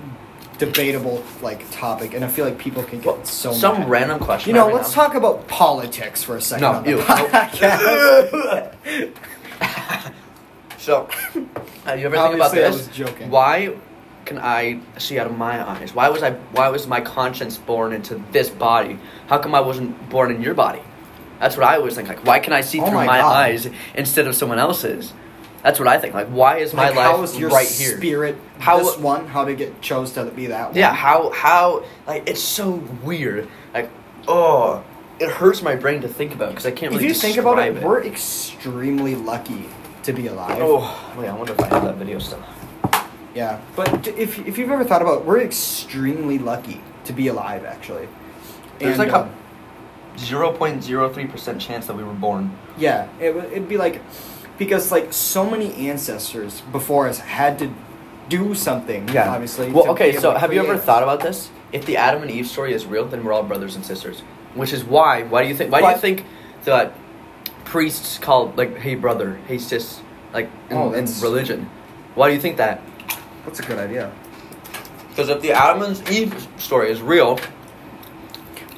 debatable 0.58 1.24
like 1.42 1.68
topic, 1.72 2.14
and 2.14 2.24
I 2.24 2.28
feel 2.28 2.44
like 2.44 2.56
people 2.58 2.84
can 2.84 3.00
get 3.00 3.06
Well, 3.06 3.24
so 3.24 3.52
some 3.52 3.80
mad. 3.80 3.90
random 3.90 4.18
question. 4.20 4.50
You 4.50 4.54
know, 4.54 4.66
right 4.66 4.74
let's 4.76 4.94
now. 4.96 5.02
talk 5.06 5.14
about 5.16 5.48
politics 5.48 6.22
for 6.22 6.36
a 6.36 6.40
second. 6.40 6.62
No, 6.62 6.84
ew. 6.88 7.02
So, 10.78 11.08
have 11.84 12.00
you 12.00 12.06
ever 12.06 12.16
think 12.16 12.34
about 12.34 12.50
this? 12.52 12.74
was 12.76 12.88
joking. 12.88 13.30
Why 13.30 13.76
can 14.24 14.38
I 14.38 14.80
see 14.98 15.16
out 15.16 15.26
of 15.28 15.36
my 15.36 15.64
eyes? 15.68 15.94
Why 15.94 16.08
was 16.08 16.24
I? 16.24 16.32
Why 16.52 16.68
was 16.70 16.88
my 16.88 17.00
conscience 17.00 17.56
born 17.56 17.92
into 17.92 18.20
this 18.32 18.50
body? 18.50 18.98
How 19.28 19.38
come 19.38 19.54
I 19.54 19.60
wasn't 19.60 20.10
born 20.10 20.32
in 20.32 20.42
your 20.42 20.54
body? 20.54 20.80
That's 21.38 21.56
what 21.56 21.66
I 21.66 21.76
always 21.76 21.94
think. 21.94 22.08
Like, 22.08 22.24
why 22.26 22.40
can 22.40 22.52
I 22.52 22.62
see 22.62 22.80
Oh 22.80 22.86
through 22.86 22.94
my 22.98 23.06
my, 23.06 23.20
eyes 23.20 23.68
instead 23.94 24.26
of 24.26 24.34
someone 24.34 24.58
else's? 24.58 25.12
That's 25.62 25.78
what 25.78 25.86
I 25.88 25.98
think. 25.98 26.14
Like, 26.14 26.26
why 26.28 26.58
is 26.58 26.72
my 26.74 26.88
like, 26.88 26.96
life 26.96 27.06
how 27.16 27.22
is 27.22 27.38
your 27.38 27.50
right 27.50 27.68
here? 27.68 27.96
spirit 27.96 28.36
How- 28.58 28.78
this 28.78 28.96
one? 28.98 29.26
How 29.28 29.44
did 29.44 29.52
it 29.52 29.56
get 29.58 29.80
chose 29.80 30.12
to 30.12 30.24
be 30.24 30.46
that 30.46 30.68
one? 30.70 30.76
Yeah, 30.78 30.92
how 30.92 31.30
how 31.30 31.84
like 32.06 32.28
it's 32.28 32.42
so 32.42 32.82
weird. 33.04 33.48
Like, 33.72 33.88
oh, 34.26 34.82
it 35.20 35.30
hurts 35.30 35.62
my 35.62 35.76
brain 35.76 36.00
to 36.02 36.08
think 36.08 36.34
about 36.34 36.50
because 36.50 36.66
I 36.66 36.70
can't 36.72 36.92
If 36.92 36.98
really 36.98 37.08
you 37.08 37.14
think 37.14 37.36
about 37.36 37.58
it, 37.60 37.72
describe 37.74 37.84
we're 37.88 38.04
extremely 38.04 39.14
lucky 39.14 39.68
to 40.02 40.12
be 40.12 40.26
alive. 40.26 40.58
Oh, 40.60 41.14
wait, 41.16 41.28
I 41.28 41.32
wonder 41.34 41.52
if 41.52 41.60
I 41.60 41.68
have 41.68 41.84
that 41.84 41.94
video 41.94 42.18
still. 42.18 42.42
Yeah, 43.34 43.60
but 43.76 44.08
if 44.08 44.44
if 44.46 44.58
you've 44.58 44.70
ever 44.70 44.84
thought 44.84 45.00
about, 45.00 45.20
it, 45.20 45.24
we're 45.24 45.40
extremely 45.40 46.38
lucky 46.38 46.80
to 47.04 47.12
be 47.12 47.28
alive. 47.28 47.64
Actually, 47.64 48.08
There's 48.78 48.98
And, 48.98 49.08
like 49.10 49.12
um, 49.16 49.32
a 50.14 50.18
zero 50.18 50.50
point 50.52 50.82
zero 50.82 51.08
three 51.08 51.26
percent 51.26 51.60
chance 51.60 51.86
that 51.86 51.96
we 51.96 52.02
were 52.02 52.12
born. 52.12 52.50
Yeah, 52.76 53.08
it, 53.20 53.34
would- 53.34 53.44
it'd 53.44 53.68
be 53.68 53.76
like 53.78 54.02
because 54.58 54.92
like 54.92 55.12
so 55.12 55.48
many 55.48 55.88
ancestors 55.88 56.60
before 56.72 57.08
us 57.08 57.18
had 57.18 57.58
to 57.60 57.72
do 58.28 58.54
something. 58.54 59.08
Yeah. 59.08 59.30
obviously. 59.30 59.70
Well, 59.70 59.90
okay. 59.90 60.12
So, 60.16 60.32
to 60.32 60.38
have 60.38 60.52
you 60.52 60.60
ever 60.62 60.78
thought 60.78 61.02
about 61.02 61.20
this? 61.20 61.50
If 61.72 61.86
the 61.86 61.96
Adam 61.96 62.22
and 62.22 62.30
Eve 62.30 62.46
story 62.46 62.72
is 62.74 62.86
real, 62.86 63.06
then 63.06 63.24
we're 63.24 63.32
all 63.32 63.42
brothers 63.42 63.76
and 63.76 63.84
sisters. 63.84 64.20
Which 64.54 64.72
is 64.72 64.84
why. 64.84 65.22
Why 65.22 65.42
do 65.42 65.48
you 65.48 65.54
think? 65.54 65.72
Why 65.72 65.80
do 65.80 65.88
you 65.88 65.96
think 65.96 66.24
that 66.64 66.94
priests 67.64 68.18
call 68.18 68.52
like 68.56 68.76
"Hey 68.76 68.94
brother," 68.94 69.38
"Hey 69.46 69.58
sis," 69.58 70.00
like 70.32 70.50
in, 70.68 70.76
Oh, 70.76 70.92
in 70.92 71.06
religion? 71.22 71.70
Why 72.14 72.28
do 72.28 72.34
you 72.34 72.40
think 72.40 72.58
that? 72.58 72.82
That's 73.44 73.60
a 73.60 73.62
good 73.62 73.78
idea. 73.78 74.12
Because 75.08 75.28
if 75.28 75.40
the 75.42 75.52
Adam 75.52 75.82
and 75.82 76.08
Eve 76.10 76.48
story 76.58 76.90
is 76.90 77.00
real, 77.02 77.38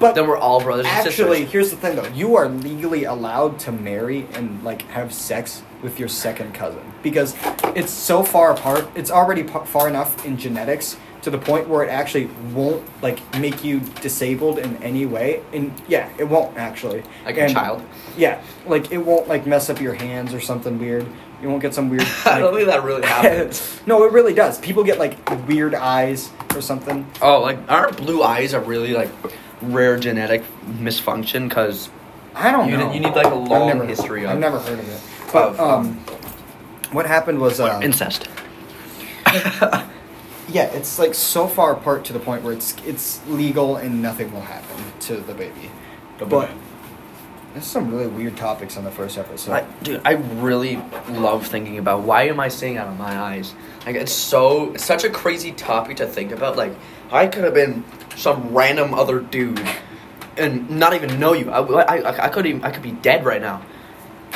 But 0.00 0.14
then 0.14 0.26
we're 0.26 0.36
all 0.36 0.60
brothers 0.62 0.86
and 0.86 1.06
actually, 1.06 1.44
here's 1.44 1.70
the 1.70 1.76
thing 1.76 1.96
though: 1.96 2.06
you 2.08 2.36
are 2.36 2.48
legally 2.48 3.04
allowed 3.04 3.58
to 3.60 3.72
marry 3.72 4.26
and 4.34 4.62
like 4.62 4.82
have 4.88 5.12
sex 5.12 5.62
with 5.82 5.98
your 5.98 6.08
second 6.08 6.54
cousin 6.54 6.82
because 7.02 7.36
it's 7.76 7.92
so 7.92 8.22
far 8.22 8.52
apart. 8.52 8.88
It's 8.94 9.10
already 9.10 9.44
pa- 9.44 9.64
far 9.64 9.88
enough 9.88 10.24
in 10.24 10.36
genetics 10.36 10.96
to 11.22 11.30
the 11.30 11.38
point 11.38 11.66
where 11.68 11.82
it 11.82 11.88
actually 11.88 12.26
won't 12.52 12.84
like 13.02 13.18
make 13.38 13.64
you 13.64 13.80
disabled 14.00 14.58
in 14.58 14.76
any 14.82 15.06
way. 15.06 15.42
And 15.52 15.72
yeah, 15.88 16.10
it 16.18 16.24
won't 16.24 16.56
actually. 16.56 17.02
Like 17.24 17.38
a 17.38 17.48
child. 17.48 17.82
Yeah, 18.16 18.42
like 18.66 18.92
it 18.92 18.98
won't 18.98 19.28
like 19.28 19.46
mess 19.46 19.70
up 19.70 19.80
your 19.80 19.94
hands 19.94 20.34
or 20.34 20.40
something 20.40 20.78
weird. 20.78 21.06
You 21.40 21.48
won't 21.50 21.62
get 21.62 21.74
some 21.74 21.88
weird. 21.88 22.06
I 22.26 22.38
don't 22.40 22.54
think 22.54 22.68
that 22.68 22.82
really 22.82 23.06
happens. 23.06 23.80
no, 23.86 24.04
it 24.04 24.12
really 24.12 24.34
does. 24.34 24.58
People 24.60 24.84
get 24.84 24.98
like 24.98 25.16
weird 25.46 25.74
eyes 25.74 26.30
or 26.54 26.60
something. 26.60 27.06
oh, 27.22 27.40
like 27.40 27.58
our 27.70 27.90
blue 27.92 28.22
eyes 28.22 28.54
are 28.54 28.62
really 28.62 28.92
like 28.92 29.10
rare 29.72 29.96
genetic 29.98 30.42
misfunction 30.66 31.48
because 31.48 31.88
I 32.34 32.50
don't 32.50 32.68
You 32.68 32.76
know. 32.76 32.88
need- 32.88 32.94
you 32.96 33.00
need, 33.00 33.14
like, 33.14 33.26
a 33.26 33.34
long 33.34 33.68
never- 33.68 33.84
history 33.84 34.24
of- 34.24 34.30
I've 34.30 34.38
never 34.38 34.58
heard 34.58 34.78
of 34.78 34.88
it. 34.88 35.00
But 35.32 35.48
of, 35.50 35.60
um, 35.60 35.68
um, 35.80 35.86
what 36.92 37.06
happened 37.06 37.40
was 37.40 37.60
uh, 37.60 37.80
incest. 37.82 38.28
yeah, 40.48 40.64
it's 40.72 40.98
like 40.98 41.14
so 41.14 41.46
far 41.48 41.72
apart 41.72 42.04
to 42.06 42.12
the 42.12 42.18
point 42.20 42.42
where 42.42 42.52
it's 42.52 42.74
it's 42.86 43.20
legal 43.28 43.76
and 43.76 44.00
nothing 44.02 44.32
will 44.32 44.42
happen 44.42 44.76
to 45.00 45.16
the 45.16 45.34
baby. 45.34 45.70
But 46.18 46.50
there's 47.52 47.64
some 47.66 47.90
really 47.90 48.06
weird 48.06 48.36
topics 48.36 48.76
on 48.76 48.84
the 48.84 48.90
first 48.90 49.16
episode. 49.18 49.52
I, 49.52 49.64
dude, 49.82 50.00
I 50.04 50.12
really 50.12 50.80
love 51.10 51.46
thinking 51.46 51.78
about 51.78 52.02
why 52.02 52.24
am 52.24 52.38
I 52.40 52.48
seeing 52.48 52.76
out 52.78 52.88
of 52.88 52.98
my 52.98 53.16
eyes? 53.18 53.54
Like 53.86 53.96
it's 53.96 54.12
so 54.12 54.72
it's 54.74 54.84
such 54.84 55.04
a 55.04 55.10
crazy 55.10 55.52
topic 55.52 55.96
to 55.98 56.06
think 56.06 56.30
about. 56.32 56.56
Like 56.56 56.72
I 57.10 57.26
could 57.26 57.44
have 57.44 57.54
been 57.54 57.82
some 58.16 58.54
random 58.54 58.94
other 58.94 59.20
dude 59.20 59.60
and 60.36 60.68
not 60.70 60.94
even 60.94 61.18
know 61.20 61.32
you. 61.32 61.50
I, 61.50 61.60
I, 61.82 62.24
I 62.26 62.28
could 62.28 62.46
even 62.46 62.64
I 62.64 62.70
could 62.70 62.82
be 62.82 62.92
dead 62.92 63.24
right 63.24 63.40
now. 63.40 63.62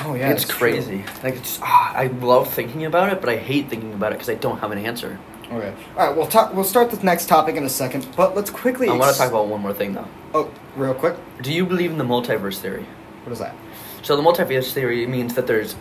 oh 0.00 0.14
yeah, 0.14 0.30
it's 0.30 0.44
true. 0.44 0.58
crazy. 0.72 1.04
Like 1.22 1.36
it's 1.36 1.58
ah, 1.62 1.92
I 1.94 2.06
love 2.06 2.52
thinking 2.52 2.84
about 2.84 3.12
it, 3.12 3.20
but 3.20 3.28
I 3.30 3.36
hate 3.36 3.68
thinking 3.68 3.92
about 3.94 4.12
it 4.12 4.16
because 4.16 4.28
I 4.30 4.34
don't 4.34 4.58
have 4.58 4.70
an 4.70 4.78
answer. 4.78 5.18
Okay, 5.50 5.74
all 5.96 6.06
right. 6.06 6.14
We'll 6.16 6.26
talk. 6.26 6.52
We'll 6.54 6.62
start 6.64 6.90
this 6.90 7.02
next 7.02 7.26
topic 7.26 7.56
in 7.56 7.64
a 7.64 7.70
second, 7.70 8.06
but 8.16 8.36
let's 8.36 8.50
quickly. 8.50 8.88
I 8.88 8.92
want 8.94 9.12
to 9.12 9.18
talk 9.18 9.30
about 9.30 9.48
one 9.48 9.60
more 9.62 9.72
thing 9.72 9.94
though. 9.94 10.06
Oh, 10.34 10.50
real 10.76 10.94
quick. 10.94 11.16
Do 11.42 11.52
you 11.52 11.64
believe 11.64 11.90
in 11.90 11.96
the 11.98 12.04
multiverse 12.04 12.58
theory? 12.58 12.84
What 13.24 13.32
is 13.32 13.38
that? 13.38 13.54
So 14.02 14.14
the 14.14 14.22
multiverse 14.22 14.72
theory 14.72 15.06
means 15.06 15.34
that 15.34 15.46
there's 15.46 15.74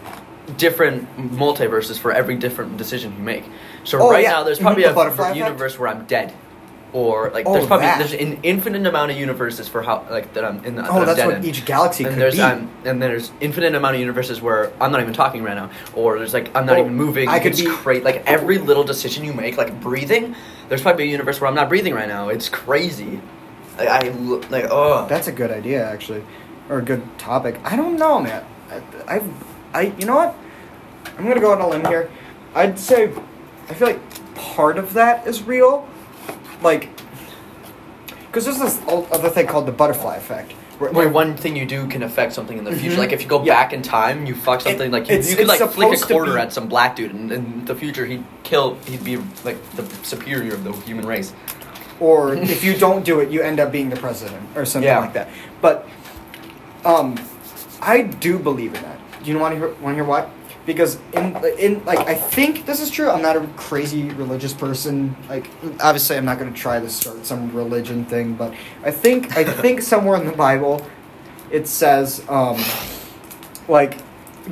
different 0.56 1.06
multiverses 1.18 2.00
for 2.00 2.12
every 2.14 2.38
different 2.38 2.78
decision 2.78 3.14
you 3.18 3.22
make. 3.22 3.44
So 3.84 4.00
Oh, 4.02 4.10
right 4.10 4.24
yeah. 4.24 4.32
now 4.32 4.44
there's 4.44 4.60
probably 4.60 4.84
the 4.84 4.92
a 4.92 4.94
butterfly 4.94 5.26
effect? 5.32 5.38
universe 5.38 5.78
where 5.78 5.90
I'm 5.90 6.06
dead. 6.06 6.34
Or 6.93 7.30
like 7.32 7.45
Oh, 7.45 7.54
there's 7.54 7.65
probably 7.67 7.86
that. 7.86 8.00
there's 8.00 8.13
an 8.13 8.39
infinite 8.43 8.86
amount 8.88 9.12
of 9.12 9.17
universes 9.17 9.67
for 9.67 9.82
how 9.82 10.06
like 10.10 10.34
that 10.34 10.45
I'm 10.45 10.63
in 10.63 10.76
the, 10.76 10.84
that 10.84 10.91
Oh, 10.91 11.00
I'm 11.02 11.06
that's 11.06 11.19
what 11.26 11.36
in. 11.36 11.45
each 11.45 11.65
galaxy 11.65 12.06
and 12.06 12.13
could 12.13 12.21
there's 12.21 12.36
be. 12.36 12.41
um, 12.41 12.69
and 12.86 13.02
there's 13.02 13.30
infinite 13.41 13.76
amount 13.76 13.95
of 13.95 14.00
universes 14.00 14.41
where 14.41 14.71
I'm 14.82 14.91
not 14.93 15.02
even 15.02 15.13
talking 15.13 15.43
right 15.43 15.56
now, 15.56 15.69
or 15.95 16.17
there's 16.17 16.34
like 16.34 16.56
I'm 16.56 16.65
not 16.65 16.78
Oh, 16.78 16.82
even 16.82 16.95
moving. 16.95 17.28
I 17.28 17.39
could 17.39 17.52
it's 17.52 17.62
be- 17.62 17.67
cra- 17.67 18.00
like 18.00 18.23
every 18.26 18.58
little 18.58 18.86
decision 18.86 19.26
you 19.26 19.34
make, 19.34 19.58
like 19.58 19.80
breathing. 19.82 20.34
There's 20.69 20.82
probably 20.82 21.04
a 21.04 21.08
universe 21.08 21.41
where 21.41 21.50
I'm 21.50 21.56
not 21.56 21.67
breathing 21.67 21.93
right 21.93 22.08
now. 22.08 22.30
It's 22.30 22.47
crazy. 22.47 23.19
Like, 23.78 23.89
I 23.89 24.10
like 24.50 24.65
oh 24.71 25.06
That's 25.10 25.28
a 25.28 25.32
good 25.34 25.52
idea, 25.52 25.86
actually, 25.86 26.23
or 26.69 26.80
a 26.80 26.82
good 26.82 27.04
topic. 27.19 27.60
I 27.65 27.76
don't 27.76 27.97
know, 27.97 28.21
man. 28.21 28.45
I, 28.71 29.15
I've, 29.15 29.34
I, 29.73 29.82
you 30.00 30.06
know 30.06 30.15
what? 30.15 30.36
I'm 31.17 31.28
gonna 31.28 31.41
go 31.41 31.52
on 31.52 31.60
a 31.62 31.67
limb 31.67 31.86
here. 31.86 32.10
I'd 32.56 32.80
say, 32.80 33.12
I 33.69 33.73
feel 33.73 33.89
like 33.89 34.36
part 34.36 34.78
of 34.78 34.93
that 34.93 35.28
is 35.28 35.43
real, 35.43 35.88
like, 36.62 36.89
because 38.28 38.46
there's 38.46 38.60
this 38.60 38.80
other 38.88 39.30
thing 39.30 39.48
called 39.48 39.65
the 39.65 39.72
butterfly 39.72 40.15
effect. 40.17 40.52
Where, 40.80 40.91
Where 40.91 41.10
one 41.10 41.36
thing 41.36 41.56
you 41.56 41.65
do 41.65 41.88
can 41.88 42.04
affect 42.04 42.34
something 42.34 42.56
in 42.56 42.63
the 42.63 42.72
future. 42.76 42.96
Mhm. 42.98 43.00
Like 43.00 43.12
if 43.12 43.24
you 43.24 43.28
go 43.28 43.43
Yeah. 43.43 43.56
back 43.56 43.74
in 43.74 43.82
time, 43.82 44.28
you 44.28 44.36
fuck 44.36 44.62
something. 44.62 44.91
like 44.91 45.10
you, 45.10 45.17
you 45.17 45.36
could 45.36 45.48
like 45.48 45.60
flick 45.72 46.00
a 46.00 46.06
quarter 46.06 46.38
at 46.38 46.54
some 46.54 46.67
black 46.67 46.96
dude, 46.96 47.13
and 47.15 47.32
in 47.32 47.65
the 47.65 47.74
future 47.74 48.06
he'd 48.06 48.24
kill. 48.43 48.78
He'd 48.86 49.04
be 49.04 49.17
like 49.43 49.58
the 49.72 49.84
superior 50.04 50.54
of 50.54 50.63
the 50.63 50.74
human 50.86 51.06
race. 51.08 51.34
or 52.00 52.36
if 52.36 52.63
you 52.63 52.76
don't 52.78 53.04
do 53.04 53.20
it, 53.22 53.32
you 53.32 53.41
end 53.41 53.60
up 53.60 53.72
being 53.72 53.89
the 53.89 53.96
president 53.96 54.43
or 54.56 54.65
something 54.65 54.88
Yeah. 54.88 55.00
like 55.00 55.13
that. 55.13 55.30
But, 55.62 55.88
um, 56.86 57.15
I 57.82 58.02
do 58.04 58.38
believe 58.38 58.76
in 58.76 58.84
that. 58.84 59.00
Do 59.24 59.32
you 59.32 59.39
want 59.39 59.56
to 59.56 59.60
hear? 59.60 59.70
Want 59.82 59.93
to 59.93 59.96
hear 59.96 60.04
why? 60.04 60.26
Because 60.67 60.99
in 61.13 61.36
in 61.58 61.84
like 61.86 61.99
I 61.99 62.13
think 62.13 62.65
this 62.65 62.82
is 62.82 62.91
true. 62.91 63.10
I'm 63.10 63.21
not 63.21 63.38
a 63.38 63.47
crazy 63.56 64.10
religious 64.10 64.53
person. 64.53 65.15
Like 65.30 65.49
obviously, 65.80 66.17
I'm 66.17 66.25
not 66.25 66.38
going 66.38 66.53
to 66.53 66.60
try 66.60 66.80
to 66.80 66.89
start 66.89 67.25
some 67.25 67.51
religion 67.56 68.03
thing. 68.06 68.34
But 68.36 68.53
I 68.84 68.91
think 68.91 69.36
I 69.38 69.43
think 69.63 69.82
somewhere 69.82 70.19
in 70.19 70.27
the 70.27 70.34
Bible, 70.34 70.86
it 71.49 71.67
says 71.69 72.21
um, 72.27 72.58
like 73.69 73.97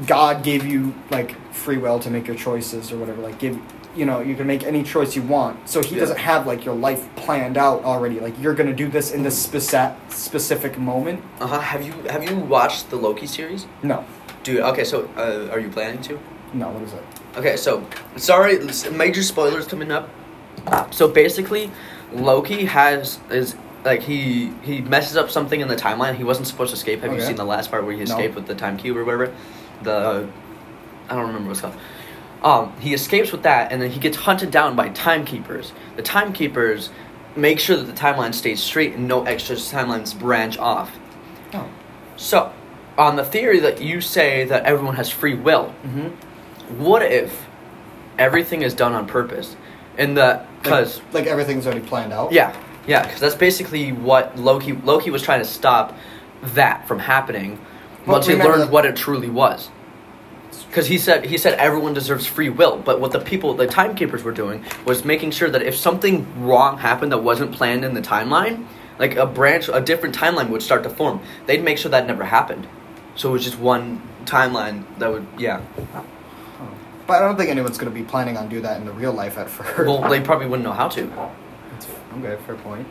God 0.07 0.41
gave 0.41 0.65
you 0.65 0.93
like 1.11 1.35
free 1.53 1.77
will 1.77 1.99
to 1.99 2.09
make 2.09 2.27
your 2.27 2.37
choices 2.37 2.91
or 2.93 2.97
whatever. 2.97 3.21
Like 3.21 3.37
give 3.37 3.59
you 3.93 4.05
know 4.05 4.21
you 4.21 4.35
can 4.35 4.47
make 4.47 4.63
any 4.63 4.83
choice 4.83 5.17
you 5.17 5.21
want. 5.21 5.67
So 5.67 5.83
he 5.83 5.95
Yeah. 5.95 6.01
doesn't 6.01 6.19
have 6.19 6.47
like 6.47 6.63
your 6.63 6.75
life 6.75 7.13
planned 7.17 7.57
out 7.57 7.83
already. 7.83 8.21
Like 8.21 8.39
you're 8.41 8.53
gonna 8.55 8.73
do 8.73 8.87
this 8.87 9.11
in 9.11 9.23
this 9.23 9.37
specific 9.37 9.97
specific 10.09 10.77
moment. 10.77 11.21
Uh 11.41 11.47
huh. 11.47 11.59
Have 11.59 11.83
you 11.85 11.91
have 12.09 12.23
you 12.23 12.37
watched 12.37 12.89
the 12.89 12.95
Loki 12.95 13.27
series, 13.27 13.65
No, 13.83 14.05
dude? 14.45 14.61
Okay, 14.61 14.85
so 14.85 15.09
uh, 15.17 15.49
are 15.51 15.59
you 15.59 15.69
planning 15.69 16.01
to? 16.03 16.17
No, 16.53 16.69
what 16.69 16.83
is 16.83 16.93
it? 16.93 17.03
Okay, 17.35 17.57
so 17.57 17.85
sorry, 18.15 18.59
major 18.91 19.21
spoilers 19.23 19.67
coming 19.67 19.91
up. 19.91 20.09
So 20.93 21.09
basically, 21.09 21.69
Loki 22.13 22.63
has 22.65 23.19
is 23.29 23.55
like 23.83 24.01
he 24.01 24.51
he 24.63 24.79
messes 24.79 25.17
up 25.17 25.29
something 25.29 25.59
in 25.59 25.67
the 25.67 25.75
timeline. 25.75 26.15
He 26.15 26.23
wasn't 26.23 26.47
supposed 26.47 26.69
to 26.71 26.75
escape. 26.77 27.01
Have 27.01 27.13
you 27.13 27.21
seen 27.21 27.35
the 27.35 27.43
last 27.43 27.69
part 27.69 27.83
where 27.83 27.91
he 27.91 27.97
No. 27.99 28.03
escaped 28.03 28.35
with 28.35 28.47
the 28.47 28.55
time 28.55 28.77
cube 28.77 28.95
or 28.95 29.03
whatever? 29.03 29.33
The 29.83 30.27
I 31.09 31.15
don't 31.15 31.27
remember 31.27 31.49
what's 31.49 31.61
called. 31.61 31.75
Um, 32.41 32.73
he 32.79 32.93
escapes 32.93 33.31
with 33.31 33.43
that, 33.43 33.71
and 33.71 33.81
then 33.81 33.89
he 33.91 33.99
gets 33.99 34.17
hunted 34.17 34.51
down 34.51 34.75
by 34.75 34.89
timekeepers. 34.89 35.73
The 35.95 36.03
timekeepers 36.03 36.89
make 37.35 37.59
sure 37.59 37.75
that 37.75 37.83
the 37.83 37.99
timeline 37.99 38.33
stays 38.33 38.61
straight 38.61 38.93
and 38.93 39.07
no 39.07 39.23
extra 39.23 39.55
timelines 39.55 40.17
branch 40.17 40.57
off. 40.57 40.95
Oh. 41.53 41.67
So, 42.15 42.53
on 42.97 43.15
the 43.15 43.23
theory 43.25 43.59
that 43.59 43.81
you 43.81 44.01
say 44.01 44.45
that 44.45 44.63
everyone 44.65 44.95
has 44.95 45.09
free 45.09 45.35
will, 45.35 45.73
Mm-hmm. 45.85 46.81
what 46.83 47.01
if 47.01 47.45
everything 48.17 48.61
is 48.61 48.73
done 48.73 48.93
on 48.93 49.05
purpose? 49.07 49.55
In 49.97 50.13
the 50.13 50.45
because 50.61 50.97
like, 51.13 51.13
like 51.13 51.27
everything's 51.27 51.65
already 51.65 51.85
planned 51.85 52.11
out. 52.11 52.31
yeah, 52.33 52.55
yeah, 52.87 53.03
because 53.05 53.19
that's 53.21 53.35
basically 53.35 53.91
what 53.91 54.37
Loki 54.37 54.73
Loki 54.73 55.09
was 55.09 55.21
trying 55.21 55.39
to 55.39 55.45
stop 55.45 55.95
that 56.53 56.87
from 56.87 56.99
happening 56.99 57.59
Well, 58.05 58.15
once 58.17 58.27
he 58.27 58.35
learned 58.35 58.63
that- 58.63 58.71
what 58.71 58.85
it 58.85 58.95
truly 58.95 59.29
was. 59.29 59.69
Because 60.67 60.87
he 60.87 60.97
said 60.97 61.25
he 61.25 61.37
said 61.37 61.53
everyone 61.59 61.93
deserves 61.93 62.25
free 62.27 62.49
will, 62.49 62.77
but 62.77 62.99
what 62.99 63.11
the 63.11 63.19
people, 63.19 63.53
the 63.53 63.67
timekeepers, 63.67 64.23
were 64.23 64.31
doing 64.33 64.63
was 64.85 65.05
making 65.05 65.31
sure 65.31 65.49
that 65.49 65.61
if 65.61 65.75
something 65.77 66.25
wrong 66.45 66.77
happened 66.79 67.11
that 67.13 67.19
wasn't 67.19 67.51
planned 67.53 67.85
in 67.85 67.93
the 67.93 68.01
timeline, 68.01 68.65
like 68.99 69.15
a 69.15 69.25
branch, 69.25 69.69
a 69.71 69.79
different 69.79 70.13
timeline 70.15 70.49
would 70.49 70.61
start 70.61 70.83
to 70.83 70.89
form. 70.89 71.21
They'd 71.45 71.63
make 71.63 71.77
sure 71.77 71.91
that 71.91 72.05
never 72.07 72.25
happened. 72.25 72.67
So 73.15 73.29
it 73.29 73.31
was 73.31 73.43
just 73.43 73.59
one 73.59 74.01
timeline 74.25 74.83
that 74.99 75.11
would, 75.11 75.25
yeah. 75.37 75.61
But 77.07 77.17
I 77.17 77.19
don't 77.19 77.37
think 77.37 77.49
anyone's 77.49 77.77
going 77.77 77.93
to 77.93 77.97
be 77.97 78.05
planning 78.05 78.35
on 78.35 78.49
do 78.49 78.61
that 78.61 78.79
in 78.79 78.85
the 78.85 78.91
real 78.91 79.13
life 79.13 79.37
at 79.37 79.49
first. 79.49 79.87
Well, 79.87 80.09
they 80.09 80.21
probably 80.21 80.47
wouldn't 80.47 80.65
know 80.65 80.73
how 80.73 80.87
to. 80.89 81.05
That's 81.71 81.87
okay, 82.17 82.37
fair 82.45 82.55
point. 82.55 82.87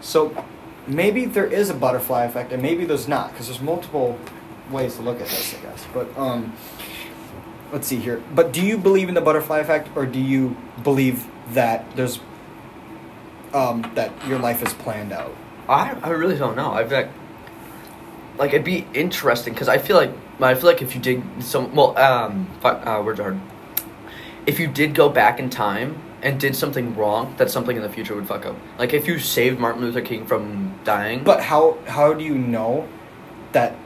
So 0.00 0.44
maybe 0.86 1.24
there 1.24 1.46
is 1.46 1.68
a 1.68 1.74
butterfly 1.74 2.24
effect, 2.24 2.52
and 2.52 2.62
maybe 2.62 2.84
there's 2.84 3.08
not, 3.08 3.32
because 3.32 3.48
there's 3.48 3.60
multiple 3.60 4.18
ways 4.70 4.96
to 4.96 5.02
look 5.02 5.20
at 5.20 5.26
this, 5.26 5.54
I 5.54 5.62
guess. 5.62 5.86
But 5.92 6.16
um, 6.16 6.54
let's 7.72 7.88
see 7.88 7.96
here. 7.96 8.22
But 8.34 8.52
do 8.52 8.64
you 8.64 8.78
believe 8.78 9.08
in 9.08 9.14
the 9.14 9.20
butterfly 9.20 9.58
effect, 9.58 9.88
or 9.96 10.06
do 10.06 10.20
you 10.20 10.56
believe 10.84 11.26
that 11.52 11.96
there's 11.96 12.20
um, 13.52 13.90
that 13.94 14.12
your 14.28 14.38
life 14.38 14.62
is 14.62 14.72
planned 14.74 15.12
out? 15.12 15.34
I, 15.68 15.98
I 16.02 16.10
really 16.10 16.38
don't 16.38 16.54
know. 16.54 16.72
I 16.72 16.86
feel 16.86 16.98
like, 16.98 17.10
like 18.40 18.54
it'd 18.54 18.64
be 18.64 18.86
interesting 18.94 19.52
because 19.52 19.68
I 19.68 19.76
feel 19.78 19.96
like 19.96 20.10
I 20.40 20.54
feel 20.54 20.64
like 20.64 20.80
if 20.80 20.94
you 20.94 21.00
did 21.00 21.22
some 21.40 21.72
well 21.74 21.96
um 21.98 22.48
fuck, 22.60 22.84
uh, 22.84 23.00
words 23.04 23.20
are 23.20 23.34
hard. 23.34 23.40
If 24.46 24.58
you 24.58 24.66
did 24.66 24.94
go 24.94 25.10
back 25.10 25.38
in 25.38 25.50
time 25.50 26.02
and 26.22 26.40
did 26.40 26.56
something 26.56 26.96
wrong, 26.96 27.34
that 27.36 27.50
something 27.50 27.76
in 27.76 27.82
the 27.82 27.90
future 27.90 28.14
would 28.14 28.26
fuck 28.26 28.46
up. 28.46 28.56
Like 28.78 28.94
if 28.94 29.06
you 29.06 29.18
saved 29.18 29.60
Martin 29.60 29.82
Luther 29.82 30.00
King 30.00 30.26
from 30.26 30.74
dying. 30.84 31.22
But 31.22 31.42
how 31.42 31.76
how 31.86 32.14
do 32.14 32.24
you 32.24 32.34
know 32.34 32.88
that 33.52 33.76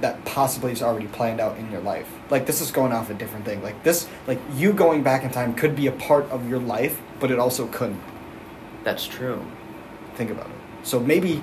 that 0.00 0.24
possibly 0.24 0.72
is 0.72 0.82
already 0.82 1.06
planned 1.06 1.40
out 1.40 1.56
in 1.56 1.70
your 1.70 1.80
life? 1.80 2.10
Like 2.28 2.44
this 2.46 2.60
is 2.60 2.72
going 2.72 2.92
off 2.92 3.08
a 3.08 3.14
different 3.14 3.44
thing. 3.44 3.62
Like 3.62 3.84
this, 3.84 4.08
like 4.26 4.40
you 4.56 4.72
going 4.72 5.04
back 5.04 5.22
in 5.22 5.30
time 5.30 5.54
could 5.54 5.76
be 5.76 5.86
a 5.86 5.92
part 5.92 6.28
of 6.30 6.50
your 6.50 6.58
life, 6.58 7.00
but 7.20 7.30
it 7.30 7.38
also 7.38 7.68
couldn't. 7.68 8.02
that's 8.82 9.06
true. 9.06 9.40
think 10.16 10.30
about 10.30 10.46
it. 10.46 10.56
So 10.82 10.98
maybe 10.98 11.40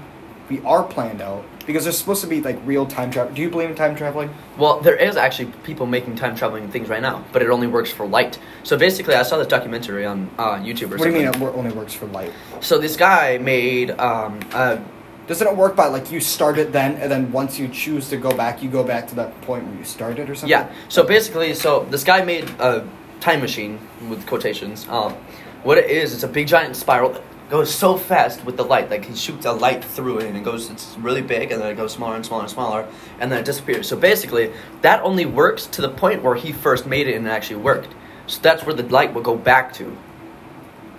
we 0.50 0.60
are 0.62 0.84
planned 0.84 1.22
out 1.22 1.46
because 1.70 1.84
there's 1.84 2.00
supposed 2.00 2.22
to 2.22 2.28
be 2.28 2.42
like 2.42 2.58
real 2.66 2.88
time 2.88 3.12
travel. 3.12 3.32
Do 3.32 3.44
you 3.44 3.50
believe 3.52 3.70
in 3.70 3.76
time 3.76 3.96
traveling? 3.96 4.32
Well, 4.58 4.80
there 4.80 4.96
is 4.96 5.16
actually 5.16 5.52
people 5.64 5.86
making 5.86 6.16
time 6.16 6.36
traveling 6.36 6.68
things 6.72 6.90
right 6.90 7.00
now, 7.00 7.24
but 7.32 7.44
it 7.44 7.50
only 7.52 7.68
works 7.68 7.92
for 7.92 8.08
light. 8.08 8.40
So 8.64 8.76
basically, 8.76 9.14
I 9.14 9.22
saw 9.22 9.38
this 9.38 9.46
documentary 9.46 10.04
on 10.04 10.32
uh, 10.40 10.56
YouTube 10.56 10.86
or 10.86 10.98
What 10.98 11.04
do 11.04 11.12
you 11.12 11.16
mean 11.20 11.28
it 11.28 11.40
only 11.40 11.72
works 11.72 11.94
for 11.94 12.08
light? 12.08 12.34
So 12.60 12.80
this 12.80 12.98
guy 12.98 13.38
made 13.38 13.92
um, 13.92 14.40
a 14.52 14.82
Doesn't 15.28 15.46
it 15.46 15.56
work 15.56 15.76
by 15.76 15.86
like 15.86 16.12
you 16.12 16.20
start 16.20 16.58
it 16.58 16.72
then, 16.72 16.96
and 16.96 17.12
then 17.12 17.32
once 17.32 17.60
you 17.60 17.68
choose 17.68 18.10
to 18.10 18.18
go 18.18 18.36
back, 18.36 18.64
you 18.64 18.70
go 18.72 18.84
back 18.84 19.08
to 19.10 19.16
that 19.18 19.40
point 19.42 19.64
where 19.68 19.78
you 19.78 19.84
started 19.84 20.28
or 20.28 20.34
something? 20.34 20.50
Yeah. 20.50 20.74
So 20.88 21.04
basically, 21.04 21.54
so 21.54 21.86
this 21.92 22.04
guy 22.04 22.26
made 22.26 22.50
a 22.60 22.84
time 23.20 23.42
machine 23.42 23.78
with 24.10 24.26
quotations. 24.26 24.88
Um, 24.90 25.14
what 25.62 25.78
it 25.78 25.88
is, 25.92 26.16
it's 26.16 26.24
a 26.24 26.28
big 26.28 26.48
giant 26.48 26.76
spiral 26.76 27.22
goes 27.50 27.74
so 27.74 27.98
fast 27.98 28.46
with 28.46 28.58
the 28.58 28.64
light. 28.64 28.90
Like 28.90 29.06
he 29.06 29.16
shoots 29.16 29.46
a 29.46 29.52
light 29.52 29.84
through 29.84 30.20
it, 30.20 30.26
and 30.28 30.38
it 30.38 30.44
goes. 30.44 30.70
It's 30.70 30.96
really 30.98 31.22
big, 31.22 31.52
and 31.52 31.62
then 31.62 31.72
it 31.72 31.76
goes 31.76 31.94
smaller 31.94 32.16
and 32.16 32.26
smaller 32.26 32.44
and 32.44 32.52
smaller, 32.52 32.88
and 33.20 33.32
then 33.32 33.40
it 33.40 33.46
disappears. 33.46 33.88
So 33.88 33.98
basically, 33.98 34.52
that 34.82 35.02
only 35.04 35.26
works 35.26 35.66
to 35.68 35.82
the 35.82 35.90
point 35.90 36.24
where 36.24 36.36
he 36.36 36.52
first 36.52 36.86
made 36.86 37.08
it 37.08 37.16
and 37.16 37.26
it 37.26 37.30
actually 37.30 37.62
worked. 37.62 37.94
So 38.28 38.40
that's 38.42 38.66
where 38.66 38.76
the 38.76 38.84
light 38.84 39.14
will 39.14 39.24
go 39.24 39.36
back 39.36 39.74
to. 39.74 39.98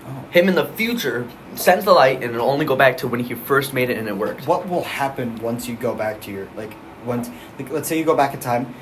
Oh. 0.06 0.24
Him 0.30 0.48
in 0.48 0.56
the 0.56 0.66
future 0.66 1.28
sends 1.54 1.84
the 1.84 1.92
light, 1.92 2.22
and 2.22 2.34
it'll 2.34 2.50
only 2.50 2.66
go 2.66 2.76
back 2.76 2.96
to 2.98 3.08
when 3.08 3.20
he 3.20 3.34
first 3.34 3.72
made 3.72 3.90
it 3.90 3.98
and 3.98 4.08
it 4.08 4.16
worked. 4.16 4.46
What 4.46 4.68
will 4.68 4.84
happen 4.84 5.36
once 5.36 5.68
you 5.68 5.76
go 5.76 5.94
back 5.94 6.20
to 6.22 6.32
your 6.32 6.48
like 6.56 6.72
once 7.04 7.30
like 7.58 7.70
let's 7.70 7.88
say 7.88 7.98
you 7.98 8.04
go 8.04 8.16
back 8.16 8.34
in 8.34 8.40
time. 8.40 8.74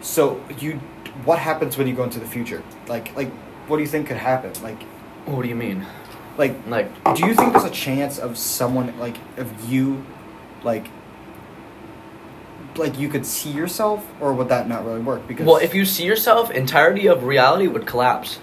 So 0.00 0.40
you, 0.60 0.74
what 1.24 1.38
happens 1.40 1.76
when 1.76 1.88
you 1.88 1.94
go 1.94 2.04
into 2.04 2.20
the 2.20 2.26
future? 2.26 2.62
Like 2.86 3.14
like 3.16 3.30
what 3.66 3.76
do 3.76 3.82
you 3.82 3.88
think 3.88 4.06
could 4.06 4.16
happen? 4.16 4.52
Like 4.62 4.82
What 5.26 5.42
do 5.42 5.48
you 5.48 5.56
mean? 5.56 5.84
Like 6.38 6.54
Like 6.66 6.90
do 7.14 7.26
you 7.26 7.34
think 7.34 7.52
there's 7.52 7.64
a 7.64 7.70
chance 7.70 8.18
of 8.18 8.36
someone 8.36 8.98
like 8.98 9.16
of 9.36 9.70
you 9.70 10.04
like 10.62 10.88
like 12.76 12.98
you 12.98 13.08
could 13.08 13.24
see 13.24 13.50
yourself 13.50 14.06
or 14.20 14.32
would 14.34 14.48
that 14.48 14.68
not 14.68 14.84
really 14.84 15.00
work? 15.00 15.26
Because 15.26 15.46
Well, 15.46 15.56
if 15.56 15.74
you 15.74 15.86
see 15.86 16.04
yourself, 16.04 16.50
entirety 16.50 17.06
of 17.06 17.24
reality 17.24 17.66
would 17.66 17.86
collapse. 17.86 18.38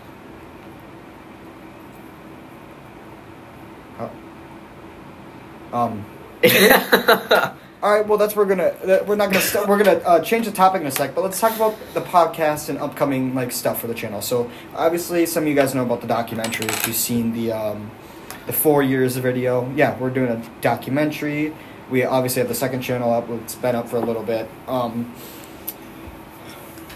um 5.74 6.06
all 7.84 7.92
right 7.92 8.08
well 8.08 8.18
that's 8.18 8.34
we're 8.34 8.46
gonna 8.46 8.74
we're 9.06 9.18
not 9.18 9.30
gonna 9.30 9.42
st- 9.42 9.68
we're 9.68 9.78
gonna 9.78 9.98
uh, 10.06 10.20
change 10.22 10.46
the 10.46 10.52
topic 10.54 10.80
in 10.80 10.88
a 10.88 10.92
sec 10.92 11.14
but 11.14 11.22
let's 11.22 11.38
talk 11.38 11.54
about 11.58 11.76
the 11.94 12.00
podcast 12.00 12.70
and 12.70 12.80
upcoming 12.80 13.36
like 13.36 13.52
stuff 13.52 13.82
for 13.82 13.88
the 13.88 13.94
channel. 13.94 14.22
So 14.22 14.50
obviously 14.74 15.26
some 15.26 15.44
of 15.44 15.50
you 15.50 15.56
guys 15.56 15.76
know 15.76 15.84
about 15.84 16.00
the 16.00 16.08
documentary. 16.08 16.66
If 16.68 16.88
you've 16.88 16.96
seen 16.96 17.34
the 17.34 17.52
um 17.52 17.92
the 18.48 18.54
four 18.54 18.84
years 18.84 19.18
video 19.18 19.70
yeah 19.76 20.00
we're 20.00 20.12
doing 20.12 20.30
a 20.30 20.42
documentary. 20.62 21.54
We 21.90 22.06
obviously 22.06 22.40
have 22.40 22.48
the 22.48 22.56
second 22.56 22.82
channel 22.84 23.12
up 23.12 23.30
it's 23.30 23.56
been 23.56 23.76
up 23.76 23.90
for 23.90 23.98
a 23.98 24.06
little 24.06 24.24
bit. 24.24 24.50
Um 24.66 25.14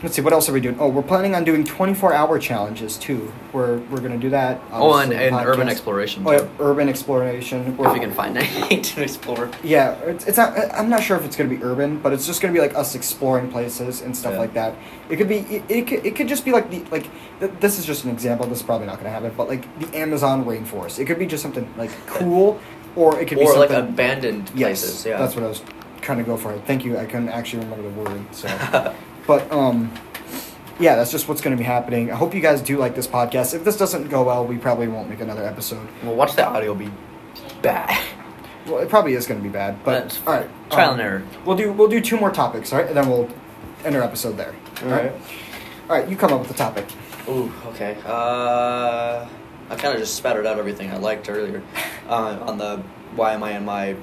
Let's 0.03 0.15
see, 0.15 0.21
what 0.21 0.31
else 0.33 0.47
are 0.47 0.53
we 0.53 0.59
doing? 0.61 0.77
Oh, 0.79 0.89
we're 0.89 1.01
planning 1.01 1.33
on 1.33 1.43
doing 1.43 1.63
24 1.63 2.13
hour 2.13 2.37
challenges 2.37 2.97
too. 2.97 3.33
We're, 3.51 3.77
we're 3.89 3.99
going 3.99 4.11
to 4.11 4.17
do 4.19 4.29
that. 4.29 4.61
oh, 4.71 4.95
and, 4.99 5.11
and 5.11 5.35
urban 5.35 5.69
exploration. 5.69 6.23
Oh, 6.25 6.37
too. 6.37 6.43
yeah, 6.43 6.49
urban 6.59 6.87
exploration. 6.87 7.75
If 7.79 7.93
you 7.95 7.99
can 7.99 8.11
find 8.11 8.37
anything 8.37 8.81
to 8.93 9.01
explore. 9.01 9.49
Yeah, 9.63 9.93
it's, 10.01 10.27
it's 10.27 10.37
not. 10.37 10.55
I'm 10.73 10.89
not 10.89 11.01
sure 11.01 11.17
if 11.17 11.25
it's 11.25 11.35
going 11.35 11.49
to 11.49 11.55
be 11.55 11.63
urban, 11.63 11.97
but 11.99 12.13
it's 12.13 12.27
just 12.27 12.41
going 12.41 12.53
to 12.53 12.59
be 12.59 12.65
like 12.65 12.75
us 12.77 12.93
exploring 12.93 13.49
places 13.49 14.01
and 14.01 14.15
stuff 14.15 14.33
Yeah. 14.33 14.39
like 14.39 14.53
that. 14.53 14.75
It 15.09 15.17
could 15.17 15.27
be. 15.29 15.37
It, 15.39 15.63
it 15.69 15.87
could. 15.87 16.05
It 16.05 16.15
could 16.15 16.27
just 16.27 16.45
be 16.45 16.51
like 16.51 16.69
the 16.69 16.83
like. 16.91 17.09
Th- 17.39 17.51
this 17.59 17.79
is 17.79 17.85
just 17.85 18.03
an 18.05 18.11
example. 18.11 18.45
This 18.45 18.59
is 18.59 18.63
probably 18.65 18.85
not 18.87 18.95
going 18.95 19.05
to 19.05 19.11
happen, 19.11 19.33
but 19.35 19.47
like 19.47 19.65
the 19.79 19.97
Amazon 19.97 20.45
rainforest. 20.45 20.99
It 20.99 21.05
could 21.05 21.17
be 21.19 21.25
just 21.25 21.41
something 21.41 21.67
like 21.75 21.89
cool, 22.05 22.59
or 22.95 23.19
it 23.19 23.27
could 23.27 23.39
be 23.39 23.45
Or 23.45 23.57
like 23.57 23.69
something. 23.71 23.93
abandoned 23.93 24.51
yes, 24.53 24.81
places. 24.81 25.05
Yeah. 25.07 25.17
that's 25.17 25.33
what 25.35 25.43
I 25.43 25.47
was 25.47 25.63
trying 26.01 26.19
to 26.19 26.23
go 26.23 26.37
for. 26.37 26.55
Thank 26.59 26.85
you. 26.85 26.97
I 26.97 27.05
couldn't 27.05 27.29
actually 27.29 27.63
remember 27.63 27.89
the 27.89 28.09
word. 28.11 28.35
So, 28.35 28.47
but 29.27 29.51
um, 29.51 29.93
yeah, 30.79 30.95
that's 30.95 31.11
just 31.11 31.27
what's 31.27 31.41
going 31.41 31.55
to 31.55 31.61
be 31.61 31.65
happening. 31.65 32.11
I 32.11 32.15
hope 32.15 32.33
you 32.33 32.41
guys 32.41 32.61
do 32.61 32.77
like 32.77 32.95
this 32.95 33.07
podcast. 33.07 33.53
If 33.53 33.63
this 33.63 33.77
doesn't 33.77 34.07
go 34.09 34.23
well, 34.23 34.45
we 34.45 34.57
probably 34.57 34.87
won't 34.87 35.09
make 35.09 35.19
another 35.19 35.45
episode. 35.45 35.87
well, 36.03 36.15
watch 36.15 36.35
the 36.35 36.47
audio 36.47 36.73
be 36.73 36.89
bad. 37.61 38.01
Well, 38.65 38.79
it 38.79 38.89
probably 38.89 39.13
is 39.13 39.27
going 39.27 39.39
to 39.39 39.43
be 39.43 39.51
bad, 39.51 39.83
but 39.83 40.01
That's 40.01 40.19
all 40.27 40.33
right. 40.33 40.49
Trial 40.69 40.89
um, 40.89 40.99
and 40.99 41.01
error. 41.01 41.23
We'll 41.45 41.55
do 41.55 41.71
we'll 41.71 41.87
do 41.87 42.01
two 42.01 42.17
more 42.17 42.31
topics, 42.31 42.73
all 42.73 42.79
right, 42.79 42.87
and 42.87 42.97
then 42.97 43.09
we'll 43.09 43.29
end 43.85 43.95
our 43.95 44.03
episode 44.03 44.35
there. 44.35 44.53
All 44.83 44.89
right. 44.89 45.11
All 45.89 45.97
right. 45.97 46.09
You 46.09 46.17
come 46.17 46.33
up 46.33 46.39
with 46.39 46.49
the 46.49 46.53
topic. 46.53 46.85
Ooh, 47.29 47.51
okay. 47.67 47.97
Uh, 48.05 49.27
I 49.69 49.75
kind 49.75 49.93
of 49.93 49.99
just 49.99 50.15
spattered 50.15 50.45
out 50.45 50.59
everything 50.59 50.91
I 50.91 50.97
liked 50.97 51.29
earlier 51.29 51.61
uh, 52.07 52.39
on 52.41 52.57
the 52.57 52.83
why 53.15 53.33
am 53.33 53.43
I 53.43 53.51
in 53.51 53.65
my 53.65 53.95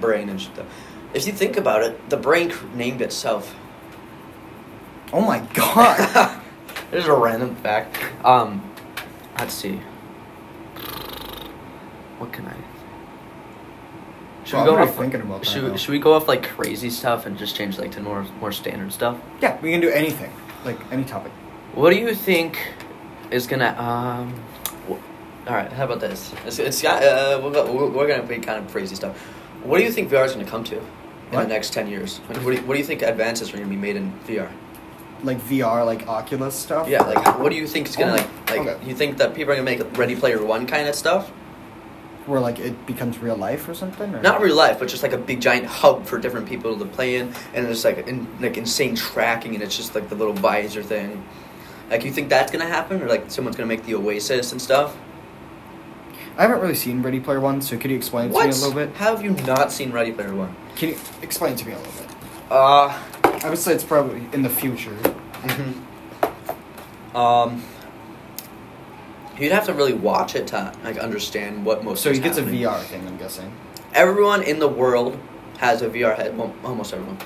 brain 0.00 0.28
and 0.28 0.40
stuff. 0.40 0.66
If 1.14 1.26
you 1.26 1.32
think 1.32 1.56
about 1.56 1.82
it, 1.82 2.10
the 2.10 2.16
brain 2.16 2.52
named 2.74 3.00
itself. 3.00 3.54
Oh 5.12 5.20
my 5.20 5.40
god. 5.54 6.34
This 6.90 7.02
is 7.02 7.08
a 7.08 7.14
random 7.14 7.54
fact. 7.56 7.98
Um, 8.24 8.62
let's 9.38 9.52
see. 9.52 9.78
What 12.18 12.32
can 12.32 12.46
I? 12.46 12.54
Should 14.44 14.54
Well, 14.56 14.64
we 14.64 14.70
I'm 14.70 14.76
go 14.76 14.82
off? 14.92 14.96
thinking 14.96 15.20
about 15.20 15.40
that 15.42 15.46
should, 15.50 15.70
we, 15.72 15.76
should 15.76 15.90
we 15.92 15.98
go 15.98 16.14
off 16.14 16.26
like 16.28 16.44
crazy 16.48 16.88
stuff 16.88 17.26
and 17.26 17.36
just 17.36 17.54
change 17.54 17.78
like 17.78 17.92
to 17.92 18.00
more 18.00 18.24
more 18.40 18.52
standard 18.52 18.90
stuff? 18.90 19.18
yeah, 19.42 19.60
we 19.60 19.70
can 19.70 19.82
do 19.82 19.90
anything, 19.90 20.32
like 20.64 20.78
any 20.90 21.04
topic. 21.04 21.30
What 21.74 21.90
do 21.90 21.96
you 21.98 22.14
think 22.14 22.56
is 23.30 23.46
gonna 23.46 23.76
um? 23.78 24.32
wh- 24.88 25.46
All 25.50 25.54
right, 25.56 25.70
how 25.70 25.84
about 25.84 26.00
this? 26.00 26.32
It's, 26.46 26.58
it's 26.58 26.80
got 26.80 27.02
uh, 27.02 27.38
we're, 27.42 27.90
we're 27.90 28.08
gonna 28.08 28.22
be 28.22 28.38
kind 28.38 28.64
of 28.64 28.72
crazy 28.72 28.94
stuff. 28.94 29.14
What 29.62 29.76
do 29.76 29.84
you 29.84 29.92
think 29.92 30.10
VR 30.10 30.24
is 30.24 30.32
gonna 30.32 30.46
come 30.46 30.64
to 30.64 30.78
in 30.78 30.84
What? 31.32 31.42
the 31.42 31.48
next 31.48 31.74
ten 31.74 31.86
years? 31.86 32.16
What 32.28 32.40
do, 32.42 32.50
you, 32.52 32.62
what 32.62 32.72
do 32.74 32.78
you 32.80 32.84
think 32.86 33.02
advances 33.02 33.52
are 33.52 33.58
gonna 33.58 33.68
be 33.68 33.76
made 33.76 33.96
in 33.96 34.10
VR? 34.26 34.48
Like 35.22 35.38
VR, 35.40 35.84
like 35.84 36.06
Oculus 36.06 36.54
stuff. 36.54 36.88
Yeah, 36.88 37.02
like 37.02 37.38
what 37.38 37.50
do 37.50 37.56
you 37.56 37.66
think 37.66 37.88
is 37.88 37.96
gonna 37.96 38.12
Oh, 38.12 38.16
like 38.16 38.50
like 38.50 38.60
okay. 38.60 38.86
you 38.86 38.94
think 38.94 39.18
that 39.18 39.34
people 39.34 39.52
are 39.52 39.56
gonna 39.56 39.64
make 39.64 39.98
Ready 39.98 40.16
Player 40.16 40.44
One 40.44 40.66
kind 40.66 40.88
of 40.88 40.94
stuff? 40.94 41.30
where 42.28 42.40
like 42.40 42.58
it 42.58 42.86
becomes 42.86 43.18
real 43.18 43.36
life 43.36 43.68
or 43.68 43.74
something. 43.74 44.14
Or? 44.14 44.20
Not 44.20 44.40
real 44.40 44.54
life, 44.54 44.78
but 44.78 44.88
just 44.88 45.02
like 45.02 45.12
a 45.12 45.18
big 45.18 45.40
giant 45.40 45.66
hub 45.66 46.06
for 46.06 46.18
different 46.18 46.48
people 46.48 46.78
to 46.78 46.84
play 46.84 47.16
in, 47.16 47.32
and 47.54 47.66
it's 47.66 47.84
like 47.84 48.06
in, 48.06 48.28
like 48.40 48.56
insane 48.56 48.94
tracking, 48.94 49.54
and 49.54 49.62
it's 49.62 49.76
just 49.76 49.94
like 49.94 50.08
the 50.08 50.14
little 50.14 50.34
visor 50.34 50.82
thing. 50.82 51.24
Like 51.90 52.04
you 52.04 52.12
think 52.12 52.28
that's 52.28 52.52
gonna 52.52 52.66
happen, 52.66 53.02
or 53.02 53.06
like 53.06 53.30
someone's 53.30 53.56
gonna 53.56 53.66
make 53.66 53.84
the 53.84 53.94
Oasis 53.94 54.52
and 54.52 54.60
stuff? 54.60 54.96
I 56.36 56.42
haven't 56.42 56.60
really 56.60 56.74
seen 56.74 57.02
Ready 57.02 57.18
Player 57.18 57.40
One, 57.40 57.60
so 57.60 57.76
could 57.76 57.90
you 57.90 57.96
explain 57.96 58.30
it 58.30 58.34
to 58.34 58.44
me 58.44 58.50
a 58.50 58.54
little 58.54 58.72
bit? 58.72 58.94
How 58.94 59.16
have 59.16 59.24
you 59.24 59.30
not 59.30 59.72
seen 59.72 59.90
Ready 59.90 60.12
Player 60.12 60.34
One? 60.34 60.54
Can 60.76 60.90
you 60.90 60.98
explain 61.22 61.56
to 61.56 61.66
me 61.66 61.72
a 61.72 61.78
little 61.78 61.92
bit? 61.92 62.16
Uh, 62.50 62.96
I 63.44 63.50
would 63.50 63.58
say 63.58 63.72
it's 63.72 63.84
probably 63.84 64.26
in 64.32 64.42
the 64.42 64.48
future. 64.48 64.96
um, 67.14 67.62
you'd 69.38 69.52
have 69.52 69.66
to 69.66 69.74
really 69.74 69.92
watch 69.92 70.34
it 70.34 70.48
to 70.48 70.72
like 70.84 70.98
understand 70.98 71.64
what 71.64 71.84
most. 71.84 72.02
So 72.02 72.12
he 72.12 72.18
gets 72.18 72.38
happening. 72.38 72.64
a 72.64 72.68
VR 72.68 72.80
thing, 72.82 73.06
I'm 73.06 73.16
guessing. 73.16 73.52
everyone 73.94 74.42
in 74.42 74.58
the 74.58 74.68
world 74.68 75.18
has 75.58 75.82
a 75.82 75.88
VR 75.88 76.16
head. 76.16 76.36
Well, 76.36 76.54
almost 76.64 76.92
everyone, 76.92 77.18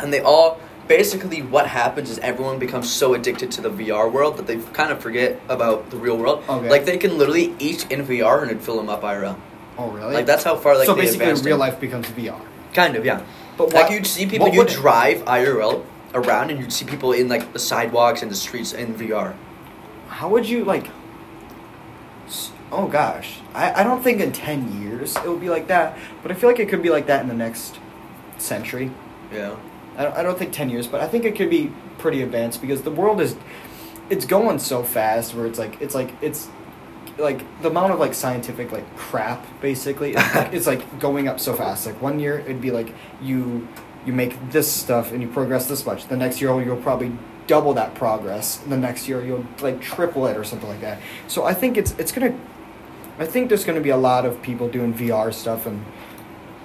and 0.00 0.12
they 0.12 0.20
all 0.20 0.58
basically 0.88 1.40
what 1.42 1.66
happens 1.66 2.10
is 2.10 2.18
everyone 2.18 2.58
becomes 2.58 2.90
so 2.90 3.14
addicted 3.14 3.50
to 3.52 3.60
the 3.62 3.70
VR 3.70 4.10
world 4.10 4.36
that 4.36 4.46
they 4.46 4.58
kind 4.72 4.92
of 4.92 5.00
forget 5.00 5.40
about 5.48 5.90
the 5.90 5.96
real 5.96 6.16
world. 6.16 6.42
Okay. 6.48 6.68
Like 6.68 6.84
they 6.84 6.98
can 6.98 7.16
literally 7.18 7.54
eat 7.58 7.90
in 7.90 8.06
VR 8.06 8.42
and 8.42 8.50
it'd 8.50 8.62
fill 8.62 8.76
them 8.76 8.88
up 8.88 9.02
IRL. 9.02 9.38
Oh, 9.76 9.90
really? 9.90 10.14
Like 10.14 10.26
that's 10.26 10.44
how 10.44 10.56
far 10.56 10.76
like 10.76 10.86
so 10.86 10.94
they 10.94 11.02
basically, 11.02 11.24
advanced 11.24 11.44
real 11.44 11.56
life 11.56 11.80
becomes 11.80 12.06
VR. 12.08 12.40
Kind 12.74 12.96
of, 12.96 13.04
yeah. 13.04 13.24
But 13.56 13.72
like 13.72 13.84
what- 13.84 13.92
you'd 13.92 14.06
see 14.06 14.26
people, 14.26 14.48
you 14.48 14.58
would- 14.60 14.68
drive 14.68 15.22
IRL 15.26 15.84
around, 16.14 16.50
and 16.50 16.60
you'd 16.60 16.72
see 16.72 16.84
people 16.84 17.12
in 17.12 17.28
like 17.28 17.52
the 17.52 17.58
sidewalks 17.58 18.22
and 18.22 18.30
the 18.30 18.36
streets 18.36 18.72
in 18.72 18.94
VR. 18.94 19.34
How 20.08 20.28
would 20.28 20.48
you 20.48 20.64
like? 20.64 20.86
Oh 22.72 22.88
gosh, 22.88 23.36
I, 23.54 23.80
I 23.80 23.84
don't 23.84 24.02
think 24.02 24.20
in 24.20 24.32
ten 24.32 24.82
years 24.82 25.16
it 25.16 25.24
will 25.26 25.36
be 25.38 25.48
like 25.50 25.68
that, 25.68 25.96
but 26.22 26.32
I 26.32 26.34
feel 26.34 26.50
like 26.50 26.58
it 26.58 26.68
could 26.68 26.82
be 26.82 26.90
like 26.90 27.06
that 27.06 27.22
in 27.22 27.28
the 27.28 27.34
next 27.34 27.78
century. 28.38 28.90
Yeah. 29.32 29.54
I 29.96 30.02
don't, 30.04 30.16
I 30.16 30.22
don't 30.24 30.36
think 30.36 30.52
10 30.52 30.70
years, 30.70 30.88
but 30.88 31.00
I 31.00 31.06
think 31.06 31.24
it 31.24 31.36
could 31.36 31.48
be 31.50 31.70
pretty 31.98 32.20
advanced 32.22 32.60
because 32.60 32.82
the 32.82 32.90
world 32.90 33.20
is 33.20 33.36
it's 34.10 34.26
going 34.26 34.58
so 34.58 34.82
fast 34.82 35.34
where 35.34 35.46
it's 35.46 35.58
like 35.58 35.80
it's 35.80 35.94
like 35.94 36.10
it's 36.20 36.48
like 37.18 37.62
the 37.62 37.68
amount 37.68 37.92
of 37.92 37.98
like 37.98 38.14
scientific 38.14 38.72
like 38.72 38.96
crap 38.96 39.46
basically 39.60 40.14
it's 40.14 40.34
like, 40.34 40.52
it's 40.52 40.66
like 40.66 40.98
going 40.98 41.28
up 41.28 41.40
so 41.40 41.54
fast. 41.54 41.86
Like 41.86 42.00
one 42.02 42.18
year 42.18 42.38
it'd 42.40 42.60
be 42.60 42.70
like 42.70 42.92
you 43.22 43.68
you 44.04 44.12
make 44.12 44.50
this 44.50 44.70
stuff 44.70 45.12
and 45.12 45.22
you 45.22 45.28
progress 45.28 45.66
this 45.66 45.86
much. 45.86 46.08
The 46.08 46.16
next 46.16 46.40
year 46.40 46.60
you'll 46.62 46.76
probably 46.76 47.12
double 47.46 47.74
that 47.74 47.94
progress. 47.94 48.56
The 48.58 48.76
next 48.76 49.08
year 49.08 49.24
you'll 49.24 49.46
like 49.60 49.80
triple 49.80 50.26
it 50.26 50.36
or 50.36 50.44
something 50.44 50.68
like 50.68 50.80
that. 50.80 51.00
So 51.28 51.44
i 51.44 51.54
think 51.54 51.76
it's 51.76 51.92
it's 51.98 52.12
gonna 52.12 52.36
i 53.18 53.26
think 53.26 53.48
there's 53.48 53.64
gonna 53.64 53.80
be 53.80 53.90
a 53.90 53.96
lot 53.96 54.26
of 54.26 54.42
people 54.42 54.68
doing 54.68 54.92
vr 54.92 55.32
stuff 55.32 55.66
and 55.66 55.84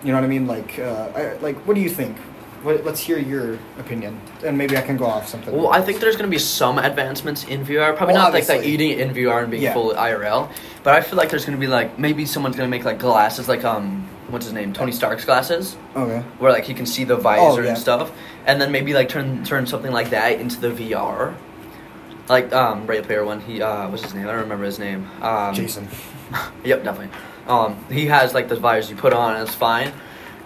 you 0.03 0.11
know 0.11 0.15
what 0.15 0.23
i 0.23 0.27
mean? 0.27 0.47
Like 0.47 0.79
uh 0.79 1.11
I, 1.15 1.33
like 1.37 1.57
what 1.67 1.75
do 1.75 1.81
you 1.81 1.89
think 1.89 2.17
what, 2.63 2.83
let's 2.85 2.99
hear 2.99 3.17
your 3.17 3.57
opinion 3.79 4.19
and 4.45 4.57
maybe 4.57 4.75
i 4.77 4.81
can 4.81 4.97
go 4.97 5.05
off 5.05 5.27
something 5.27 5.55
Well, 5.55 5.69
I 5.71 5.81
think 5.81 5.99
there's 5.99 6.15
going 6.15 6.29
to 6.29 6.33
be 6.35 6.39
some 6.39 6.77
advancements 6.77 7.43
in 7.45 7.65
VR. 7.65 7.95
Probably 7.95 8.13
Well, 8.15 8.23
not 8.23 8.33
like 8.33 8.47
like 8.49 8.57
obviously. 8.59 8.73
eating 8.85 8.99
in 8.99 9.13
VR 9.13 9.41
and 9.43 9.51
being 9.51 9.63
Yeah. 9.63 9.73
full 9.73 9.93
IRL. 9.93 10.49
But 10.83 10.95
I 10.95 11.01
feel 11.01 11.17
like 11.17 11.29
there's 11.29 11.45
going 11.45 11.57
to 11.57 11.61
be 11.61 11.67
like 11.67 11.97
maybe 11.99 12.25
someone's 12.25 12.55
going 12.55 12.69
to 12.69 12.75
make 12.77 12.85
like 12.85 12.99
glasses, 12.99 13.47
like 13.47 13.63
um, 13.63 14.07
what's 14.29 14.45
his 14.45 14.53
name, 14.53 14.73
Tony 14.73 14.91
Stark's 14.91 15.25
glasses, 15.25 15.75
okay 15.95 16.19
where 16.39 16.51
like 16.51 16.65
he 16.65 16.73
can 16.73 16.85
see 16.85 17.03
the 17.03 17.15
visor 17.15 17.61
Oh, 17.61 17.63
yeah. 17.63 17.69
and 17.69 17.77
stuff, 17.77 18.11
and 18.45 18.59
then 18.61 18.71
maybe 18.71 18.93
like 18.93 19.09
turn 19.09 19.43
turn 19.43 19.65
something 19.67 19.91
like 19.91 20.09
that 20.11 20.39
into 20.39 20.59
the 20.59 20.69
VR. 20.69 21.33
Like 22.27 22.53
um, 22.53 22.85
Ready 22.85 23.01
Player 23.05 23.25
One, 23.25 23.41
he 23.41 23.61
uh, 23.61 23.87
what's 23.89 24.03
his 24.03 24.13
name? 24.13 24.25
I 24.25 24.31
don't 24.31 24.41
remember 24.41 24.65
his 24.65 24.79
name. 24.79 25.07
Um, 25.21 25.53
jason 25.53 25.87
Yep, 26.63 26.83
definitely. 26.83 27.09
Um, 27.47 27.83
he 27.91 28.05
has 28.07 28.33
like 28.33 28.47
the 28.49 28.55
visors 28.55 28.89
you 28.91 28.95
put 28.95 29.13
on, 29.13 29.35
and 29.35 29.47
it's 29.47 29.55
fine. 29.55 29.91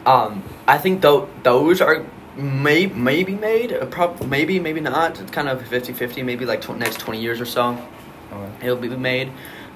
Um, 0.06 0.44
I 0.68 0.78
think 0.78 1.02
though 1.02 1.30
those 1.44 1.82
are 1.82 2.06
may 2.36 2.88
maybe 2.88 3.36
made, 3.36 3.72
uh, 3.72 3.86
prob- 3.86 4.22
maybe 4.26 4.60
maybe 4.60 4.82
not. 4.82 5.20
It's 5.20 5.32
kind 5.32 5.48
of 5.48 5.62
50-50, 5.64 6.24
Maybe 6.26 6.46
like 6.46 6.62
tw- 6.62 6.78
next 6.78 7.00
twenty 7.00 7.22
years 7.22 7.40
or 7.40 7.46
so, 7.46 7.78
okay. 8.32 8.52
it'll 8.66 8.76
be 8.78 8.90
made. 8.90 9.32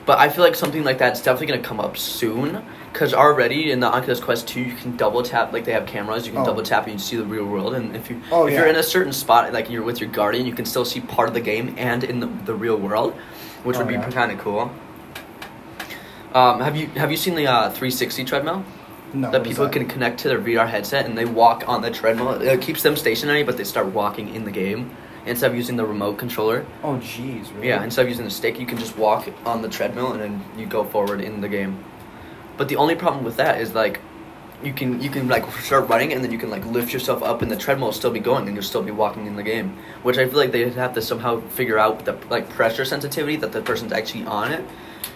But 0.05 0.19
I 0.19 0.29
feel 0.29 0.43
like 0.43 0.55
something 0.55 0.83
like 0.85 0.97
that's 0.97 1.21
definitely 1.21 1.47
gonna 1.47 1.61
come 1.67 1.79
up 1.79 1.97
soon. 1.97 2.63
Cause 2.93 3.13
already 3.13 3.71
in 3.71 3.79
the 3.79 3.87
Oculus 3.87 4.19
Quest 4.19 4.47
two, 4.47 4.61
you 4.61 4.73
can 4.75 4.95
double 4.97 5.21
tap. 5.21 5.53
Like 5.53 5.65
they 5.65 5.73
have 5.73 5.85
cameras, 5.85 6.25
you 6.25 6.31
can 6.33 6.41
Oh. 6.41 6.45
double 6.45 6.63
tap 6.63 6.85
and 6.85 6.93
you 6.93 6.99
see 6.99 7.15
the 7.15 7.25
real 7.25 7.45
world. 7.45 7.75
And 7.75 7.95
if 7.95 8.09
you 8.09 8.19
Oh, 8.31 8.47
if 8.47 8.53
you're 8.53 8.65
in 8.67 8.75
a 8.77 8.83
certain 8.83 9.13
spot, 9.13 9.53
like 9.53 9.69
you're 9.69 9.83
with 9.83 10.01
your 10.01 10.09
guardian, 10.09 10.45
you 10.47 10.53
can 10.53 10.65
still 10.65 10.85
see 10.85 10.99
part 11.01 11.27
of 11.27 11.33
the 11.35 11.41
game 11.41 11.75
and 11.77 12.03
in 12.03 12.19
the, 12.21 12.27
the 12.45 12.55
real 12.55 12.75
world, 12.77 13.13
which 13.63 13.75
Oh, 13.75 13.79
would 13.79 13.87
be 13.87 13.93
yeah. 13.93 14.09
kind 14.09 14.31
of 14.31 14.39
cool. 14.39 14.71
Um, 16.33 16.59
have 16.61 16.75
you 16.75 16.87
have 16.95 17.11
you 17.11 17.17
seen 17.17 17.35
the 17.35 17.47
uh, 17.47 17.69
360 17.69 18.23
treadmill 18.25 18.63
no 19.13 19.31
that 19.31 19.43
people 19.43 19.67
can 19.69 19.87
connect 19.87 20.19
to 20.19 20.27
their 20.29 20.39
VR 20.39 20.67
headset 20.67 21.05
and 21.05 21.17
they 21.17 21.25
walk 21.25 21.63
on 21.67 21.81
the 21.81 21.91
treadmill? 21.91 22.41
It 22.41 22.61
keeps 22.61 22.83
them 22.83 22.95
stationary, 22.95 23.43
but 23.43 23.57
they 23.57 23.63
start 23.63 23.87
walking 23.87 24.33
in 24.33 24.45
the 24.45 24.51
game 24.51 24.95
instead 25.25 25.51
of 25.51 25.57
using 25.57 25.75
the 25.75 25.85
remote 25.85 26.17
controller. 26.17 26.65
oh 26.83 26.95
jeez 26.95 27.53
really? 27.55 27.67
Yeah, 27.67 27.83
instead 27.83 28.03
of 28.03 28.09
using 28.09 28.25
the 28.25 28.31
stick, 28.31 28.59
you 28.59 28.65
can 28.65 28.77
just 28.77 28.97
walk 28.97 29.27
on 29.45 29.61
the 29.61 29.69
treadmill 29.69 30.13
and 30.13 30.21
then 30.21 30.43
you 30.57 30.65
go 30.65 30.83
forward 30.83 31.21
in 31.21 31.41
the 31.41 31.49
game. 31.49 31.83
But 32.57 32.69
the 32.69 32.77
only 32.77 32.95
problem 32.95 33.23
with 33.23 33.37
that 33.37 33.61
is 33.61 33.75
like 33.75 33.99
you 34.63 34.73
can 34.73 34.99
you 35.01 35.09
can 35.09 35.27
like 35.27 35.49
start 35.61 35.87
running 35.87 36.13
and 36.13 36.23
then 36.23 36.31
you 36.31 36.39
can 36.39 36.49
like 36.49 36.65
lift 36.65 36.91
yourself 36.91 37.21
up 37.21 37.41
and 37.41 37.51
the 37.51 37.55
treadmill 37.55 37.89
will 37.89 37.93
still 37.93 38.11
be 38.11 38.19
going 38.19 38.47
and 38.47 38.55
you'll 38.55 38.63
still 38.63 38.81
be 38.81 38.91
walking 38.91 39.27
in 39.27 39.35
the 39.35 39.43
game. 39.43 39.77
Which 40.03 40.17
I 40.17 40.27
feel 40.27 40.37
like 40.37 40.51
they 40.51 40.67
have 40.69 40.93
to 40.95 41.01
somehow 41.01 41.41
figure 41.41 41.77
out 41.77 42.05
the 42.05 42.17
like 42.29 42.49
pressure 42.49 42.85
sensitivity 42.85 43.35
that 43.37 43.51
the 43.51 43.61
person's 43.61 43.91
actually 43.91 44.25
on 44.25 44.51
it. 44.51 44.65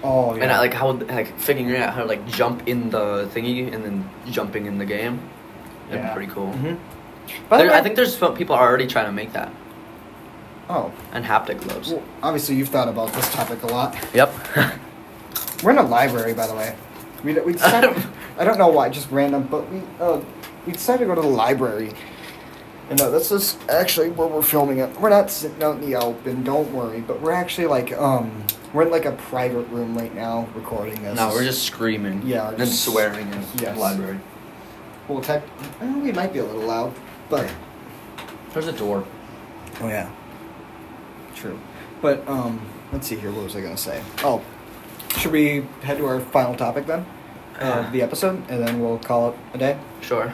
Oh 0.03 0.35
yeah 0.35 0.43
And 0.43 0.51
I, 0.51 0.59
like 0.59 0.73
how 0.73 0.91
like 0.91 1.37
figuring 1.39 1.81
out 1.81 1.93
how 1.93 2.01
to 2.01 2.07
like 2.07 2.25
jump 2.27 2.67
in 2.67 2.89
the 2.89 3.29
thingy 3.33 3.73
and 3.73 3.83
then 3.83 4.09
jumping 4.29 4.65
in 4.65 4.77
the 4.77 4.85
game. 4.85 5.19
That'd 5.89 6.03
Yeah. 6.03 6.09
be 6.09 6.15
pretty 6.17 6.31
cool. 6.33 6.51
hmm 6.51 6.75
By 7.49 7.57
the 7.57 7.63
There, 7.63 7.71
way, 7.71 7.77
I 7.77 7.81
think 7.81 7.95
there's 7.95 8.15
some 8.17 8.35
people 8.35 8.55
are 8.55 8.67
already 8.67 8.87
trying 8.87 9.05
to 9.05 9.11
make 9.11 9.33
that 9.33 9.51
oh 10.69 10.91
and 11.11 11.25
haptic 11.25 11.61
gloves. 11.61 11.91
well, 11.91 12.03
obviously 12.23 12.55
you've 12.55 12.69
thought 12.69 12.87
about 12.87 13.11
this 13.13 13.29
topic 13.33 13.61
a 13.63 13.67
lot 13.67 13.95
Yep. 14.13 14.33
we're 15.63 15.71
in 15.71 15.77
a 15.77 15.83
library 15.83 16.33
by 16.33 16.47
the 16.47 16.53
way 16.55 16.75
we, 17.23 17.33
we 17.41 17.53
decided, 17.59 17.95
i 18.37 18.43
don't 18.43 18.57
know 18.57 18.67
why 18.69 18.89
just 18.89 19.11
random 19.11 19.43
but 19.43 19.69
we 19.71 19.81
uh, 19.99 20.19
we 20.65 20.73
decided 20.73 20.99
to 20.99 21.05
go 21.07 21.15
to 21.15 21.21
the 21.21 21.27
library 21.27 21.91
and 22.91 22.99
uh, 23.01 23.09
this 23.09 23.31
is 23.31 23.57
actually 23.69 24.09
where 24.11 24.27
we're 24.27 24.41
filming 24.43 24.77
it 24.79 24.99
we're 24.99 25.09
not 25.09 25.31
sitting 25.31 25.63
out 25.63 25.75
in 25.77 25.81
the 25.89 25.95
open 25.95 26.43
don't 26.43 26.71
worry 26.73 27.01
but 27.01 27.19
we're 27.21 27.31
actually 27.31 27.65
like 27.65 27.91
um 27.93 28.43
we're 28.73 28.83
in 28.83 28.91
like 28.91 29.05
a 29.05 29.13
private 29.13 29.63
room 29.69 29.97
right 29.97 30.13
now 30.13 30.47
recording 30.55 31.01
this 31.01 31.15
no, 31.15 31.29
we're 31.29 31.43
just 31.43 31.63
screaming. 31.63 32.21
Yeah, 32.25 32.49
And 32.49 32.57
just- 32.59 32.83
swearing 32.85 33.27
in 33.31 33.41
yes. 33.55 33.73
the 33.75 33.79
library. 33.79 34.19
well 35.07 35.21
tech 35.21 35.41
we 35.81 36.11
might 36.11 36.31
be 36.33 36.39
a 36.39 36.43
little 36.45 36.61
loud 36.61 36.93
but 37.29 37.49
There's 38.53 38.67
a 38.67 38.73
door. 38.73 39.05
Oh 39.79 39.87
yeah. 39.87 40.11
True. 41.33 41.57
But 42.01 42.27
um 42.27 42.59
let's 42.91 43.07
see 43.07 43.15
here, 43.15 43.31
what 43.31 43.45
was 43.45 43.55
I 43.55 43.61
gonna 43.61 43.77
say? 43.77 44.03
Oh. 44.19 44.43
Should 45.17 45.31
we 45.31 45.65
head 45.81 45.97
to 45.97 46.05
our 46.05 46.19
final 46.19 46.55
topic 46.55 46.85
then? 46.87 47.05
Of 47.59 47.91
the 47.91 48.01
episode 48.01 48.43
and 48.49 48.65
then 48.65 48.79
we'll 48.81 48.99
call 48.99 49.29
it 49.31 49.35
a 49.53 49.57
day? 49.57 49.77
Sure. 50.01 50.33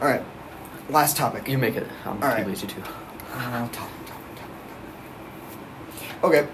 Alright. 0.00 0.22
Last 0.90 1.16
topic. 1.16 1.48
You 1.48 1.56
make 1.58 1.76
it. 1.76 1.86
I'm 2.04 2.22
All 2.22 2.28
right. 2.28 2.42
too 2.42 2.48
lazy 2.50 2.66
too. 2.66 2.82
Uh, 3.32 3.68
topic, 3.68 4.06
topic, 4.06 4.34
topic. 4.36 6.24
Okay. 6.24 6.48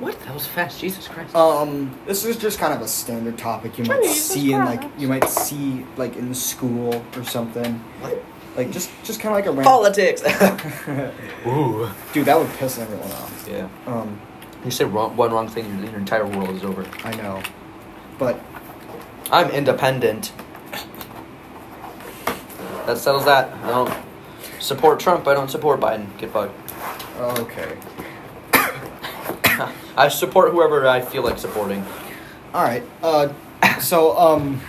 What? 0.00 0.18
That 0.20 0.34
was 0.34 0.46
fast. 0.46 0.80
Jesus 0.80 1.08
Christ. 1.08 1.34
Um 1.34 1.90
this 2.06 2.24
is 2.24 2.36
just 2.36 2.58
kind 2.58 2.72
of 2.72 2.80
a 2.80 2.88
standard 2.88 3.36
topic 3.38 3.78
you 3.78 3.84
might 3.84 4.02
Jesus 4.02 4.26
see 4.26 4.52
in 4.52 4.64
like 4.64 4.82
you 4.98 5.08
might 5.08 5.28
see 5.28 5.84
like 5.96 6.16
in 6.16 6.28
the 6.28 6.34
school 6.34 7.04
or 7.16 7.24
something. 7.24 7.74
what? 8.00 8.22
Like 8.56 8.70
just 8.70 8.90
just 9.04 9.20
kinda 9.20 9.34
like 9.34 9.46
a 9.46 9.50
random 9.50 9.64
Politics. 9.64 10.22
Ooh. 11.46 11.88
Dude, 12.12 12.26
that 12.26 12.38
would 12.38 12.50
piss 12.58 12.78
everyone 12.78 13.10
off. 13.12 13.48
Yeah. 13.50 13.68
Um 13.86 14.20
You 14.64 14.70
say 14.70 14.84
wrong, 14.84 15.16
one 15.16 15.32
wrong 15.32 15.48
thing, 15.48 15.66
and 15.66 15.84
your 15.84 15.96
entire 15.96 16.26
world 16.26 16.50
is 16.50 16.64
over. 16.64 16.86
I 17.04 17.14
know. 17.16 17.42
But 18.18 18.40
I'm 19.30 19.50
independent. 19.50 20.32
That 22.86 22.98
settles 22.98 23.24
that. 23.24 23.52
I 23.64 23.68
don't 23.68 23.92
support 24.58 25.00
Trump. 25.00 25.26
I 25.26 25.34
don't 25.34 25.50
support 25.50 25.80
Biden. 25.80 26.06
Get 26.18 26.32
fucked. 26.32 26.72
okay. 27.18 27.76
I 29.96 30.08
support 30.08 30.52
whoever 30.52 30.86
I 30.88 31.00
feel 31.00 31.22
like 31.22 31.38
supporting. 31.38 31.84
All 32.54 32.62
right. 32.64 32.82
Uh, 33.02 33.32
so, 33.80 34.18
um, 34.18 34.60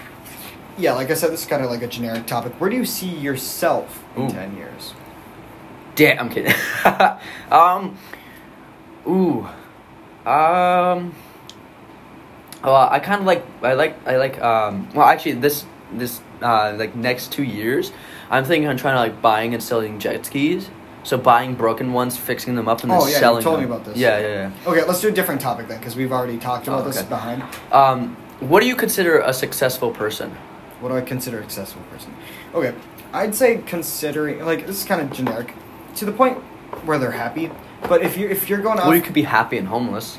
yeah, 0.78 0.93
like 0.93 1.10
I 1.10 1.13
said, 1.13 1.32
this 1.32 1.41
is 1.41 1.47
kind 1.47 1.63
of 1.63 1.69
like 1.69 1.82
a 1.82 1.88
generic 1.88 2.26
topic. 2.26 2.54
Where 2.60 2.69
do 2.69 2.76
you 2.76 2.86
see 2.86 3.10
yourself 3.10 4.04
in 4.15 4.24
Ooh. 4.24 4.30
ten 4.30 4.56
years? 4.58 4.93
Damn, 5.95 6.19
I'm 6.19 6.30
kidding. 6.30 6.54
um, 7.52 7.97
ooh, 9.08 9.47
um, 10.26 11.15
well, 12.63 12.89
I 12.91 13.00
kind 13.00 13.21
of 13.21 13.26
like, 13.26 13.43
I 13.63 13.74
like, 13.74 14.08
I 14.08 14.17
like, 14.17 14.39
um, 14.39 14.88
well, 14.93 15.08
actually, 15.08 15.34
this, 15.34 15.65
this, 15.93 16.21
uh, 16.41 16.73
like 16.77 16.95
next 16.95 17.32
two 17.32 17.43
years, 17.43 17.91
I'm 18.30 18.45
thinking 18.45 18.69
I'm 18.69 18.77
trying 18.77 18.95
to 18.95 18.99
like 18.99 19.21
buying 19.21 19.54
and 19.54 19.62
selling 19.63 19.99
jet 19.99 20.25
skis 20.25 20.69
So 21.04 21.17
buying 21.17 21.56
broken 21.56 21.93
ones, 21.93 22.15
fixing 22.17 22.56
them 22.56 22.67
up, 22.67 22.82
and 22.84 22.91
then 22.91 22.99
Oh, 22.99 23.06
yeah, 23.08 23.13
you 23.13 23.19
selling 23.19 23.43
told 23.43 23.60
me 23.60 23.65
them. 23.65 23.73
about 23.73 23.86
this. 23.86 23.97
Yeah, 23.97 24.19
yeah, 24.19 24.27
yeah. 24.27 24.69
Okay, 24.71 24.86
let's 24.86 25.01
do 25.01 25.08
a 25.08 25.12
different 25.12 25.41
topic 25.41 25.67
then, 25.67 25.80
because 25.80 25.95
we've 25.95 26.12
already 26.12 26.38
talked 26.38 26.67
about 26.67 26.82
Oh, 26.82 26.88
this 26.89 27.01
behind. 27.01 27.43
Um, 27.71 28.15
what 28.39 28.60
do 28.62 28.67
you 28.67 28.75
consider 28.75 29.19
a 29.19 29.34
successful 29.34 29.91
person? 29.91 30.32
What 30.80 30.89
do 30.89 30.95
I 30.97 31.01
consider 31.01 31.39
a 31.39 31.43
successful 31.43 31.82
person? 31.91 32.13
Okay, 32.54 32.73
I'd 33.13 33.36
say 33.36 33.62
considering 33.65 34.45
like 34.45 34.65
this 34.67 34.77
is 34.82 34.86
kind 34.86 35.01
of 35.01 35.12
generic, 35.12 35.54
to 35.95 36.06
the 36.06 36.12
point 36.12 36.38
where 36.86 36.97
they're 36.97 37.12
happy. 37.12 37.51
But 37.89 38.01
if 38.04 38.15
you 38.17 38.27
if 38.30 38.47
you're 38.49 38.62
going 38.62 38.80
off, 38.80 38.86
Well, 38.88 38.95
you 38.95 39.01
could 39.01 39.13
be 39.13 39.23
happy 39.23 39.58
and 39.58 39.67
homeless. 39.67 40.17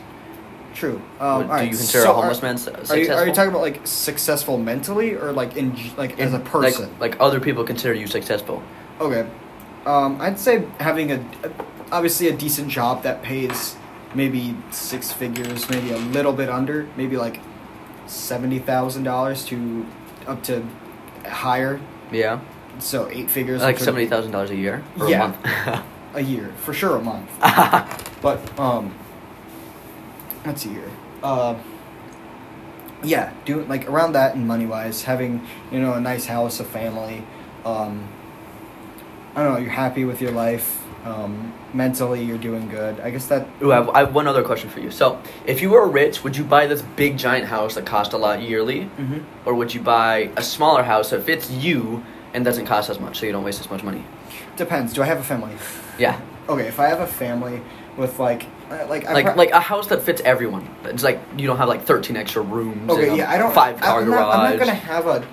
True. 0.74 1.00
Um, 1.20 1.46
do 1.48 1.54
you 1.64 1.68
consider 1.70 2.04
so 2.04 2.10
a 2.10 2.14
homeless 2.14 2.38
are, 2.40 2.42
man 2.42 2.58
su- 2.58 2.70
Are 2.70 2.78
you, 2.78 2.84
successful? 2.86 3.14
are 3.16 3.26
you 3.26 3.32
talking 3.32 3.50
about 3.50 3.62
like 3.62 3.86
successful 3.86 4.58
mentally 4.58 5.14
or 5.14 5.32
like 5.32 5.56
in 5.56 5.76
like 5.96 6.18
as 6.18 6.34
a 6.34 6.38
person? 6.40 6.90
Like, 6.98 7.12
like 7.12 7.20
other 7.20 7.40
people 7.40 7.64
consider 7.64 7.94
you 7.94 8.06
successful. 8.06 8.62
Okay. 9.00 9.28
Um, 9.86 10.20
I'd 10.20 10.38
say 10.38 10.64
having 10.80 11.12
a, 11.12 11.16
a 11.44 11.50
obviously 11.90 12.28
a 12.28 12.32
decent 12.36 12.68
job 12.68 13.02
that 13.02 13.22
pays 13.22 13.76
maybe 14.14 14.56
six 14.70 15.12
figures, 15.12 15.68
maybe 15.68 15.90
a 15.92 15.98
little 15.98 16.32
bit 16.32 16.48
under, 16.48 16.88
maybe 16.96 17.16
like 17.16 17.40
seventy 18.06 18.58
thousand 18.58 19.04
dollars 19.04 19.44
to 19.46 19.86
up 20.26 20.42
to 20.44 20.62
higher. 21.26 21.80
Yeah. 22.10 22.40
So 22.78 23.08
eight 23.10 23.30
figures. 23.30 23.60
Like 23.62 23.78
seventy 23.78 24.06
thousand 24.06 24.32
dollars 24.32 24.50
a 24.50 24.56
year 24.56 24.82
or 24.98 25.08
Yeah. 25.08 25.24
a 25.24 25.28
month. 25.70 25.84
a 26.14 26.20
year 26.20 26.52
for 26.58 26.72
sure, 26.72 26.96
a 26.96 27.02
month. 27.02 27.30
But 28.22 28.38
um, 28.56 28.94
let's 30.44 30.62
see 30.62 30.70
here. 30.70 30.90
Uh, 31.22 31.56
yeah, 33.02 33.32
doing 33.44 33.68
like 33.68 33.88
around 33.88 34.12
that 34.12 34.34
and 34.34 34.46
money 34.46 34.66
wise, 34.66 35.02
having 35.02 35.46
you 35.70 35.80
know 35.80 35.94
a 35.94 36.00
nice 36.00 36.26
house, 36.26 36.60
a 36.60 36.64
family. 36.64 37.22
Um, 37.64 38.08
I 39.34 39.42
don't 39.42 39.54
know. 39.54 39.58
You're 39.60 39.70
happy 39.70 40.04
with 40.04 40.20
your 40.20 40.32
life. 40.32 40.78
Um, 41.04 41.52
mentally, 41.74 42.22
you're 42.22 42.38
doing 42.38 42.68
good. 42.68 43.00
I 43.00 43.10
guess 43.10 43.26
that. 43.26 43.48
Ooh, 43.60 43.72
I 43.72 43.76
have, 43.76 43.88
I 43.88 43.98
have 44.00 44.14
one 44.14 44.28
other 44.28 44.44
question 44.44 44.70
for 44.70 44.78
you. 44.78 44.90
So, 44.92 45.20
if 45.46 45.60
you 45.60 45.70
were 45.70 45.88
rich, 45.88 46.22
would 46.22 46.36
you 46.36 46.44
buy 46.44 46.66
this 46.68 46.82
big 46.82 47.18
giant 47.18 47.46
house 47.46 47.74
that 47.74 47.86
cost 47.86 48.12
a 48.12 48.18
lot 48.18 48.40
yearly, 48.40 48.82
hmm 48.84 49.18
or 49.44 49.54
would 49.54 49.74
you 49.74 49.80
buy 49.80 50.30
a 50.36 50.42
smaller 50.42 50.84
house 50.84 51.10
that 51.10 51.24
fits 51.24 51.50
you 51.50 52.04
and 52.34 52.44
doesn't 52.44 52.66
cost 52.66 52.88
as 52.88 53.00
much, 53.00 53.18
so 53.18 53.26
you 53.26 53.32
don't 53.32 53.42
waste 53.42 53.60
as 53.60 53.68
much 53.68 53.82
money? 53.82 54.04
Depends. 54.56 54.92
Do 54.92 55.02
I 55.02 55.06
have 55.06 55.18
a 55.18 55.24
family? 55.24 55.54
Yeah, 55.98 56.20
Okay, 56.48 56.66
if 56.68 56.78
I 56.78 56.86
have 56.88 57.00
a 57.00 57.06
family 57.06 57.60
with 57.96 58.18
like, 58.18 58.46
like 58.86 59.04
I 59.06 59.12
like 59.12 59.26
pro- 59.26 59.34
like 59.34 59.50
a 59.50 59.60
house 59.60 59.86
that 59.88 60.02
fits 60.02 60.20
everyone. 60.24 60.68
It's 60.84 61.02
like 61.02 61.20
you 61.36 61.46
don't 61.46 61.56
have 61.58 61.68
like 61.68 61.82
thirteen 61.82 62.16
extra 62.16 62.42
rooms. 62.42 62.90
Okay, 62.90 63.08
and 63.08 63.16
yeah, 63.16 63.30
I 63.30 63.38
don't. 63.38 63.54
five 63.54 63.80
car 63.80 64.00
I'm 64.00 64.06
garage. 64.06 64.20
Not, 64.20 64.34
I'm 64.38 64.50
not 64.50 64.58
gonna 64.58 64.74
have 64.74 65.06
a 65.06 65.26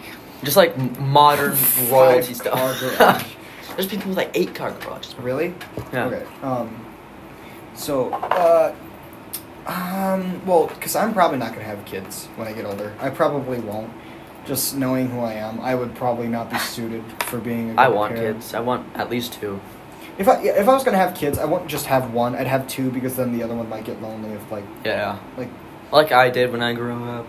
Just 0.43 0.57
like 0.57 0.77
modern 0.99 1.57
royalty 1.89 2.33
stuff. 2.33 2.79
There's 3.75 3.87
people 3.87 4.09
with 4.09 4.17
like 4.17 4.31
eight 4.33 4.53
car 4.55 4.71
garages. 4.81 5.15
Really? 5.15 5.53
Yeah. 5.93 6.05
Okay. 6.05 6.25
Um. 6.41 6.85
So, 7.75 8.11
uh, 8.13 8.75
um, 9.65 10.45
well, 10.45 10.67
because 10.67 10.95
I'm 10.95 11.13
probably 11.13 11.37
not 11.37 11.53
gonna 11.53 11.63
have 11.65 11.85
kids 11.85 12.25
when 12.35 12.47
I 12.47 12.53
get 12.53 12.65
older. 12.65 12.93
I 12.99 13.09
probably 13.09 13.59
won't. 13.59 13.91
Just 14.45 14.75
knowing 14.75 15.09
who 15.09 15.19
I 15.19 15.33
am, 15.33 15.59
I 15.59 15.75
would 15.75 15.93
probably 15.95 16.27
not 16.27 16.49
be 16.49 16.57
suited 16.57 17.03
for 17.23 17.37
being. 17.37 17.77
A 17.77 17.81
I 17.81 17.87
want 17.87 18.15
parent. 18.15 18.37
kids. 18.37 18.53
I 18.53 18.59
want 18.61 18.87
at 18.95 19.09
least 19.09 19.33
two. 19.33 19.59
If 20.19 20.27
I 20.27 20.41
if 20.43 20.67
I 20.67 20.73
was 20.73 20.83
gonna 20.83 20.97
have 20.97 21.15
kids, 21.15 21.39
I 21.39 21.45
wouldn't 21.45 21.69
just 21.69 21.85
have 21.87 22.13
one. 22.13 22.35
I'd 22.35 22.45
have 22.45 22.67
two 22.67 22.91
because 22.91 23.15
then 23.15 23.35
the 23.35 23.41
other 23.41 23.55
one 23.55 23.67
might 23.69 23.85
get 23.85 24.01
lonely. 24.01 24.29
If 24.31 24.51
like 24.51 24.65
Yeah, 24.85 25.17
like 25.37 25.49
like 25.91 26.11
I 26.11 26.29
did 26.29 26.51
when 26.51 26.61
I 26.61 26.73
grew 26.73 26.93
up. 27.05 27.25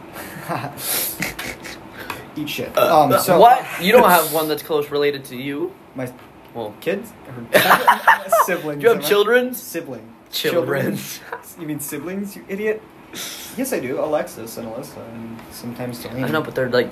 eat 2.37 2.48
shit. 2.48 2.76
Um. 2.76 3.18
So 3.20 3.38
what? 3.38 3.64
You 3.83 3.92
don't 3.92 4.09
have 4.09 4.33
one 4.33 4.48
that's 4.48 4.62
close 4.62 4.90
related 4.90 5.24
to 5.26 5.37
you? 5.37 5.72
my 5.94 6.12
Well, 6.55 6.74
kids 6.81 7.12
or 7.29 8.26
siblings? 8.44 8.81
do 8.83 8.88
you 8.88 8.94
have 8.94 9.05
children? 9.07 9.55
Sibling. 9.55 10.12
Children. 10.31 10.98
You 11.59 11.66
mean 11.66 11.81
siblings, 11.81 12.37
you 12.37 12.44
idiot? 12.48 12.81
Yes, 13.57 13.72
I 13.72 13.81
do. 13.81 14.00
Alexis 14.03 14.57
and 14.57 14.66
Alyssa, 14.68 15.07
and 15.12 15.38
sometimes 15.50 16.00
Delaney. 16.03 16.24
I 16.24 16.29
know, 16.29 16.40
but 16.40 16.55
they're 16.55 16.70
like 16.70 16.90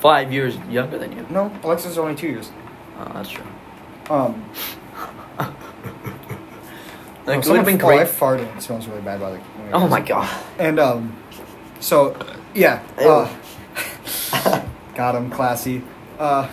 five 0.00 0.32
years 0.32 0.56
younger 0.70 0.96
than 0.96 1.12
you. 1.12 1.26
No, 1.28 1.52
Alexis 1.64 1.92
is 1.92 1.98
only 1.98 2.14
two 2.14 2.28
years. 2.28 2.50
Oh, 2.98 3.10
that's 3.12 3.28
true. 3.28 3.44
Um, 4.08 4.42
Like, 7.36 7.46
oh, 7.46 7.48
it 7.48 7.52
would 7.52 7.56
have 7.58 7.66
been 7.66 7.78
great. 7.78 7.98
Oh, 7.98 8.02
I 8.02 8.04
farted. 8.06 8.56
It 8.56 8.62
smells 8.62 8.86
really 8.88 9.02
bad 9.02 9.20
by 9.20 9.32
the. 9.32 9.40
Oh 9.72 9.86
my 9.88 10.00
god. 10.00 10.28
And 10.58 10.78
um, 10.78 11.16
so 11.80 12.16
yeah. 12.54 12.82
Uh, 12.98 13.32
got 14.94 15.14
him, 15.14 15.30
classy. 15.30 15.82
Uh, 16.18 16.50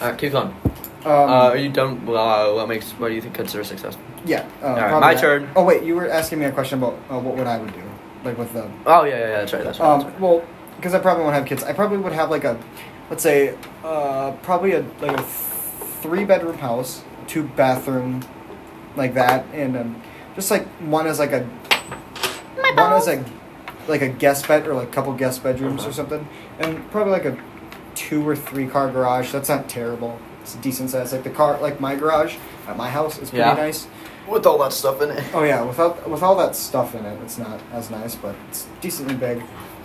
Alright, 0.00 0.18
keep 0.18 0.32
going. 0.32 0.48
um, 0.48 1.06
uh, 1.06 1.50
are 1.50 1.56
you 1.56 1.70
done? 1.70 1.98
Uh, 2.08 2.52
what 2.52 2.68
makes? 2.68 2.92
What 2.92 3.08
do 3.08 3.14
you 3.14 3.20
think 3.20 3.34
consider 3.34 3.64
successful? 3.64 4.02
yeah. 4.24 4.48
Uh, 4.62 4.98
my 5.00 5.14
that. 5.14 5.20
turn. 5.20 5.48
Oh 5.56 5.64
wait, 5.64 5.82
you 5.82 5.94
were 5.96 6.08
asking 6.08 6.38
me 6.40 6.44
a 6.46 6.52
question 6.52 6.78
about 6.78 6.94
uh, 7.10 7.18
what 7.18 7.36
would 7.36 7.46
I 7.46 7.58
would 7.58 7.72
do, 7.74 7.82
like 8.24 8.38
with 8.38 8.52
the 8.52 8.70
Oh 8.86 9.04
yeah, 9.04 9.14
yeah, 9.14 9.18
yeah 9.20 9.40
that's 9.40 9.52
right. 9.52 9.64
That's 9.64 9.78
right. 9.80 9.88
that's 9.98 10.04
Um, 10.04 10.10
right. 10.12 10.20
well, 10.20 10.44
because 10.76 10.94
I 10.94 10.98
probably 11.00 11.24
won't 11.24 11.34
have 11.34 11.46
kids. 11.46 11.62
I 11.64 11.72
probably 11.72 11.98
would 11.98 12.12
have 12.12 12.30
like 12.30 12.44
a, 12.44 12.58
let's 13.10 13.22
say, 13.22 13.56
uh, 13.84 14.32
probably 14.42 14.72
a 14.72 14.84
like 15.00 15.18
a 15.18 15.22
three 16.02 16.24
bedroom 16.24 16.58
house, 16.58 17.02
two 17.26 17.42
bathroom, 17.42 18.22
like 18.96 19.14
that, 19.14 19.44
and 19.52 19.76
um, 19.76 20.02
just 20.34 20.50
like 20.50 20.66
one 20.80 21.06
as 21.06 21.18
like 21.18 21.32
a, 21.32 21.44
one 22.74 22.92
as 22.92 23.08
a, 23.08 23.24
like 23.86 24.02
a 24.02 24.08
guest 24.08 24.46
bed 24.48 24.66
or 24.66 24.74
like 24.74 24.88
a 24.88 24.92
couple 24.92 25.12
guest 25.14 25.42
bedrooms 25.42 25.84
or 25.84 25.92
something, 25.92 26.26
and 26.58 26.90
probably 26.90 27.12
like 27.12 27.24
a 27.24 27.36
two 27.94 28.26
or 28.28 28.36
three 28.36 28.66
car 28.66 28.90
garage. 28.90 29.32
That's 29.32 29.48
not 29.48 29.68
terrible. 29.68 30.18
It's 30.42 30.54
a 30.54 30.58
decent 30.58 30.90
size. 30.90 31.12
Like 31.12 31.24
the 31.24 31.30
car, 31.30 31.60
like 31.60 31.80
my 31.80 31.94
garage 31.94 32.36
at 32.66 32.76
my 32.76 32.90
house 32.90 33.14
is 33.18 33.30
pretty 33.30 33.38
Yeah. 33.44 33.54
nice. 33.54 33.86
With 34.26 34.44
all 34.44 34.58
that 34.58 34.72
stuff 34.74 35.00
in 35.00 35.10
it. 35.10 35.24
Oh 35.32 35.42
yeah, 35.42 35.62
without 35.62 36.08
with 36.08 36.22
all 36.22 36.36
that 36.36 36.54
stuff 36.54 36.94
in 36.94 37.04
it, 37.04 37.18
it's 37.22 37.38
not 37.38 37.60
as 37.72 37.90
nice, 37.90 38.14
but 38.14 38.34
it's 38.48 38.66
decently 38.80 39.14
big. 39.14 39.42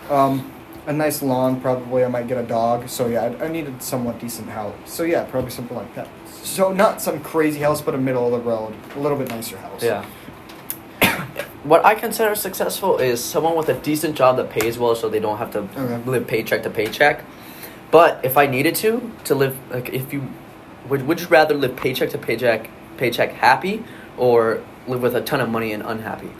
Um, 0.10 0.52
a 0.86 0.93
nice 0.93 1.22
lawn, 1.22 1.62
probably. 1.62 2.04
I 2.04 2.08
might 2.08 2.28
get 2.28 2.38
a 2.38 2.43
dog. 2.43 2.89
So 2.89 3.08
yeah, 3.08 3.24
I, 3.24 3.46
I 3.46 3.48
need 3.48 3.67
a 3.67 3.82
somewhat 3.82 4.19
decent 4.19 4.50
house. 4.50 4.76
So 4.86 5.04
yeah, 5.04 5.24
probably 5.24 5.52
something 5.52 5.78
like 5.78 5.93
that. 5.96 6.08
So 6.43 6.74
not 6.74 7.02
some 7.02 7.22
crazy 7.22 7.60
house, 7.60 7.82
but 7.82 7.96
a 7.96 7.98
middle 7.98 8.26
of 8.26 8.32
the 8.32 8.50
road, 8.50 8.76
a 8.96 9.00
little 9.00 9.17
bit 9.17 9.30
nicer 9.30 9.58
house. 9.58 9.82
Yeah. 9.82 10.06
what 11.63 11.86
I 11.86 11.96
consider 11.96 12.36
successful 12.36 12.98
is 12.98 13.24
someone 13.24 13.56
with 13.56 13.69
a 13.69 13.80
decent 13.80 14.15
job 14.15 14.38
that 14.38 14.50
pays 14.50 14.78
well, 14.78 14.96
so 14.96 15.10
they 15.10 15.19
don't 15.19 15.38
have 15.38 15.52
to 15.52 15.60
Okay. 15.60 16.04
live 16.10 16.28
paycheck 16.28 16.63
to 16.63 16.69
paycheck. 16.69 17.24
But 17.91 18.24
if 18.26 18.38
I 18.38 18.48
needed 18.48 18.76
to, 18.78 19.12
to 19.26 19.36
live 19.36 19.58
like 19.72 19.89
if 19.89 20.12
you 20.12 20.28
would, 20.89 21.08
would 21.08 21.22
you 21.22 21.28
rather 21.28 21.54
live 21.56 21.76
paycheck 21.76 22.10
to 22.10 22.17
paycheck, 22.17 22.69
paycheck 22.98 23.34
happy, 23.34 23.84
or 24.17 24.62
live 24.88 25.02
with 25.02 25.15
a 25.15 25.22
ton 25.22 25.39
of 25.39 25.50
money 25.50 25.72
and 25.72 25.84
unhappy? 25.84 26.32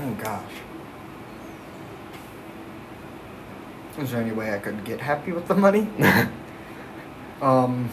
Oh 0.00 0.12
gosh. 0.22 0.42
Is 3.98 4.12
there 4.12 4.20
any 4.20 4.32
way 4.32 4.54
I 4.54 4.58
could 4.58 4.84
get 4.84 5.00
happy 5.00 5.32
with 5.32 5.48
the 5.48 5.54
money? 5.54 5.88
Um. 7.40 7.88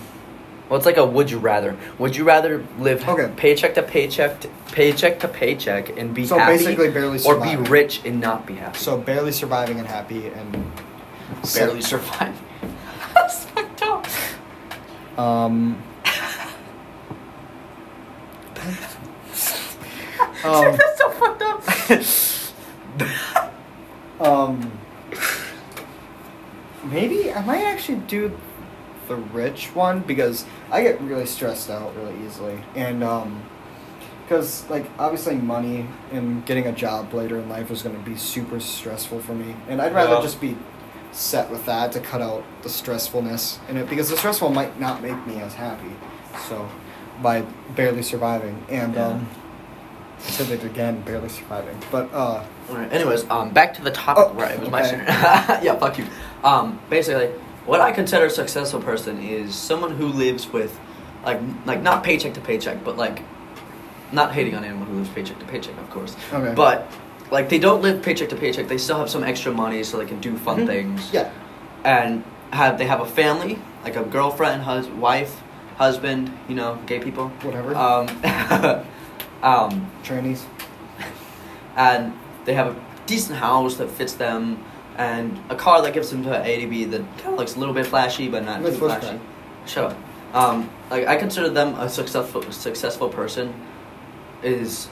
Well, 0.69 0.77
it's 0.77 0.87
like 0.87 0.97
a 0.97 1.05
would 1.05 1.29
you 1.29 1.37
rather. 1.37 1.77
Would 1.99 2.15
you 2.15 2.23
rather 2.23 2.65
live 2.79 3.07
Okay. 3.07 3.31
paycheck 3.37 3.75
to 3.75 3.83
paycheck, 3.83 4.39
to, 4.41 4.47
paycheck 4.71 5.19
to 5.19 5.27
paycheck, 5.27 5.95
and 5.95 6.15
be 6.15 6.25
So 6.25 6.39
happy, 6.39 6.57
basically 6.57 6.89
barely 6.89 7.23
or 7.23 7.39
be 7.39 7.55
rich 7.55 8.01
and 8.03 8.19
not 8.19 8.47
be 8.47 8.55
happy? 8.55 8.79
So 8.79 8.97
barely 8.97 9.31
surviving 9.31 9.77
and 9.77 9.87
happy 9.87 10.29
and 10.29 10.65
barely 11.53 11.81
survive. 11.81 12.33
That's 13.13 13.45
fucked 13.53 13.83
up. 13.83 14.07
Um. 15.19 15.77
um, 20.43 20.75
That's 20.75 20.97
so 20.97 21.09
fucked 21.11 21.43
up. 21.43 21.63
um. 24.27 24.71
Maybe 26.85 27.31
I 27.33 27.43
might 27.43 27.63
actually 27.63 27.99
do 27.99 28.37
the 29.07 29.15
rich 29.15 29.73
one 29.75 30.01
because 30.01 30.45
I 30.71 30.81
get 30.81 30.99
really 31.01 31.25
stressed 31.25 31.69
out 31.69 31.95
really 31.95 32.15
easily, 32.25 32.59
and 32.75 33.03
um, 33.03 33.43
because 34.23 34.67
like 34.69 34.85
obviously 34.97 35.35
money 35.35 35.87
and 36.11 36.45
getting 36.45 36.65
a 36.67 36.71
job 36.71 37.13
later 37.13 37.37
in 37.39 37.47
life 37.49 37.69
is 37.71 37.81
going 37.81 37.95
to 37.95 38.01
be 38.09 38.15
super 38.17 38.59
stressful 38.59 39.19
for 39.19 39.33
me, 39.33 39.55
and 39.67 39.81
I'd 39.81 39.93
rather 39.93 40.15
Yeah. 40.15 40.21
just 40.21 40.41
be 40.41 40.57
set 41.11 41.49
with 41.49 41.65
that 41.65 41.91
to 41.93 41.99
cut 41.99 42.21
out 42.21 42.43
the 42.63 42.69
stressfulness 42.69 43.57
in 43.69 43.77
it 43.77 43.89
because 43.89 44.09
the 44.09 44.17
stressful 44.17 44.49
might 44.49 44.79
not 44.79 45.01
make 45.01 45.25
me 45.27 45.37
as 45.37 45.53
happy. 45.53 45.91
So 46.49 46.67
by 47.21 47.41
barely 47.75 48.01
surviving 48.03 48.63
and 48.69 48.95
Yeah. 48.95 49.07
um 49.07 49.27
I 50.17 50.29
said 50.29 50.49
it 50.51 50.63
again, 50.63 51.01
barely 51.01 51.29
surviving. 51.29 51.77
But 51.91 52.11
uh 52.13 52.43
anyways, 52.91 53.29
um, 53.29 53.51
back 53.51 53.73
to 53.75 53.81
the 53.81 53.91
topic. 53.91 54.25
Oh, 54.27 54.33
right, 54.33 54.51
it 54.51 54.59
was 54.59 54.69
my 54.69 54.81
okay. 54.81 54.91
turn. 54.97 55.05
yeah, 55.63 55.75
fuck 55.77 55.97
you. 55.97 56.05
Um, 56.43 56.79
basically, 56.89 57.27
what 57.65 57.81
I 57.81 57.91
consider 57.91 58.25
a 58.25 58.29
successful 58.29 58.81
person 58.81 59.19
is 59.21 59.55
someone 59.55 59.91
who 59.95 60.07
lives 60.07 60.51
with, 60.51 60.77
like, 61.23 61.39
like 61.65 61.81
not 61.81 62.03
paycheck 62.03 62.33
to 62.35 62.41
paycheck, 62.41 62.83
but 62.83 62.97
like, 62.97 63.21
not 64.11 64.33
hating 64.33 64.55
on 64.55 64.63
anyone 64.63 64.87
who 64.87 64.95
lives 64.97 65.09
paycheck 65.09 65.39
to 65.39 65.45
paycheck, 65.45 65.77
of 65.77 65.89
course. 65.89 66.15
Okay. 66.33 66.53
But 66.55 66.87
like, 67.31 67.49
they 67.49 67.59
don't 67.59 67.81
live 67.81 68.01
paycheck 68.03 68.29
to 68.29 68.35
paycheck. 68.35 68.67
They 68.67 68.77
still 68.77 68.97
have 68.97 69.09
some 69.09 69.23
extra 69.23 69.51
money 69.51 69.83
so 69.83 69.97
they 69.97 70.05
can 70.05 70.19
do 70.21 70.37
fun 70.37 70.59
Mhm. 70.59 70.67
things. 70.67 71.09
yeah. 71.11 71.31
And 71.83 72.23
have 72.51 72.77
they 72.77 72.85
have 72.85 73.01
a 73.01 73.05
family, 73.05 73.59
like 73.83 73.95
a 73.95 74.03
girlfriend, 74.03 74.63
husband, 74.63 75.01
wife, 75.01 75.41
husband, 75.77 76.31
you 76.47 76.55
know, 76.55 76.79
gay 76.85 76.99
people. 76.99 77.29
Whatever. 77.41 77.75
Um, 77.75 78.07
um, 79.45 79.89
Trainees. 80.03 80.45
and 81.77 82.13
they 82.43 82.53
have 82.53 82.75
a 82.75 82.85
decent 83.05 83.37
house 83.37 83.77
that 83.77 83.89
fits 83.89 84.13
them, 84.13 84.63
and 84.97 85.39
a 85.49 85.55
car 85.55 85.81
that 85.81 85.93
gives 85.93 86.09
them 86.09 86.23
to 86.23 86.43
A 86.45 86.61
to 86.61 86.67
B 86.67 86.83
that 86.85 87.01
kind 87.17 87.33
of 87.33 87.39
looks 87.39 87.55
a 87.55 87.59
little 87.59 87.73
bit 87.73 87.85
flashy, 87.85 88.27
but 88.27 88.43
not 88.43 88.61
Let's 88.61 88.75
too 88.77 88.85
flashy. 88.85 89.07
back. 89.07 89.21
Shut 89.65 89.91
up. 89.91 89.97
Um, 90.33 90.69
like 90.89 91.07
I 91.07 91.15
consider 91.15 91.49
them 91.49 91.75
a 91.75 91.87
successful 91.89 92.41
successful 92.51 93.07
person. 93.09 93.53
Is 94.43 94.89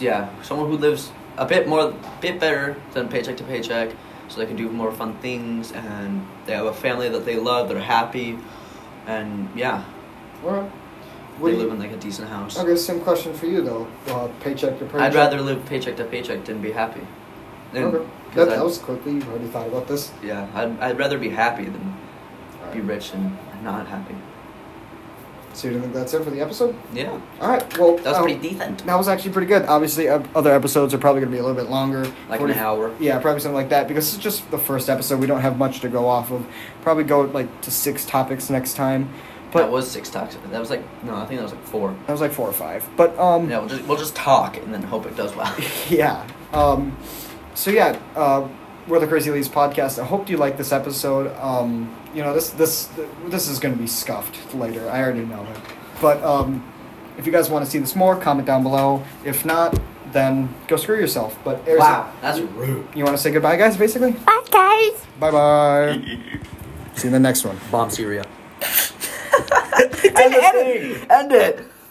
yeah, 0.00 0.28
someone 0.42 0.68
who 0.68 0.76
lives 0.76 1.12
a 1.36 1.46
bit 1.46 1.68
more, 1.68 1.94
bit 2.20 2.40
better 2.40 2.76
than 2.92 3.08
paycheck 3.08 3.36
to 3.38 3.44
paycheck, 3.44 3.90
so 4.28 4.40
they 4.40 4.46
can 4.46 4.56
do 4.56 4.68
more 4.68 4.92
fun 4.92 5.16
things, 5.18 5.72
and 5.72 6.26
they 6.46 6.54
have 6.54 6.66
a 6.66 6.72
family 6.72 7.08
that 7.08 7.24
they 7.24 7.36
love. 7.36 7.68
They're 7.68 7.78
happy, 7.78 8.38
and 9.06 9.48
yeah, 9.54 9.84
Alright. 11.38 11.54
they 11.54 11.62
live 11.62 11.72
in 11.72 11.78
like 11.78 11.92
a 11.92 11.96
decent 11.96 12.28
house. 12.28 12.58
Okay, 12.58 12.76
same 12.76 13.00
question 13.00 13.32
for 13.34 13.46
you 13.46 13.62
though. 13.62 13.86
Uh, 14.08 14.28
paycheck 14.40 14.78
to 14.78 14.84
paycheck. 14.84 15.00
I'd 15.00 15.14
rather 15.14 15.40
live 15.40 15.64
paycheck 15.66 15.96
to 15.96 16.04
paycheck 16.04 16.44
than 16.44 16.60
be 16.60 16.72
happy. 16.72 17.00
Than- 17.72 17.84
Okay. 17.84 18.06
That, 18.34 18.48
that 18.50 18.64
was 18.64 18.78
quickly. 18.78 19.14
You've 19.14 19.28
already 19.28 19.48
thought 19.48 19.66
about 19.66 19.88
this. 19.88 20.12
Yeah, 20.22 20.46
I'd, 20.54 20.78
I'd 20.78 20.98
rather 20.98 21.18
be 21.18 21.30
happy 21.30 21.64
than 21.64 21.96
be 22.72 22.80
rich 22.80 23.12
and 23.12 23.36
not 23.64 23.88
happy. 23.88 24.14
So 25.52 25.66
you 25.66 25.80
think 25.80 25.92
that's 25.92 26.14
it 26.14 26.22
for 26.22 26.30
the 26.30 26.40
episode? 26.40 26.76
Yeah, 26.92 27.18
All 27.40 27.48
right. 27.48 27.76
Well, 27.78 27.96
that 27.96 28.04
was 28.06 28.18
uh, 28.18 28.22
pretty 28.22 28.38
decent. 28.38 28.86
That 28.86 28.94
was 28.96 29.08
actually 29.08 29.32
pretty 29.32 29.48
good. 29.48 29.64
Obviously, 29.64 30.08
uh, 30.08 30.22
other 30.36 30.52
episodes 30.54 30.94
are 30.94 30.98
probably 30.98 31.22
going 31.22 31.32
to 31.32 31.36
be 31.36 31.40
a 31.40 31.44
little 31.44 31.60
bit 31.60 31.68
longer. 31.68 32.04
Like 32.28 32.38
40 32.38 32.52
an 32.52 32.58
hour. 32.60 32.94
Yeah, 33.00 33.18
probably 33.18 33.40
something 33.40 33.56
like 33.56 33.70
that 33.70 33.88
because 33.88 34.14
it's 34.14 34.22
just 34.22 34.48
the 34.52 34.58
first 34.58 34.88
episode. 34.88 35.18
We 35.18 35.26
don't 35.26 35.40
have 35.40 35.58
much 35.58 35.80
to 35.80 35.88
go 35.88 36.06
off 36.06 36.30
of. 36.30 36.46
Probably 36.82 37.02
go 37.02 37.22
like 37.22 37.62
to 37.62 37.72
six 37.72 38.06
topics 38.06 38.48
next 38.48 38.74
time. 38.74 39.12
But 39.52 39.62
that 39.62 39.70
was 39.70 39.90
six 39.90 40.10
talks. 40.10 40.36
That 40.36 40.60
was 40.60 40.70
like 40.70 40.82
no, 41.04 41.14
I 41.16 41.26
think 41.26 41.40
that 41.40 41.44
was 41.44 41.52
like 41.52 41.64
four. 41.64 41.94
that 42.06 42.12
was 42.12 42.20
like 42.20 42.32
four 42.32 42.48
or 42.48 42.52
five. 42.52 42.88
But 42.96 43.18
um, 43.18 43.50
Yeah, 43.50 43.58
we'll 43.58 43.68
just 43.68 43.84
we'll 43.84 43.98
just 43.98 44.14
talk 44.14 44.56
and 44.56 44.72
then 44.72 44.82
hope 44.82 45.06
it 45.06 45.16
does 45.16 45.34
well. 45.34 45.54
yeah. 45.88 46.26
Um, 46.52 46.96
so 47.54 47.70
yeah, 47.70 47.98
uh, 48.14 48.46
we're 48.86 49.00
the 49.00 49.06
Crazy 49.06 49.30
Leaves 49.30 49.48
podcast. 49.48 50.00
I 50.00 50.04
hope 50.04 50.28
you 50.30 50.36
like 50.36 50.56
this 50.56 50.72
episode. 50.72 51.34
Um, 51.38 51.94
you 52.14 52.22
know 52.22 52.32
this 52.34 52.50
this 52.50 52.88
this 53.26 53.48
is 53.48 53.58
going 53.58 53.74
to 53.74 53.80
be 53.80 53.86
scuffed 53.86 54.54
later. 54.54 54.88
I 54.90 55.02
already 55.02 55.24
know 55.24 55.42
it. 55.44 55.58
But 56.00 56.22
um, 56.22 56.64
if 57.18 57.26
you 57.26 57.32
guys 57.32 57.50
want 57.50 57.64
to 57.64 57.70
see 57.70 57.78
this 57.78 57.94
more, 57.94 58.16
comment 58.16 58.46
down 58.46 58.62
below. 58.62 59.02
If 59.24 59.44
not, 59.44 59.78
then 60.12 60.52
go 60.68 60.76
screw 60.76 60.96
yourself. 60.98 61.38
But 61.44 61.58
Arizona- 61.68 61.78
wow, 61.80 62.12
that's 62.22 62.40
rude. 62.40 62.86
You 62.94 63.04
want 63.04 63.16
to 63.16 63.22
say 63.22 63.30
goodbye, 63.30 63.56
guys? 63.56 63.76
Basically. 63.76 64.12
Bye, 64.12 64.42
guys. 64.50 65.06
Bye 65.18 65.30
bye. 65.30 66.02
See 66.94 67.08
you 67.08 67.08
in 67.08 67.12
the 67.12 67.20
next 67.20 67.44
one. 67.44 67.58
Bomb 67.70 67.90
Syria. 67.90 68.24
End 70.16 70.34
thing. 70.34 71.06
End 71.10 71.32
it. 71.32 71.66